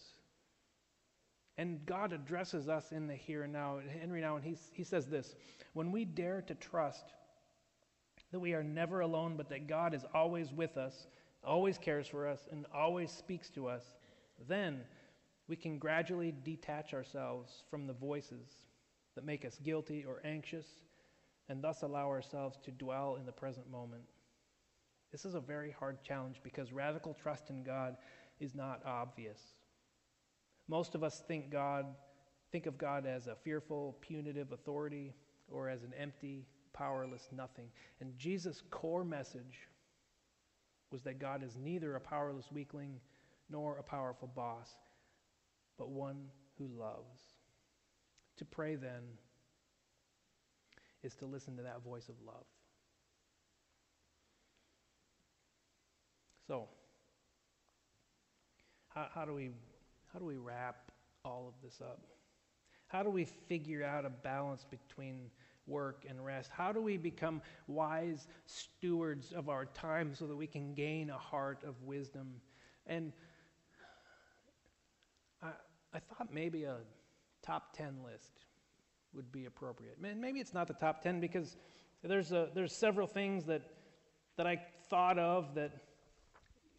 And 1.56 1.86
God 1.86 2.12
addresses 2.12 2.68
us 2.68 2.90
in 2.90 3.06
the 3.06 3.14
here 3.14 3.44
and 3.44 3.52
now. 3.52 3.78
Henry 4.00 4.20
Nouwen, 4.20 4.42
he, 4.42 4.56
he 4.72 4.82
says 4.82 5.06
this 5.06 5.36
When 5.72 5.92
we 5.92 6.04
dare 6.04 6.42
to 6.42 6.54
trust 6.54 7.12
that 8.32 8.40
we 8.40 8.54
are 8.54 8.64
never 8.64 9.00
alone, 9.00 9.36
but 9.36 9.48
that 9.50 9.68
God 9.68 9.94
is 9.94 10.04
always 10.12 10.52
with 10.52 10.76
us, 10.76 11.06
always 11.44 11.78
cares 11.78 12.08
for 12.08 12.26
us, 12.26 12.48
and 12.50 12.66
always 12.74 13.12
speaks 13.12 13.48
to 13.50 13.68
us, 13.68 13.92
then 14.48 14.80
we 15.48 15.56
can 15.56 15.78
gradually 15.78 16.34
detach 16.44 16.94
ourselves 16.94 17.64
from 17.70 17.86
the 17.86 17.92
voices 17.92 18.48
that 19.14 19.24
make 19.24 19.44
us 19.44 19.58
guilty 19.62 20.04
or 20.04 20.20
anxious, 20.24 20.66
and 21.48 21.62
thus 21.62 21.82
allow 21.82 22.08
ourselves 22.08 22.58
to 22.64 22.70
dwell 22.70 23.16
in 23.16 23.26
the 23.26 23.32
present 23.32 23.70
moment. 23.70 24.04
This 25.12 25.24
is 25.24 25.34
a 25.34 25.40
very 25.40 25.70
hard 25.70 26.02
challenge 26.02 26.40
because 26.42 26.72
radical 26.72 27.14
trust 27.14 27.50
in 27.50 27.62
God 27.62 27.96
is 28.40 28.54
not 28.54 28.82
obvious. 28.84 29.38
Most 30.66 30.94
of 30.94 31.04
us 31.04 31.22
think 31.28 31.50
God 31.50 31.86
think 32.54 32.66
of 32.66 32.78
God 32.78 33.04
as 33.04 33.26
a 33.26 33.34
fearful, 33.34 33.96
punitive 34.00 34.52
authority 34.52 35.12
or 35.50 35.68
as 35.68 35.82
an 35.82 35.92
empty, 35.98 36.46
powerless 36.72 37.28
nothing. 37.32 37.66
And 38.00 38.16
Jesus' 38.16 38.62
core 38.70 39.04
message 39.04 39.66
was 40.92 41.02
that 41.02 41.18
God 41.18 41.42
is 41.42 41.56
neither 41.56 41.96
a 41.96 42.00
powerless 42.00 42.52
weakling 42.52 43.00
nor 43.50 43.78
a 43.78 43.82
powerful 43.82 44.30
boss, 44.36 44.68
but 45.78 45.90
one 45.90 46.16
who 46.58 46.68
loves. 46.78 47.20
To 48.38 48.44
pray 48.44 48.74
then 48.74 49.02
is 51.02 51.14
to 51.16 51.26
listen 51.26 51.56
to 51.56 51.62
that 51.62 51.82
voice 51.82 52.08
of 52.08 52.14
love. 52.26 52.44
So, 56.46 56.68
how, 58.88 59.06
how, 59.14 59.24
do 59.24 59.34
we, 59.34 59.50
how 60.12 60.18
do 60.18 60.24
we 60.24 60.36
wrap 60.36 60.90
all 61.24 61.46
of 61.48 61.54
this 61.62 61.80
up? 61.80 62.00
How 62.88 63.02
do 63.02 63.10
we 63.10 63.24
figure 63.24 63.82
out 63.82 64.04
a 64.04 64.10
balance 64.10 64.64
between 64.70 65.30
work 65.66 66.04
and 66.08 66.24
rest? 66.24 66.50
How 66.52 66.70
do 66.70 66.80
we 66.80 66.96
become 66.96 67.40
wise 67.66 68.28
stewards 68.46 69.32
of 69.32 69.48
our 69.48 69.66
time 69.66 70.14
so 70.14 70.26
that 70.26 70.36
we 70.36 70.46
can 70.46 70.74
gain 70.74 71.10
a 71.10 71.18
heart 71.18 71.64
of 71.66 71.80
wisdom? 71.82 72.34
And 72.86 73.12
I, 75.44 75.48
I 75.92 75.98
thought 75.98 76.32
maybe 76.32 76.64
a 76.64 76.78
top 77.42 77.76
10 77.76 77.98
list 78.04 78.32
would 79.14 79.30
be 79.30 79.44
appropriate. 79.44 79.98
And 80.02 80.20
maybe 80.20 80.40
it's 80.40 80.54
not 80.54 80.66
the 80.66 80.74
top 80.74 81.02
10 81.02 81.20
because 81.20 81.56
there's, 82.02 82.32
a, 82.32 82.48
there's 82.54 82.74
several 82.74 83.06
things 83.06 83.44
that, 83.46 83.62
that 84.36 84.46
I 84.46 84.60
thought 84.88 85.18
of 85.18 85.54
that 85.54 85.72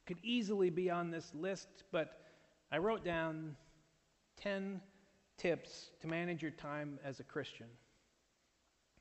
could 0.06 0.18
easily 0.24 0.70
be 0.70 0.90
on 0.90 1.10
this 1.12 1.32
list, 1.34 1.84
but 1.92 2.20
I 2.72 2.78
wrote 2.78 3.04
down 3.04 3.56
10 4.38 4.82
tips 5.38 5.92
to 6.02 6.08
manage 6.08 6.42
your 6.42 6.52
time 6.52 7.00
as 7.04 7.20
a 7.20 7.24
Christian. 7.24 7.68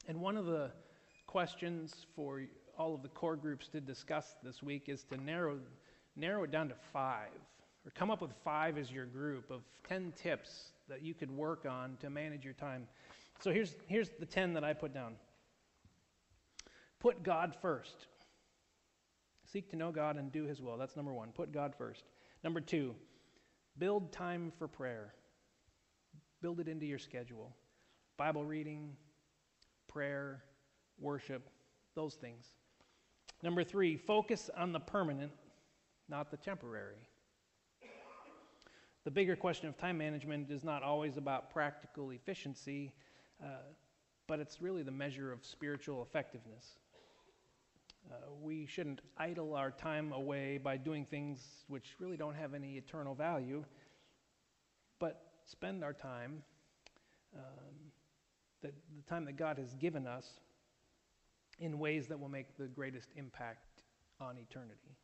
And 0.06 0.20
one 0.20 0.36
of 0.36 0.46
the 0.46 0.70
questions 1.26 2.06
for 2.14 2.42
all 2.78 2.94
of 2.94 3.02
the 3.02 3.08
core 3.08 3.36
groups 3.36 3.68
to 3.68 3.80
discuss 3.80 4.36
this 4.42 4.62
week 4.62 4.88
is 4.88 5.04
to 5.04 5.16
narrow, 5.16 5.58
narrow 6.16 6.44
it 6.44 6.50
down 6.50 6.68
to 6.68 6.74
five, 6.92 7.30
or 7.86 7.90
come 7.90 8.10
up 8.10 8.22
with 8.22 8.32
five 8.44 8.78
as 8.78 8.90
your 8.90 9.06
group 9.06 9.50
of 9.50 9.62
10 9.88 10.12
tips 10.16 10.72
that 10.88 11.02
you 11.02 11.14
could 11.14 11.30
work 11.30 11.66
on 11.68 11.96
to 12.00 12.10
manage 12.10 12.44
your 12.44 12.54
time. 12.54 12.86
So 13.40 13.52
here's, 13.52 13.74
here's 13.86 14.10
the 14.18 14.26
10 14.26 14.54
that 14.54 14.64
I 14.64 14.72
put 14.72 14.94
down. 14.94 15.14
Put 17.00 17.22
God 17.22 17.54
first. 17.60 18.06
Seek 19.52 19.70
to 19.70 19.76
know 19.76 19.92
God 19.92 20.16
and 20.16 20.32
do 20.32 20.44
His 20.44 20.60
will. 20.60 20.78
That's 20.78 20.96
number 20.96 21.12
one. 21.12 21.30
Put 21.32 21.52
God 21.52 21.74
first. 21.76 22.04
Number 22.42 22.60
two, 22.60 22.94
build 23.78 24.12
time 24.12 24.52
for 24.58 24.66
prayer. 24.66 25.14
Build 26.40 26.60
it 26.60 26.68
into 26.68 26.86
your 26.86 26.98
schedule. 26.98 27.54
Bible 28.16 28.44
reading, 28.44 28.96
prayer, 29.88 30.42
worship, 30.98 31.50
those 31.94 32.14
things. 32.14 32.46
Number 33.42 33.64
three, 33.64 33.96
focus 33.96 34.50
on 34.56 34.72
the 34.72 34.80
permanent, 34.80 35.32
not 36.08 36.30
the 36.30 36.36
temporary. 36.36 37.08
The 39.04 39.10
bigger 39.10 39.36
question 39.36 39.68
of 39.68 39.76
time 39.76 39.98
management 39.98 40.50
is 40.50 40.64
not 40.64 40.82
always 40.82 41.18
about 41.18 41.50
practical 41.50 42.10
efficiency, 42.10 42.94
uh, 43.42 43.48
but 44.26 44.40
it's 44.40 44.62
really 44.62 44.82
the 44.82 44.90
measure 44.90 45.30
of 45.30 45.44
spiritual 45.44 46.02
effectiveness. 46.02 46.78
Uh, 48.10 48.14
we 48.40 48.64
shouldn't 48.64 49.02
idle 49.18 49.54
our 49.54 49.70
time 49.70 50.12
away 50.12 50.56
by 50.56 50.78
doing 50.78 51.04
things 51.04 51.64
which 51.68 51.96
really 51.98 52.16
don't 52.16 52.34
have 52.34 52.54
any 52.54 52.78
eternal 52.78 53.14
value, 53.14 53.62
but 54.98 55.32
spend 55.44 55.84
our 55.84 55.92
time, 55.92 56.42
um, 57.36 57.92
that 58.62 58.72
the 58.96 59.02
time 59.02 59.26
that 59.26 59.36
God 59.36 59.58
has 59.58 59.74
given 59.74 60.06
us, 60.06 60.40
in 61.58 61.78
ways 61.78 62.06
that 62.08 62.18
will 62.18 62.30
make 62.30 62.56
the 62.56 62.68
greatest 62.68 63.10
impact 63.16 63.82
on 64.18 64.38
eternity. 64.38 64.96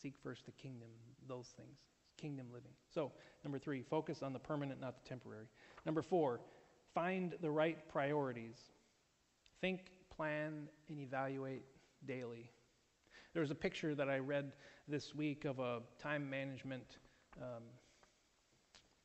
Seek 0.00 0.14
first 0.22 0.44
the 0.44 0.52
kingdom, 0.52 0.88
those 1.26 1.48
things, 1.56 1.78
kingdom 2.16 2.46
living. 2.52 2.72
So, 2.92 3.12
number 3.44 3.58
three, 3.58 3.82
focus 3.82 4.22
on 4.22 4.32
the 4.32 4.38
permanent, 4.38 4.80
not 4.80 5.02
the 5.02 5.08
temporary. 5.08 5.46
Number 5.84 6.02
four, 6.02 6.40
find 6.94 7.34
the 7.40 7.50
right 7.50 7.88
priorities. 7.88 8.56
Think, 9.60 9.90
plan, 10.14 10.68
and 10.88 11.00
evaluate 11.00 11.64
daily. 12.06 12.50
There 13.32 13.42
was 13.42 13.50
a 13.50 13.54
picture 13.54 13.94
that 13.94 14.08
I 14.08 14.18
read 14.18 14.52
this 14.88 15.14
week 15.14 15.44
of 15.44 15.58
a 15.58 15.80
time 15.98 16.28
management 16.28 16.98
um, 17.40 17.62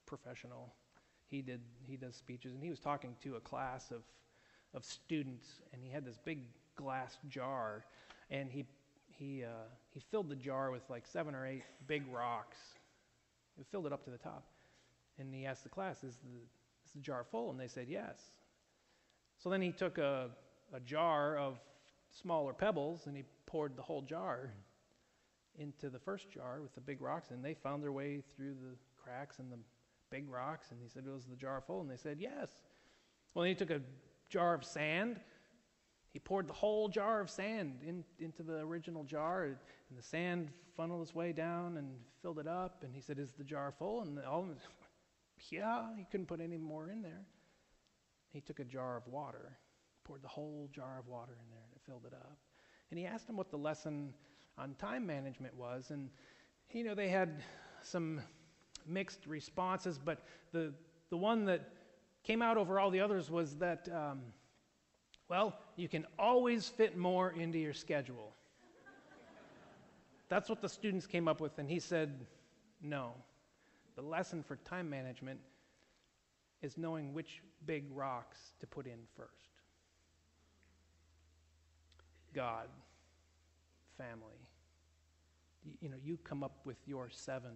professional. 0.05 0.73
He 1.27 1.41
did 1.41 1.61
he 1.85 1.97
does 1.97 2.15
speeches, 2.15 2.53
and 2.53 2.63
he 2.63 2.69
was 2.69 2.79
talking 2.79 3.15
to 3.23 3.35
a 3.35 3.39
class 3.39 3.91
of 3.91 4.03
of 4.73 4.85
students, 4.85 5.61
and 5.73 5.83
he 5.83 5.89
had 5.89 6.05
this 6.05 6.17
big 6.17 6.43
glass 6.75 7.17
jar, 7.29 7.85
and 8.29 8.49
he 8.49 8.65
he 9.07 9.43
uh, 9.43 9.67
he 9.93 9.99
filled 9.99 10.29
the 10.29 10.35
jar 10.35 10.71
with 10.71 10.83
like 10.89 11.05
seven 11.05 11.35
or 11.35 11.45
eight 11.45 11.63
big 11.87 12.03
rocks. 12.11 12.57
Filled 13.69 13.85
it 13.85 13.93
up 13.93 14.03
to 14.05 14.09
the 14.09 14.17
top, 14.17 14.43
and 15.19 15.33
he 15.33 15.45
asked 15.45 15.63
the 15.63 15.69
class, 15.69 16.03
"Is 16.03 16.17
the 16.17 16.41
is 16.85 16.93
the 16.93 16.99
jar 16.99 17.23
full?" 17.23 17.51
And 17.51 17.59
they 17.59 17.67
said, 17.67 17.87
"Yes." 17.87 18.31
So 19.37 19.49
then 19.49 19.61
he 19.61 19.71
took 19.71 19.97
a 19.97 20.31
a 20.73 20.79
jar 20.79 21.37
of 21.37 21.59
smaller 22.09 22.53
pebbles 22.53 23.07
and 23.07 23.15
he 23.15 23.23
poured 23.45 23.75
the 23.75 23.81
whole 23.81 24.01
jar 24.01 24.53
into 25.57 25.89
the 25.89 25.99
first 25.99 26.29
jar 26.31 26.61
with 26.61 26.73
the 26.73 26.81
big 26.81 27.01
rocks. 27.01 27.31
And 27.31 27.43
they 27.43 27.53
found 27.53 27.83
their 27.83 27.91
way 27.91 28.21
through 28.35 28.53
the 28.53 28.75
cracks 29.01 29.39
and 29.39 29.51
the 29.51 29.57
big 30.09 30.29
rocks. 30.29 30.71
And 30.71 30.81
he 30.81 30.87
said 30.87 31.05
was 31.05 31.25
the 31.25 31.35
jar 31.35 31.61
full? 31.61 31.81
And 31.81 31.89
they 31.89 31.97
said 31.97 32.17
yes. 32.19 32.57
Well 33.33 33.43
then 33.43 33.49
he 33.49 33.55
took 33.55 33.69
a 33.69 33.81
jar 34.29 34.53
of 34.53 34.63
sand 34.63 35.19
he 36.11 36.19
poured 36.19 36.47
the 36.47 36.53
whole 36.53 36.87
jar 36.89 37.21
of 37.21 37.29
sand 37.29 37.79
in, 37.85 38.03
into 38.19 38.43
the 38.43 38.59
original 38.59 39.03
jar 39.03 39.43
and 39.43 39.57
the 39.97 40.03
sand 40.03 40.49
funneled 40.75 41.01
its 41.01 41.15
way 41.15 41.31
down 41.31 41.77
and 41.77 41.89
filled 42.21 42.39
it 42.39 42.47
up 42.47 42.83
and 42.83 42.93
he 42.93 43.01
said 43.01 43.17
is 43.19 43.31
the 43.37 43.43
jar 43.43 43.73
full 43.77 44.01
and 44.01 44.19
all 44.19 44.45
yeah 45.49 45.87
he 45.97 46.05
couldn't 46.11 46.27
put 46.27 46.39
any 46.39 46.57
more 46.57 46.89
in 46.89 47.01
there 47.01 47.25
he 48.31 48.41
took 48.41 48.59
a 48.59 48.63
jar 48.63 48.97
of 48.97 49.07
water 49.07 49.57
poured 50.03 50.21
the 50.21 50.27
whole 50.27 50.69
jar 50.73 50.99
of 50.99 51.07
water 51.07 51.33
in 51.33 51.49
there 51.49 51.63
and 51.63 51.73
it 51.73 51.81
filled 51.85 52.05
it 52.05 52.13
up. 52.13 52.37
And 52.89 52.99
he 52.99 53.05
asked 53.05 53.27
them 53.27 53.37
what 53.37 53.49
the 53.49 53.57
lesson 53.57 54.13
on 54.57 54.75
time 54.75 55.05
management 55.05 55.55
was. 55.55 55.91
And, 55.91 56.09
you 56.71 56.83
know, 56.83 56.95
they 56.95 57.07
had 57.07 57.43
some 57.81 58.21
mixed 58.85 59.25
responses, 59.25 59.99
but 60.03 60.25
the, 60.51 60.73
the 61.09 61.17
one 61.17 61.45
that 61.45 61.69
came 62.23 62.41
out 62.41 62.57
over 62.57 62.79
all 62.79 62.89
the 62.89 62.99
others 62.99 63.29
was 63.31 63.55
that, 63.57 63.87
um, 63.93 64.21
well, 65.29 65.57
you 65.81 65.89
can 65.89 66.05
always 66.19 66.69
fit 66.69 66.95
more 66.95 67.31
into 67.31 67.57
your 67.57 67.73
schedule. 67.73 68.33
That's 70.29 70.47
what 70.47 70.61
the 70.61 70.69
students 70.69 71.07
came 71.07 71.27
up 71.27 71.41
with, 71.41 71.57
and 71.57 71.67
he 71.67 71.79
said, 71.79 72.25
no. 72.81 73.13
The 73.95 74.03
lesson 74.03 74.43
for 74.43 74.57
time 74.57 74.89
management 74.89 75.39
is 76.61 76.77
knowing 76.77 77.13
which 77.13 77.41
big 77.65 77.85
rocks 77.93 78.37
to 78.59 78.67
put 78.67 78.85
in 78.85 78.99
first. 79.17 79.31
God, 82.33 82.67
family. 83.97 84.39
You, 85.65 85.73
you 85.81 85.89
know, 85.89 85.97
you 86.01 86.17
come 86.23 86.43
up 86.43 86.59
with 86.63 86.77
your 86.85 87.09
seven. 87.09 87.51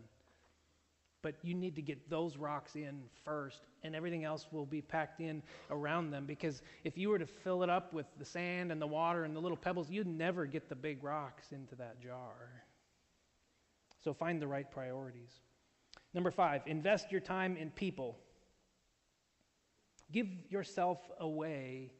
But 1.25 1.33
you 1.41 1.55
need 1.55 1.73
to 1.77 1.81
get 1.81 2.07
those 2.07 2.37
rocks 2.37 2.75
in 2.75 3.01
first, 3.23 3.61
and 3.81 3.95
everything 3.95 4.25
else 4.25 4.45
will 4.51 4.67
be 4.67 4.79
packed 4.79 5.21
in 5.21 5.41
around 5.71 6.11
them. 6.11 6.27
Because 6.27 6.61
if 6.83 6.99
you 6.99 7.09
were 7.09 7.17
to 7.17 7.25
fill 7.25 7.63
it 7.63 7.69
up 7.69 7.91
with 7.93 8.05
the 8.19 8.25
sand 8.25 8.71
and 8.71 8.79
the 8.79 8.85
water 8.85 9.23
and 9.23 9.35
the 9.35 9.39
little 9.39 9.57
pebbles, 9.57 9.89
you'd 9.89 10.05
never 10.05 10.45
get 10.45 10.69
the 10.69 10.75
big 10.75 11.03
rocks 11.03 11.51
into 11.51 11.73
that 11.77 11.99
jar. 11.99 12.61
So 14.03 14.13
find 14.13 14.39
the 14.39 14.45
right 14.45 14.69
priorities. 14.69 15.31
Number 16.13 16.29
five, 16.29 16.61
invest 16.67 17.11
your 17.11 17.21
time 17.21 17.57
in 17.57 17.71
people. 17.71 18.19
Give 20.11 20.27
yourself 20.49 20.99
away 21.19 21.91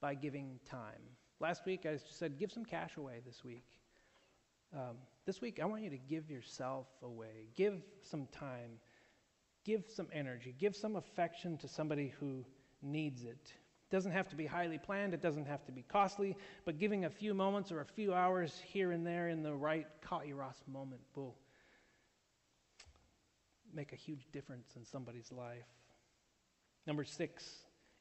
by 0.00 0.14
giving 0.14 0.58
time. 0.68 1.14
Last 1.38 1.64
week 1.64 1.86
I 1.86 1.96
said, 2.10 2.40
give 2.40 2.50
some 2.50 2.64
cash 2.64 2.96
away 2.96 3.20
this 3.24 3.44
week. 3.44 3.73
Um, 4.72 4.96
this 5.26 5.40
week, 5.40 5.60
I 5.62 5.66
want 5.66 5.82
you 5.82 5.90
to 5.90 5.98
give 5.98 6.30
yourself 6.30 6.86
away. 7.02 7.48
Give 7.54 7.82
some 8.02 8.26
time. 8.26 8.78
Give 9.64 9.84
some 9.88 10.08
energy. 10.12 10.54
Give 10.58 10.74
some 10.74 10.96
affection 10.96 11.56
to 11.58 11.68
somebody 11.68 12.12
who 12.20 12.44
needs 12.82 13.24
it. 13.24 13.52
It 13.90 13.90
doesn't 13.90 14.12
have 14.12 14.28
to 14.28 14.36
be 14.36 14.46
highly 14.46 14.78
planned, 14.78 15.14
it 15.14 15.22
doesn't 15.22 15.46
have 15.46 15.64
to 15.66 15.72
be 15.72 15.82
costly, 15.82 16.36
but 16.64 16.78
giving 16.78 17.04
a 17.04 17.10
few 17.10 17.34
moments 17.34 17.70
or 17.70 17.80
a 17.80 17.86
few 17.86 18.14
hours 18.14 18.60
here 18.66 18.92
and 18.92 19.06
there 19.06 19.28
in 19.28 19.42
the 19.42 19.54
right 19.54 19.86
kairos 20.02 20.66
moment 20.66 21.02
will 21.14 21.36
make 23.72 23.92
a 23.92 23.96
huge 23.96 24.26
difference 24.32 24.74
in 24.76 24.84
somebody's 24.84 25.30
life. 25.30 25.66
Number 26.86 27.04
six, 27.04 27.44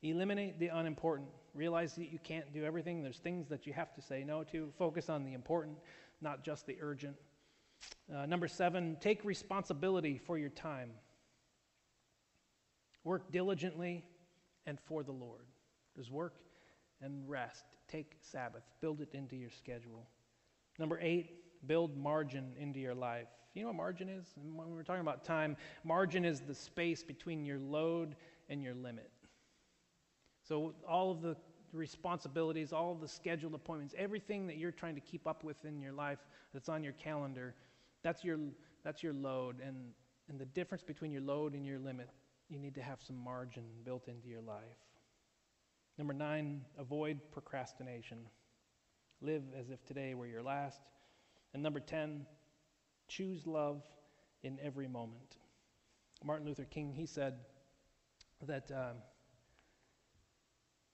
eliminate 0.02 0.60
the 0.60 0.68
unimportant. 0.68 1.30
Realize 1.54 1.96
that 1.96 2.12
you 2.12 2.20
can't 2.24 2.52
do 2.54 2.64
everything. 2.64 3.02
There's 3.02 3.20
things 3.20 3.48
that 3.50 3.66
you 3.66 3.74
have 3.74 3.94
to 3.96 4.02
say 4.02 4.24
no 4.24 4.44
to. 4.46 4.72
Focus 4.78 5.10
on 5.10 5.24
the 5.24 5.34
important, 5.34 5.78
not 6.24 6.44
just 6.44 6.66
the 6.66 6.78
urgent. 6.82 7.16
Uh, 8.14 8.26
number 8.26 8.48
seven, 8.48 8.98
take 9.00 9.24
responsibility 9.26 10.18
for 10.18 10.38
your 10.38 10.50
time. 10.50 10.92
Work 13.04 13.32
diligently 13.32 14.06
and 14.66 14.80
for 14.80 15.04
the 15.04 15.12
Lord. 15.12 15.46
There's 15.96 16.10
work 16.10 16.36
and 17.02 17.30
rest. 17.30 17.66
Take 17.88 18.16
Sabbath, 18.22 18.64
build 18.82 19.02
it 19.02 19.10
into 19.14 19.36
your 19.36 19.50
schedule. 19.50 20.08
Number 20.80 20.98
eight, 21.02 21.68
build 21.68 21.98
margin 21.98 22.54
into 22.58 22.80
your 22.80 22.96
life. 22.96 23.28
You 23.54 23.62
know 23.62 23.68
what 23.68 23.76
margin 23.76 24.10
is? 24.10 24.26
When 24.36 24.72
we're 24.72 24.84
talking 24.84 25.02
about 25.02 25.24
time, 25.24 25.58
margin 25.84 26.26
is 26.26 26.40
the 26.40 26.56
space 26.56 27.04
between 27.04 27.46
your 27.46 27.60
load 27.60 28.16
and 28.50 28.64
your 28.64 28.74
limit. 28.74 29.12
So, 30.48 30.74
all 30.88 31.12
of 31.12 31.22
the 31.22 31.36
responsibilities, 31.74 32.72
all 32.72 32.96
the 32.96 33.08
scheduled 33.08 33.54
appointments, 33.54 33.96
everything 33.98 34.48
that 34.48 34.58
you're 34.58 34.72
trying 34.72 34.96
to 34.96 35.02
keep 35.02 35.28
up 35.28 35.44
with 35.44 35.66
in 35.66 35.82
your 35.82 35.94
life 35.94 36.20
that's 36.54 36.70
on 36.70 36.84
your 36.84 36.94
calendar, 36.94 37.56
that's 38.04 38.24
your, 38.24 38.38
that's 38.84 39.02
your 39.04 39.14
load. 39.14 39.58
And, 39.66 39.76
and 40.30 40.40
the 40.40 40.46
difference 40.46 40.84
between 40.84 41.12
your 41.12 41.22
load 41.22 41.54
and 41.54 41.66
your 41.66 41.80
limit, 41.80 42.10
you 42.50 42.60
need 42.60 42.76
to 42.76 42.82
have 42.82 43.00
some 43.02 43.18
margin 43.18 43.64
built 43.84 44.08
into 44.08 44.28
your 44.28 44.42
life. 44.42 44.62
Number 45.98 46.14
nine, 46.14 46.62
avoid 46.78 47.20
procrastination. 47.32 48.20
Live 49.22 49.44
as 49.58 49.70
if 49.70 49.84
today 49.86 50.14
were 50.14 50.28
your 50.28 50.42
last. 50.42 50.82
And 51.54 51.62
number 51.62 51.80
10, 51.80 52.26
choose 53.08 53.46
love 53.46 53.82
in 54.44 54.60
every 54.62 54.88
moment. 54.88 55.38
Martin 56.24 56.48
Luther 56.48 56.66
King, 56.66 56.94
he 56.94 57.06
said 57.06 57.36
that 58.42 58.72
um, 58.72 58.98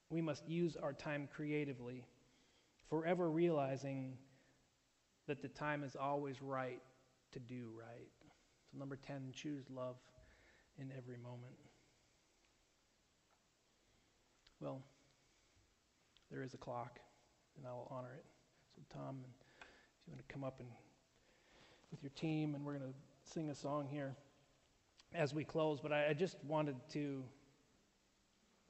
we 0.09 0.21
must 0.21 0.47
use 0.47 0.75
our 0.75 0.93
time 0.93 1.27
creatively, 1.31 2.05
forever 2.89 3.29
realizing 3.29 4.17
that 5.27 5.41
the 5.41 5.47
time 5.47 5.83
is 5.83 5.95
always 5.95 6.41
right 6.41 6.81
to 7.31 7.39
do 7.39 7.69
right. 7.77 8.09
So, 8.71 8.77
number 8.79 8.95
10, 8.95 9.31
choose 9.33 9.65
love 9.69 9.97
in 10.79 10.91
every 10.97 11.17
moment. 11.17 11.53
Well, 14.59 14.81
there 16.31 16.43
is 16.43 16.53
a 16.53 16.57
clock, 16.57 16.99
and 17.57 17.67
I 17.67 17.71
will 17.71 17.87
honor 17.91 18.13
it. 18.15 18.25
So, 18.75 18.81
Tom, 18.93 19.19
if 19.23 20.07
you 20.07 20.13
want 20.13 20.27
to 20.27 20.33
come 20.33 20.43
up 20.43 20.59
and 20.59 20.69
with 21.91 22.03
your 22.03 22.11
team, 22.15 22.55
and 22.55 22.65
we're 22.65 22.77
going 22.77 22.91
to 22.91 23.31
sing 23.31 23.49
a 23.49 23.55
song 23.55 23.87
here 23.89 24.15
as 25.13 25.33
we 25.33 25.43
close. 25.43 25.79
But 25.79 25.91
I, 25.91 26.09
I 26.09 26.13
just 26.13 26.37
wanted 26.43 26.75
to 26.93 27.23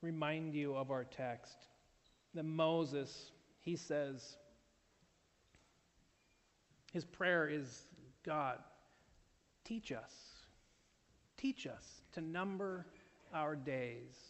remind 0.02 0.54
you 0.54 0.76
of 0.76 0.92
our 0.92 1.04
text 1.04 1.68
that 2.34 2.44
Moses, 2.44 3.32
he 3.60 3.76
says, 3.76 4.38
his 6.92 7.06
prayer 7.06 7.48
is 7.48 7.84
God, 8.24 8.60
teach 9.64 9.92
us, 9.92 10.14
teach 11.38 11.68
us 11.68 12.02
to 12.14 12.22
number 12.22 12.86
our 13.34 13.56
days 13.56 14.30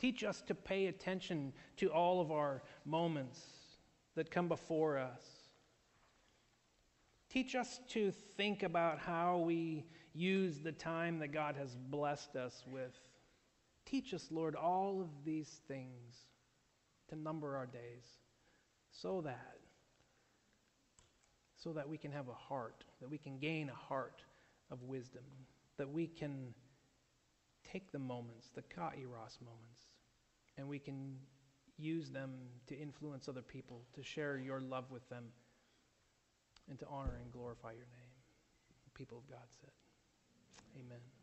Teach 0.00 0.24
us 0.24 0.40
to 0.46 0.54
pay 0.54 0.86
attention 0.86 1.52
to 1.76 1.88
all 1.88 2.22
of 2.22 2.32
our 2.32 2.62
moments 2.86 3.38
that 4.14 4.30
come 4.30 4.48
before 4.48 4.96
us. 4.96 5.22
Teach 7.28 7.54
us 7.54 7.80
to 7.90 8.10
think 8.10 8.62
about 8.62 8.98
how 8.98 9.38
we 9.38 9.84
use 10.14 10.58
the 10.60 10.72
time 10.72 11.18
that 11.18 11.32
God 11.32 11.54
has 11.56 11.76
blessed 11.76 12.34
us 12.34 12.64
with. 12.72 12.98
Teach 13.86 14.14
us, 14.14 14.28
Lord, 14.30 14.54
all 14.54 15.00
of 15.00 15.08
these 15.24 15.60
things 15.66 16.26
to 17.08 17.16
number 17.16 17.56
our 17.56 17.66
days 17.66 18.06
so 18.92 19.20
that 19.22 19.56
so 21.56 21.72
that 21.74 21.88
we 21.88 21.98
can 21.98 22.10
have 22.10 22.28
a 22.28 22.34
heart, 22.34 22.84
that 23.00 23.10
we 23.10 23.18
can 23.18 23.38
gain 23.38 23.68
a 23.68 23.74
heart 23.74 24.22
of 24.70 24.82
wisdom, 24.82 25.24
that 25.76 25.90
we 25.90 26.06
can 26.06 26.54
take 27.70 27.92
the 27.92 27.98
moments, 27.98 28.48
the 28.54 28.62
kairos 28.62 29.38
moments, 29.42 29.84
and 30.56 30.66
we 30.66 30.78
can 30.78 31.16
use 31.76 32.10
them 32.10 32.30
to 32.66 32.78
influence 32.78 33.28
other 33.28 33.42
people, 33.42 33.82
to 33.94 34.02
share 34.02 34.38
your 34.38 34.60
love 34.60 34.90
with 34.90 35.06
them, 35.10 35.24
and 36.68 36.78
to 36.78 36.86
honor 36.88 37.18
and 37.22 37.30
glorify 37.30 37.72
your 37.72 37.88
name. 37.92 38.14
The 38.84 38.98
people 38.98 39.18
of 39.18 39.28
God 39.28 39.46
said, 39.60 39.70
Amen. 40.78 41.19